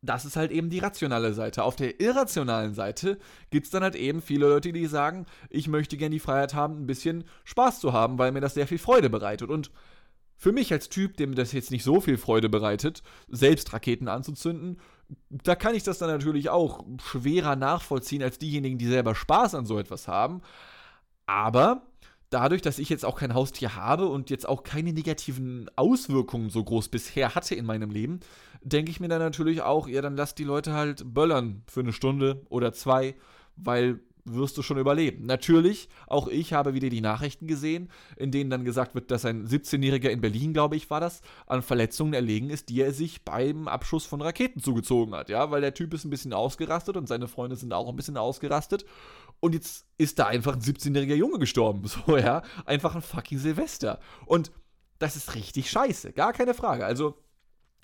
das 0.04 0.24
ist 0.24 0.36
halt 0.36 0.50
eben 0.50 0.68
die 0.68 0.80
rationale 0.80 1.32
Seite. 1.32 1.64
Auf 1.64 1.76
der 1.76 2.00
irrationalen 2.00 2.74
Seite 2.74 3.18
gibt 3.50 3.66
es 3.66 3.70
dann 3.70 3.82
halt 3.82 3.96
eben 3.96 4.20
viele 4.20 4.48
Leute, 4.48 4.72
die 4.72 4.86
sagen, 4.86 5.24
ich 5.48 5.66
möchte 5.66 5.96
gerne 5.96 6.14
die 6.14 6.20
Freiheit 6.20 6.52
haben, 6.52 6.82
ein 6.82 6.86
bisschen 6.86 7.24
Spaß 7.44 7.80
zu 7.80 7.92
haben, 7.92 8.18
weil 8.18 8.32
mir 8.32 8.42
das 8.42 8.54
sehr 8.54 8.66
viel 8.66 8.78
Freude 8.78 9.08
bereitet. 9.08 9.48
Und 9.48 9.70
für 10.36 10.52
mich 10.52 10.72
als 10.72 10.88
Typ, 10.88 11.16
dem 11.16 11.34
das 11.34 11.52
jetzt 11.52 11.70
nicht 11.70 11.84
so 11.84 12.00
viel 12.00 12.18
Freude 12.18 12.48
bereitet, 12.48 13.02
selbst 13.28 13.72
Raketen 13.72 14.08
anzuzünden, 14.08 14.78
da 15.30 15.54
kann 15.54 15.74
ich 15.74 15.82
das 15.82 15.98
dann 15.98 16.10
natürlich 16.10 16.50
auch 16.50 16.84
schwerer 17.02 17.56
nachvollziehen 17.56 18.22
als 18.22 18.38
diejenigen, 18.38 18.78
die 18.78 18.86
selber 18.86 19.14
Spaß 19.14 19.54
an 19.54 19.66
so 19.66 19.78
etwas 19.78 20.08
haben. 20.08 20.42
Aber 21.26 21.82
dadurch, 22.30 22.62
dass 22.62 22.78
ich 22.78 22.88
jetzt 22.88 23.04
auch 23.04 23.16
kein 23.16 23.34
Haustier 23.34 23.76
habe 23.76 24.06
und 24.06 24.30
jetzt 24.30 24.48
auch 24.48 24.62
keine 24.62 24.92
negativen 24.92 25.70
Auswirkungen 25.76 26.50
so 26.50 26.62
groß 26.64 26.88
bisher 26.88 27.34
hatte 27.34 27.54
in 27.54 27.64
meinem 27.64 27.90
Leben, 27.90 28.20
denke 28.62 28.90
ich 28.90 29.00
mir 29.00 29.08
dann 29.08 29.20
natürlich 29.20 29.62
auch, 29.62 29.88
ja, 29.88 30.02
dann 30.02 30.16
lasst 30.16 30.38
die 30.38 30.44
Leute 30.44 30.72
halt 30.72 31.14
böllern 31.14 31.62
für 31.66 31.80
eine 31.80 31.92
Stunde 31.92 32.42
oder 32.48 32.72
zwei, 32.72 33.14
weil 33.56 34.00
wirst 34.24 34.56
du 34.56 34.62
schon 34.62 34.78
überleben. 34.78 35.26
Natürlich, 35.26 35.88
auch 36.06 36.28
ich 36.28 36.52
habe 36.52 36.74
wieder 36.74 36.88
die 36.88 37.00
Nachrichten 37.00 37.46
gesehen, 37.46 37.90
in 38.16 38.30
denen 38.30 38.50
dann 38.50 38.64
gesagt 38.64 38.94
wird, 38.94 39.10
dass 39.10 39.24
ein 39.24 39.46
17-Jähriger 39.46 40.08
in 40.08 40.20
Berlin, 40.20 40.52
glaube 40.52 40.76
ich, 40.76 40.88
war 40.90 41.00
das, 41.00 41.20
an 41.46 41.62
Verletzungen 41.62 42.14
erlegen 42.14 42.50
ist, 42.50 42.68
die 42.70 42.80
er 42.80 42.92
sich 42.92 43.24
beim 43.24 43.68
Abschuss 43.68 44.06
von 44.06 44.22
Raketen 44.22 44.62
zugezogen 44.62 45.14
hat. 45.14 45.28
Ja, 45.28 45.50
weil 45.50 45.60
der 45.60 45.74
Typ 45.74 45.92
ist 45.92 46.04
ein 46.04 46.10
bisschen 46.10 46.32
ausgerastet 46.32 46.96
und 46.96 47.06
seine 47.06 47.28
Freunde 47.28 47.56
sind 47.56 47.72
auch 47.72 47.88
ein 47.88 47.96
bisschen 47.96 48.16
ausgerastet. 48.16 48.84
Und 49.40 49.52
jetzt 49.52 49.86
ist 49.98 50.18
da 50.18 50.26
einfach 50.26 50.54
ein 50.54 50.62
17-jähriger 50.62 51.14
Junge 51.14 51.38
gestorben. 51.38 51.82
So, 52.06 52.16
ja. 52.16 52.42
Einfach 52.64 52.94
ein 52.94 53.02
fucking 53.02 53.38
Silvester. 53.38 54.00
Und 54.26 54.50
das 54.98 55.16
ist 55.16 55.34
richtig 55.34 55.70
scheiße. 55.70 56.12
Gar 56.12 56.32
keine 56.32 56.54
Frage. 56.54 56.86
Also, 56.86 57.22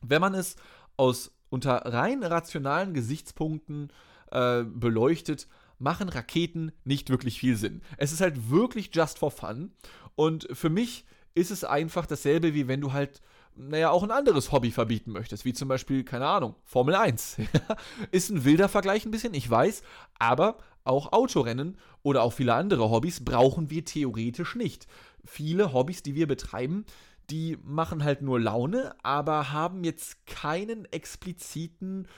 wenn 0.02 0.20
man 0.20 0.34
es 0.34 0.56
aus 0.96 1.32
unter 1.50 1.74
rein 1.84 2.22
rationalen 2.22 2.94
Gesichtspunkten 2.94 3.92
äh, 4.30 4.62
beleuchtet, 4.64 5.48
machen 5.80 6.08
Raketen 6.08 6.72
nicht 6.84 7.10
wirklich 7.10 7.40
viel 7.40 7.56
Sinn. 7.56 7.82
Es 7.96 8.12
ist 8.12 8.20
halt 8.20 8.50
wirklich 8.50 8.90
just 8.92 9.18
for 9.18 9.30
fun. 9.30 9.72
Und 10.14 10.46
für 10.52 10.70
mich 10.70 11.04
ist 11.34 11.50
es 11.50 11.64
einfach 11.64 12.06
dasselbe, 12.06 12.54
wie 12.54 12.68
wenn 12.68 12.80
du 12.80 12.92
halt, 12.92 13.22
naja, 13.56 13.90
auch 13.90 14.02
ein 14.02 14.10
anderes 14.10 14.52
Hobby 14.52 14.70
verbieten 14.70 15.12
möchtest, 15.12 15.44
wie 15.44 15.52
zum 15.52 15.68
Beispiel, 15.68 16.04
keine 16.04 16.26
Ahnung, 16.26 16.54
Formel 16.64 16.94
1. 16.94 17.38
ist 18.10 18.30
ein 18.30 18.44
wilder 18.44 18.68
Vergleich 18.68 19.04
ein 19.04 19.10
bisschen, 19.10 19.34
ich 19.34 19.48
weiß, 19.48 19.82
aber 20.18 20.58
auch 20.84 21.12
Autorennen 21.12 21.78
oder 22.02 22.22
auch 22.22 22.32
viele 22.32 22.54
andere 22.54 22.90
Hobbys 22.90 23.24
brauchen 23.24 23.70
wir 23.70 23.84
theoretisch 23.84 24.56
nicht. 24.56 24.86
Viele 25.24 25.72
Hobbys, 25.72 26.02
die 26.02 26.14
wir 26.14 26.26
betreiben, 26.26 26.84
die 27.30 27.58
machen 27.62 28.02
halt 28.02 28.22
nur 28.22 28.40
Laune, 28.40 28.94
aber 29.02 29.52
haben 29.52 29.84
jetzt 29.84 30.26
keinen 30.26 30.84
expliziten 30.86 32.08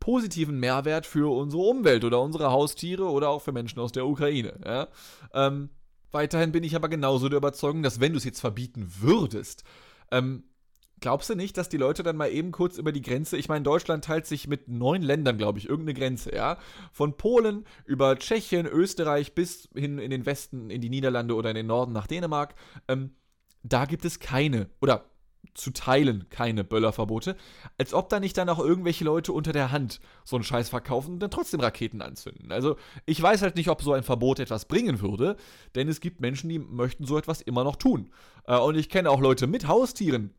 positiven 0.00 0.58
Mehrwert 0.58 1.06
für 1.06 1.32
unsere 1.34 1.62
Umwelt 1.62 2.04
oder 2.04 2.20
unsere 2.20 2.50
Haustiere 2.50 3.04
oder 3.04 3.28
auch 3.28 3.42
für 3.42 3.52
Menschen 3.52 3.80
aus 3.80 3.92
der 3.92 4.06
Ukraine. 4.06 4.58
Ja? 4.64 4.88
Ähm, 5.32 5.70
weiterhin 6.12 6.52
bin 6.52 6.64
ich 6.64 6.76
aber 6.76 6.88
genauso 6.88 7.28
der 7.28 7.38
Überzeugung, 7.38 7.82
dass 7.82 8.00
wenn 8.00 8.12
du 8.12 8.18
es 8.18 8.24
jetzt 8.24 8.40
verbieten 8.40 8.92
würdest, 9.00 9.64
ähm, 10.10 10.44
glaubst 11.00 11.28
du 11.30 11.34
nicht, 11.34 11.56
dass 11.56 11.68
die 11.68 11.76
Leute 11.76 12.02
dann 12.02 12.16
mal 12.16 12.30
eben 12.30 12.52
kurz 12.52 12.78
über 12.78 12.92
die 12.92 13.02
Grenze, 13.02 13.36
ich 13.36 13.48
meine, 13.48 13.62
Deutschland 13.62 14.04
teilt 14.04 14.26
sich 14.26 14.48
mit 14.48 14.68
neun 14.68 15.02
Ländern, 15.02 15.36
glaube 15.36 15.58
ich, 15.58 15.68
irgendeine 15.68 15.98
Grenze, 15.98 16.34
ja? 16.34 16.58
Von 16.92 17.16
Polen 17.16 17.64
über 17.84 18.18
Tschechien, 18.18 18.66
Österreich 18.66 19.34
bis 19.34 19.68
hin 19.74 19.98
in 19.98 20.10
den 20.10 20.26
Westen, 20.26 20.70
in 20.70 20.80
die 20.80 20.90
Niederlande 20.90 21.34
oder 21.34 21.50
in 21.50 21.56
den 21.56 21.66
Norden 21.66 21.92
nach 21.92 22.06
Dänemark. 22.06 22.54
Ähm, 22.88 23.14
da 23.62 23.84
gibt 23.84 24.04
es 24.04 24.20
keine, 24.20 24.70
oder 24.80 25.04
zu 25.54 25.70
teilen 25.72 26.26
keine 26.30 26.64
Böllerverbote, 26.64 27.36
als 27.78 27.94
ob 27.94 28.08
da 28.08 28.20
nicht 28.20 28.36
dann 28.36 28.48
auch 28.48 28.58
irgendwelche 28.58 29.04
Leute 29.04 29.32
unter 29.32 29.52
der 29.52 29.72
Hand 29.72 30.00
so 30.24 30.36
einen 30.36 30.44
Scheiß 30.44 30.68
verkaufen 30.68 31.14
und 31.14 31.20
dann 31.20 31.30
trotzdem 31.30 31.60
Raketen 31.60 32.02
anzünden. 32.02 32.52
Also 32.52 32.76
ich 33.04 33.20
weiß 33.20 33.42
halt 33.42 33.56
nicht, 33.56 33.68
ob 33.68 33.82
so 33.82 33.92
ein 33.92 34.02
Verbot 34.02 34.38
etwas 34.38 34.66
bringen 34.66 35.00
würde, 35.00 35.36
denn 35.74 35.88
es 35.88 36.00
gibt 36.00 36.20
Menschen, 36.20 36.48
die 36.48 36.58
möchten 36.58 37.06
so 37.06 37.18
etwas 37.18 37.40
immer 37.40 37.64
noch 37.64 37.76
tun. 37.76 38.10
Äh, 38.46 38.58
und 38.58 38.76
ich 38.76 38.88
kenne 38.88 39.10
auch 39.10 39.20
Leute 39.20 39.46
mit 39.46 39.68
Haustieren, 39.68 40.34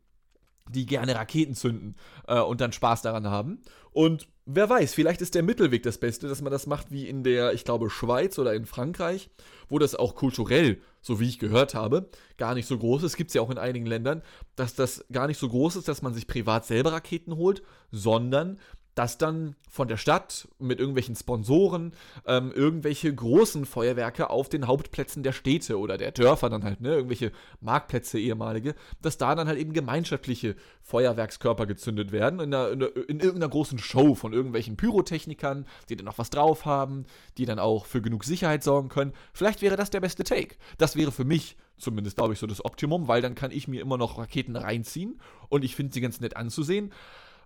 die 0.70 0.86
gerne 0.86 1.14
Raketen 1.14 1.54
zünden 1.54 1.96
äh, 2.26 2.40
und 2.40 2.60
dann 2.60 2.72
Spaß 2.72 3.02
daran 3.02 3.26
haben. 3.26 3.60
Und 3.92 4.28
wer 4.50 4.68
weiß, 4.68 4.94
vielleicht 4.94 5.20
ist 5.20 5.34
der 5.34 5.42
Mittelweg 5.42 5.82
das 5.82 5.98
Beste, 5.98 6.26
dass 6.26 6.40
man 6.40 6.50
das 6.50 6.66
macht 6.66 6.90
wie 6.90 7.06
in 7.06 7.22
der, 7.22 7.52
ich 7.52 7.64
glaube, 7.64 7.90
Schweiz 7.90 8.38
oder 8.38 8.54
in 8.54 8.64
Frankreich, 8.64 9.30
wo 9.68 9.78
das 9.78 9.94
auch 9.94 10.14
kulturell, 10.14 10.80
so 11.02 11.20
wie 11.20 11.28
ich 11.28 11.38
gehört 11.38 11.74
habe, 11.74 12.08
gar 12.38 12.54
nicht 12.54 12.66
so 12.66 12.78
groß 12.78 13.02
ist. 13.02 13.16
Gibt 13.16 13.28
es 13.28 13.34
ja 13.34 13.42
auch 13.42 13.50
in 13.50 13.58
einigen 13.58 13.86
Ländern, 13.86 14.22
dass 14.56 14.74
das 14.74 15.04
gar 15.12 15.26
nicht 15.26 15.38
so 15.38 15.48
groß 15.48 15.76
ist, 15.76 15.86
dass 15.86 16.02
man 16.02 16.14
sich 16.14 16.26
privat 16.26 16.64
selber 16.64 16.92
Raketen 16.92 17.36
holt, 17.36 17.62
sondern 17.92 18.58
dass 18.98 19.16
dann 19.16 19.54
von 19.70 19.86
der 19.86 19.96
Stadt 19.96 20.48
mit 20.58 20.80
irgendwelchen 20.80 21.14
Sponsoren 21.14 21.92
ähm, 22.26 22.50
irgendwelche 22.50 23.14
großen 23.14 23.64
Feuerwerke 23.64 24.28
auf 24.28 24.48
den 24.48 24.66
Hauptplätzen 24.66 25.22
der 25.22 25.30
Städte 25.30 25.78
oder 25.78 25.96
der 25.96 26.10
Dörfer 26.10 26.50
dann 26.50 26.64
halt, 26.64 26.80
ne, 26.80 26.94
irgendwelche 26.94 27.30
Marktplätze 27.60 28.18
ehemalige, 28.18 28.74
dass 29.00 29.16
da 29.16 29.36
dann 29.36 29.46
halt 29.46 29.56
eben 29.60 29.72
gemeinschaftliche 29.72 30.56
Feuerwerkskörper 30.82 31.66
gezündet 31.66 32.10
werden 32.10 32.40
in, 32.40 32.52
einer, 32.52 32.72
in, 32.72 32.82
einer, 32.82 32.96
in 33.08 33.20
irgendeiner 33.20 33.48
großen 33.48 33.78
Show 33.78 34.16
von 34.16 34.32
irgendwelchen 34.32 34.76
Pyrotechnikern, 34.76 35.64
die 35.88 35.94
dann 35.94 36.06
noch 36.06 36.18
was 36.18 36.30
drauf 36.30 36.64
haben, 36.64 37.06
die 37.36 37.46
dann 37.46 37.60
auch 37.60 37.86
für 37.86 38.02
genug 38.02 38.24
Sicherheit 38.24 38.64
sorgen 38.64 38.88
können. 38.88 39.12
Vielleicht 39.32 39.62
wäre 39.62 39.76
das 39.76 39.90
der 39.90 40.00
beste 40.00 40.24
Take. 40.24 40.56
Das 40.76 40.96
wäre 40.96 41.12
für 41.12 41.24
mich 41.24 41.56
zumindest, 41.76 42.16
glaube 42.16 42.32
ich, 42.32 42.40
so 42.40 42.48
das 42.48 42.64
Optimum, 42.64 43.06
weil 43.06 43.22
dann 43.22 43.36
kann 43.36 43.52
ich 43.52 43.68
mir 43.68 43.80
immer 43.80 43.96
noch 43.96 44.18
Raketen 44.18 44.56
reinziehen 44.56 45.20
und 45.48 45.64
ich 45.64 45.76
finde 45.76 45.94
sie 45.94 46.00
ganz 46.00 46.18
nett 46.18 46.34
anzusehen. 46.34 46.92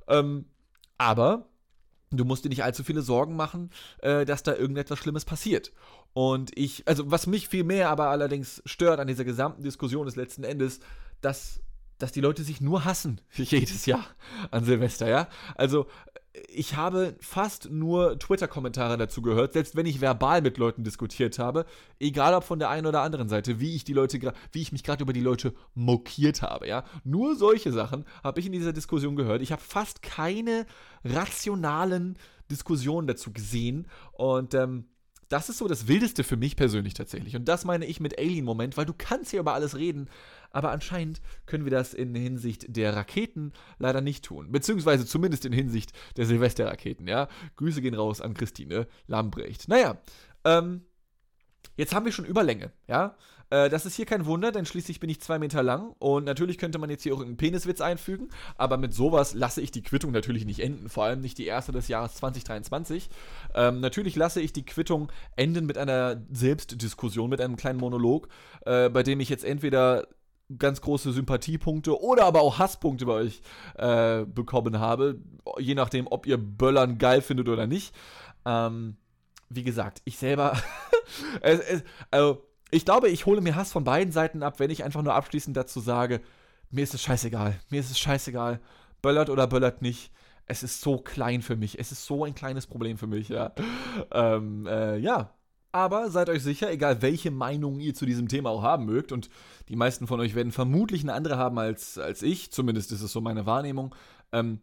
Ähm, 0.08 0.46
aber 1.02 1.46
du 2.10 2.24
musst 2.24 2.44
dir 2.44 2.48
nicht 2.48 2.64
allzu 2.64 2.84
viele 2.84 3.02
Sorgen 3.02 3.36
machen, 3.36 3.70
äh, 3.98 4.24
dass 4.24 4.42
da 4.42 4.54
irgendetwas 4.54 4.98
Schlimmes 4.98 5.24
passiert. 5.24 5.72
Und 6.12 6.56
ich, 6.56 6.86
also 6.86 7.10
was 7.10 7.26
mich 7.26 7.48
viel 7.48 7.64
mehr 7.64 7.88
aber 7.88 8.08
allerdings 8.08 8.62
stört 8.66 9.00
an 9.00 9.06
dieser 9.08 9.24
gesamten 9.24 9.62
Diskussion 9.62 10.06
ist 10.06 10.16
letzten 10.16 10.44
Endes, 10.44 10.80
dass 11.20 11.60
dass 11.98 12.10
die 12.10 12.20
Leute 12.20 12.42
sich 12.42 12.60
nur 12.60 12.84
hassen 12.84 13.20
jedes 13.32 13.86
Jahr 13.86 14.04
an 14.50 14.64
Silvester, 14.64 15.08
ja? 15.08 15.28
Also 15.54 15.86
ich 16.48 16.76
habe 16.76 17.14
fast 17.20 17.70
nur 17.70 18.18
Twitter-Kommentare 18.18 18.96
dazu 18.96 19.20
gehört, 19.20 19.52
selbst 19.52 19.76
wenn 19.76 19.86
ich 19.86 20.00
verbal 20.00 20.40
mit 20.40 20.56
Leuten 20.56 20.82
diskutiert 20.82 21.38
habe, 21.38 21.66
egal 22.00 22.34
ob 22.34 22.44
von 22.44 22.58
der 22.58 22.70
einen 22.70 22.86
oder 22.86 23.02
anderen 23.02 23.28
Seite, 23.28 23.60
wie 23.60 23.74
ich 23.74 23.84
die 23.84 23.92
Leute, 23.92 24.32
wie 24.52 24.62
ich 24.62 24.72
mich 24.72 24.82
gerade 24.82 25.02
über 25.02 25.12
die 25.12 25.20
Leute 25.20 25.52
mokiert 25.74 26.40
habe, 26.40 26.66
ja. 26.66 26.84
Nur 27.04 27.36
solche 27.36 27.72
Sachen 27.72 28.06
habe 28.24 28.40
ich 28.40 28.46
in 28.46 28.52
dieser 28.52 28.72
Diskussion 28.72 29.16
gehört. 29.16 29.42
Ich 29.42 29.52
habe 29.52 29.62
fast 29.62 30.02
keine 30.02 30.66
rationalen 31.04 32.16
Diskussionen 32.50 33.06
dazu 33.06 33.32
gesehen 33.32 33.86
und 34.12 34.54
ähm, 34.54 34.86
das 35.32 35.48
ist 35.48 35.58
so 35.58 35.68
das 35.68 35.88
Wildeste 35.88 36.24
für 36.24 36.36
mich 36.36 36.56
persönlich 36.56 36.94
tatsächlich. 36.94 37.36
Und 37.36 37.46
das 37.46 37.64
meine 37.64 37.86
ich 37.86 38.00
mit 38.00 38.18
Alien-Moment, 38.18 38.76
weil 38.76 38.84
du 38.86 38.94
kannst 38.96 39.30
hier 39.30 39.40
über 39.40 39.54
alles 39.54 39.76
reden, 39.76 40.10
aber 40.50 40.70
anscheinend 40.70 41.22
können 41.46 41.64
wir 41.64 41.70
das 41.70 41.94
in 41.94 42.14
Hinsicht 42.14 42.76
der 42.76 42.94
Raketen 42.94 43.52
leider 43.78 44.00
nicht 44.00 44.24
tun. 44.24 44.52
Beziehungsweise 44.52 45.06
zumindest 45.06 45.44
in 45.46 45.52
Hinsicht 45.52 45.92
der 46.16 46.26
Silvesterraketen, 46.26 47.08
ja. 47.08 47.28
Grüße 47.56 47.80
gehen 47.80 47.94
raus 47.94 48.20
an 48.20 48.34
Christine 48.34 48.86
Lambrecht. 49.06 49.68
Naja, 49.68 49.98
ähm, 50.44 50.82
Jetzt 51.76 51.94
haben 51.94 52.04
wir 52.04 52.12
schon 52.12 52.24
Überlänge, 52.24 52.72
ja. 52.86 53.16
Äh, 53.52 53.68
das 53.68 53.84
ist 53.84 53.96
hier 53.96 54.06
kein 54.06 54.24
Wunder, 54.24 54.50
denn 54.50 54.64
schließlich 54.64 54.98
bin 54.98 55.10
ich 55.10 55.20
zwei 55.20 55.38
Meter 55.38 55.62
lang 55.62 55.94
und 55.98 56.24
natürlich 56.24 56.56
könnte 56.56 56.78
man 56.78 56.88
jetzt 56.88 57.02
hier 57.02 57.14
auch 57.14 57.20
einen 57.20 57.36
Peniswitz 57.36 57.82
einfügen, 57.82 58.30
aber 58.56 58.78
mit 58.78 58.94
sowas 58.94 59.34
lasse 59.34 59.60
ich 59.60 59.70
die 59.70 59.82
Quittung 59.82 60.10
natürlich 60.10 60.46
nicht 60.46 60.60
enden, 60.60 60.88
vor 60.88 61.04
allem 61.04 61.20
nicht 61.20 61.36
die 61.36 61.44
erste 61.44 61.70
des 61.70 61.86
Jahres 61.88 62.14
2023. 62.14 63.10
Ähm, 63.54 63.80
natürlich 63.80 64.16
lasse 64.16 64.40
ich 64.40 64.54
die 64.54 64.64
Quittung 64.64 65.12
enden 65.36 65.66
mit 65.66 65.76
einer 65.76 66.22
Selbstdiskussion, 66.32 67.28
mit 67.28 67.42
einem 67.42 67.56
kleinen 67.56 67.78
Monolog, 67.78 68.28
äh, 68.64 68.88
bei 68.88 69.02
dem 69.02 69.20
ich 69.20 69.28
jetzt 69.28 69.44
entweder 69.44 70.08
ganz 70.58 70.80
große 70.80 71.12
Sympathiepunkte 71.12 72.00
oder 72.00 72.24
aber 72.24 72.40
auch 72.40 72.58
Hasspunkte 72.58 73.04
bei 73.04 73.12
euch 73.12 73.42
äh, 73.76 74.24
bekommen 74.24 74.80
habe, 74.80 75.20
je 75.58 75.74
nachdem, 75.74 76.06
ob 76.06 76.26
ihr 76.26 76.38
Böllern 76.38 76.96
geil 76.96 77.20
findet 77.20 77.48
oder 77.50 77.66
nicht. 77.66 77.94
Ähm, 78.46 78.96
wie 79.50 79.62
gesagt, 79.62 80.00
ich 80.04 80.16
selber. 80.16 80.56
es, 81.42 81.60
es, 81.60 81.84
also, 82.10 82.42
ich 82.72 82.85
glaube, 82.87 83.11
ich 83.11 83.26
hole 83.26 83.40
mir 83.40 83.54
Hass 83.54 83.70
von 83.70 83.85
beiden 83.85 84.12
Seiten 84.12 84.42
ab, 84.42 84.58
wenn 84.58 84.70
ich 84.70 84.82
einfach 84.82 85.02
nur 85.02 85.14
abschließend 85.14 85.56
dazu 85.56 85.78
sage, 85.78 86.22
mir 86.70 86.82
ist 86.82 86.94
es 86.94 87.02
scheißegal. 87.02 87.61
Mir 87.68 87.80
ist 87.80 87.90
es 87.90 87.98
scheißegal. 87.98 88.61
Böllert 89.02 89.28
oder 89.28 89.46
böllert 89.46 89.82
nicht. 89.82 90.11
Es 90.46 90.62
ist 90.62 90.80
so 90.80 90.96
klein 90.96 91.42
für 91.42 91.54
mich. 91.54 91.78
Es 91.78 91.92
ist 91.92 92.06
so 92.06 92.24
ein 92.24 92.35
kleines 92.35 92.66
Problem 92.66 92.96
für 92.96 93.06
mich, 93.06 93.28
ja. 93.28 93.52
Ähm, 94.11 94.66
äh, 94.66 94.96
ja. 94.96 95.35
Aber 95.70 96.11
seid 96.11 96.30
euch 96.30 96.42
sicher, 96.42 96.70
egal 96.70 97.02
welche 97.02 97.30
Meinung 97.30 97.78
ihr 97.78 97.94
zu 97.94 98.06
diesem 98.06 98.28
Thema 98.28 98.50
auch 98.50 98.62
haben 98.62 98.87
mögt, 98.87 99.12
und 99.12 99.28
die 99.68 99.76
meisten 99.76 100.06
von 100.06 100.20
euch 100.20 100.35
werden 100.35 100.52
vermutlich 100.52 101.02
eine 101.02 101.14
andere 101.14 101.37
haben 101.37 101.58
als, 101.58 101.98
als 101.98 102.22
ich, 102.22 102.52
zumindest 102.52 102.90
ist 102.92 103.02
es 103.02 103.12
so 103.12 103.20
meine 103.20 103.46
Wahrnehmung, 103.46 103.94
ähm, 104.32 104.61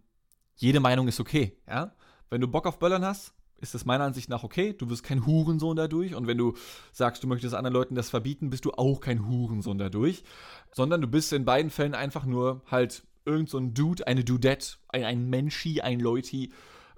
jede 0.56 0.80
Meinung 0.80 1.08
ist 1.08 1.19
okay, 1.19 1.58
ja. 1.67 1.93
Wenn 2.30 2.41
du 2.41 2.48
Bock 2.48 2.67
auf 2.67 2.80
Böllern 2.80 3.06
hast, 3.06 3.34
ist 3.62 3.74
das 3.74 3.86
meiner 3.86 4.06
Ansicht 4.06 4.30
nach 4.30 4.43
okay. 4.43 4.74
Du 4.74 4.89
wirst 4.89 5.04
kein 5.04 5.26
Hurensohn 5.26 5.76
dadurch. 5.76 6.15
Und 6.15 6.28
wenn 6.28 6.38
du 6.38 6.56
sagst, 6.91 7.24
du 7.24 7.28
möchtest 7.28 7.54
anderen 7.54 7.74
Leuten 7.74 7.95
das 7.95 8.10
verbieten, 8.10 8.50
bist 8.50 8.65
du 8.65 8.72
auch 8.72 9.02
kein 9.02 9.28
Hurensohn 9.28 9.78
dadurch. 9.78 10.24
Sondern 10.72 11.02
du 11.02 11.08
bist 11.08 11.34
in 11.34 11.45
beiden 11.45 11.72
Fällen 11.72 11.95
einfach 11.95 12.26
nur 12.26 12.62
halt 12.69 13.04
irgend 13.26 13.50
so 13.50 13.58
ein 13.58 13.74
Dude, 13.74 14.08
eine 14.08 14.24
Dudette, 14.24 14.78
ein, 14.88 15.04
ein 15.04 15.30
Menschi, 15.30 15.82
ein 15.82 16.00
Leuti, 16.00 16.52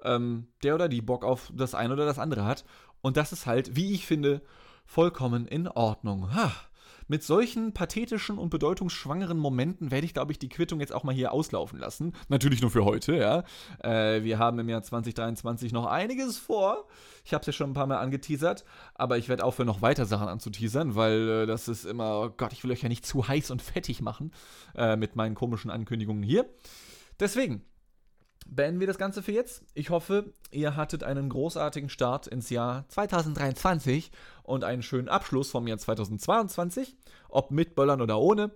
ähm, 0.03 0.47
der 0.63 0.75
oder 0.75 0.89
die 0.89 1.01
Bock 1.01 1.23
auf 1.25 1.51
das 1.53 1.75
eine 1.75 1.93
oder 1.93 2.05
das 2.05 2.19
andere 2.19 2.45
hat. 2.45 2.65
Und 3.01 3.17
das 3.17 3.31
ist 3.31 3.45
halt, 3.45 3.75
wie 3.75 3.93
ich 3.93 4.05
finde, 4.05 4.41
vollkommen 4.85 5.47
in 5.47 5.67
Ordnung. 5.67 6.33
Ha. 6.33 6.51
Mit 7.11 7.23
solchen 7.23 7.73
pathetischen 7.73 8.37
und 8.37 8.51
bedeutungsschwangeren 8.51 9.37
Momenten 9.37 9.91
werde 9.91 10.05
ich, 10.05 10.13
glaube 10.13 10.31
ich, 10.31 10.39
die 10.39 10.47
Quittung 10.47 10.79
jetzt 10.79 10.93
auch 10.93 11.03
mal 11.03 11.13
hier 11.13 11.33
auslaufen 11.33 11.77
lassen. 11.77 12.13
Natürlich 12.29 12.61
nur 12.61 12.71
für 12.71 12.85
heute, 12.85 13.17
ja. 13.17 13.43
Äh, 13.83 14.23
wir 14.23 14.39
haben 14.39 14.59
im 14.59 14.69
Jahr 14.69 14.81
2023 14.81 15.73
noch 15.73 15.87
einiges 15.87 16.37
vor. 16.37 16.87
Ich 17.25 17.33
habe 17.33 17.41
es 17.41 17.47
ja 17.47 17.51
schon 17.51 17.71
ein 17.71 17.73
paar 17.73 17.85
Mal 17.85 17.97
angeteasert, 17.97 18.63
aber 18.95 19.17
ich 19.17 19.27
werde 19.27 19.43
aufhören, 19.43 19.67
noch 19.67 19.81
weiter 19.81 20.05
Sachen 20.05 20.29
anzuteasern, 20.29 20.95
weil 20.95 21.27
äh, 21.27 21.45
das 21.47 21.67
ist 21.67 21.83
immer, 21.83 22.21
oh 22.21 22.29
Gott, 22.29 22.53
ich 22.53 22.63
will 22.63 22.71
euch 22.71 22.81
ja 22.81 22.87
nicht 22.87 23.05
zu 23.05 23.27
heiß 23.27 23.51
und 23.51 23.61
fettig 23.61 24.01
machen 24.01 24.31
äh, 24.77 24.95
mit 24.95 25.17
meinen 25.17 25.35
komischen 25.35 25.69
Ankündigungen 25.69 26.23
hier. 26.23 26.45
Deswegen, 27.19 27.65
beenden 28.47 28.79
wir 28.79 28.87
das 28.87 28.97
Ganze 28.97 29.23
für 29.23 29.31
jetzt. 29.31 29.63
Ich 29.73 29.89
hoffe, 29.89 30.33
ihr 30.51 30.75
hattet 30.75 31.03
einen 31.03 31.29
großartigen 31.29 31.89
Start 31.89 32.27
ins 32.27 32.49
Jahr 32.49 32.87
2023 32.89 34.11
und 34.43 34.63
einen 34.63 34.83
schönen 34.83 35.09
Abschluss 35.09 35.51
vom 35.51 35.67
Jahr 35.67 35.77
2022, 35.77 36.97
ob 37.29 37.51
mit 37.51 37.75
Böllern 37.75 38.01
oder 38.01 38.19
ohne. 38.19 38.51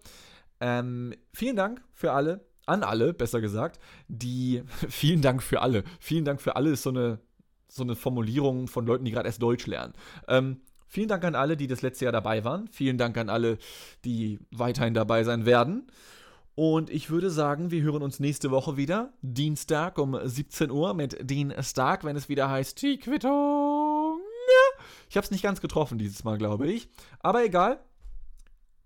Ähm, 0.60 1.14
vielen 1.34 1.56
Dank 1.56 1.82
für 1.94 2.12
alle, 2.12 2.46
an 2.66 2.84
alle, 2.84 3.14
besser 3.14 3.42
gesagt, 3.42 3.80
die, 4.08 4.64
vielen 4.90 5.22
Dank 5.22 5.44
für 5.44 5.62
alle, 5.62 5.84
vielen 6.00 6.26
Dank 6.26 6.42
für 6.42 6.56
alle 6.56 6.72
ist 6.72 6.84
so 6.84 6.90
eine, 6.90 7.20
so 7.68 7.84
eine 7.84 7.96
Formulierung 7.96 8.68
von 8.68 8.86
Leuten, 8.86 9.06
die 9.06 9.12
gerade 9.12 9.28
erst 9.28 9.42
Deutsch 9.42 9.68
lernen. 9.68 9.94
Ähm, 10.28 10.62
vielen 10.88 11.08
Dank 11.08 11.24
an 11.24 11.36
alle, 11.36 11.58
die 11.58 11.68
das 11.68 11.82
letzte 11.82 12.06
Jahr 12.06 12.12
dabei 12.12 12.44
waren. 12.44 12.68
Vielen 12.70 12.98
Dank 12.98 13.18
an 13.18 13.30
alle, 13.30 13.58
die 14.04 14.40
weiterhin 14.52 14.94
dabei 14.94 15.24
sein 15.24 15.46
werden. 15.46 15.88
Und 16.56 16.90
ich 16.90 17.10
würde 17.10 17.30
sagen, 17.30 17.70
wir 17.70 17.84
hören 17.84 18.02
uns 18.02 18.22
nächste 18.22 18.50
Woche 18.50 18.78
wieder. 18.78 19.14
Dienstag 19.22 19.98
um 19.98 20.18
17 20.24 20.72
Uhr 20.72 20.94
mit 20.94 21.18
Dean 21.30 21.54
Stark, 21.62 22.06
wenn 22.06 22.16
es 22.16 22.30
wieder 22.30 22.50
heißt 22.50 22.82
Die 22.82 22.98
Quittung. 22.98 24.20
Ich 25.10 25.18
habe 25.18 25.26
es 25.26 25.32
nicht 25.32 25.44
ganz 25.44 25.62
getroffen 25.62 25.98
dieses 25.98 26.24
Mal, 26.24 26.38
glaube 26.38 26.68
ich. 26.68 26.90
Aber 27.20 27.44
egal. 27.44 27.84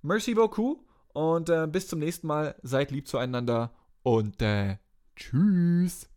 Merci 0.01 0.33
beaucoup. 0.33 0.83
Und 1.13 1.49
äh, 1.49 1.67
bis 1.67 1.87
zum 1.87 1.99
nächsten 1.99 2.27
Mal. 2.27 2.55
Seid 2.63 2.91
lieb 2.91 3.07
zueinander. 3.07 3.71
Und 4.03 4.41
äh, 4.41 4.77
tschüss. 5.15 6.09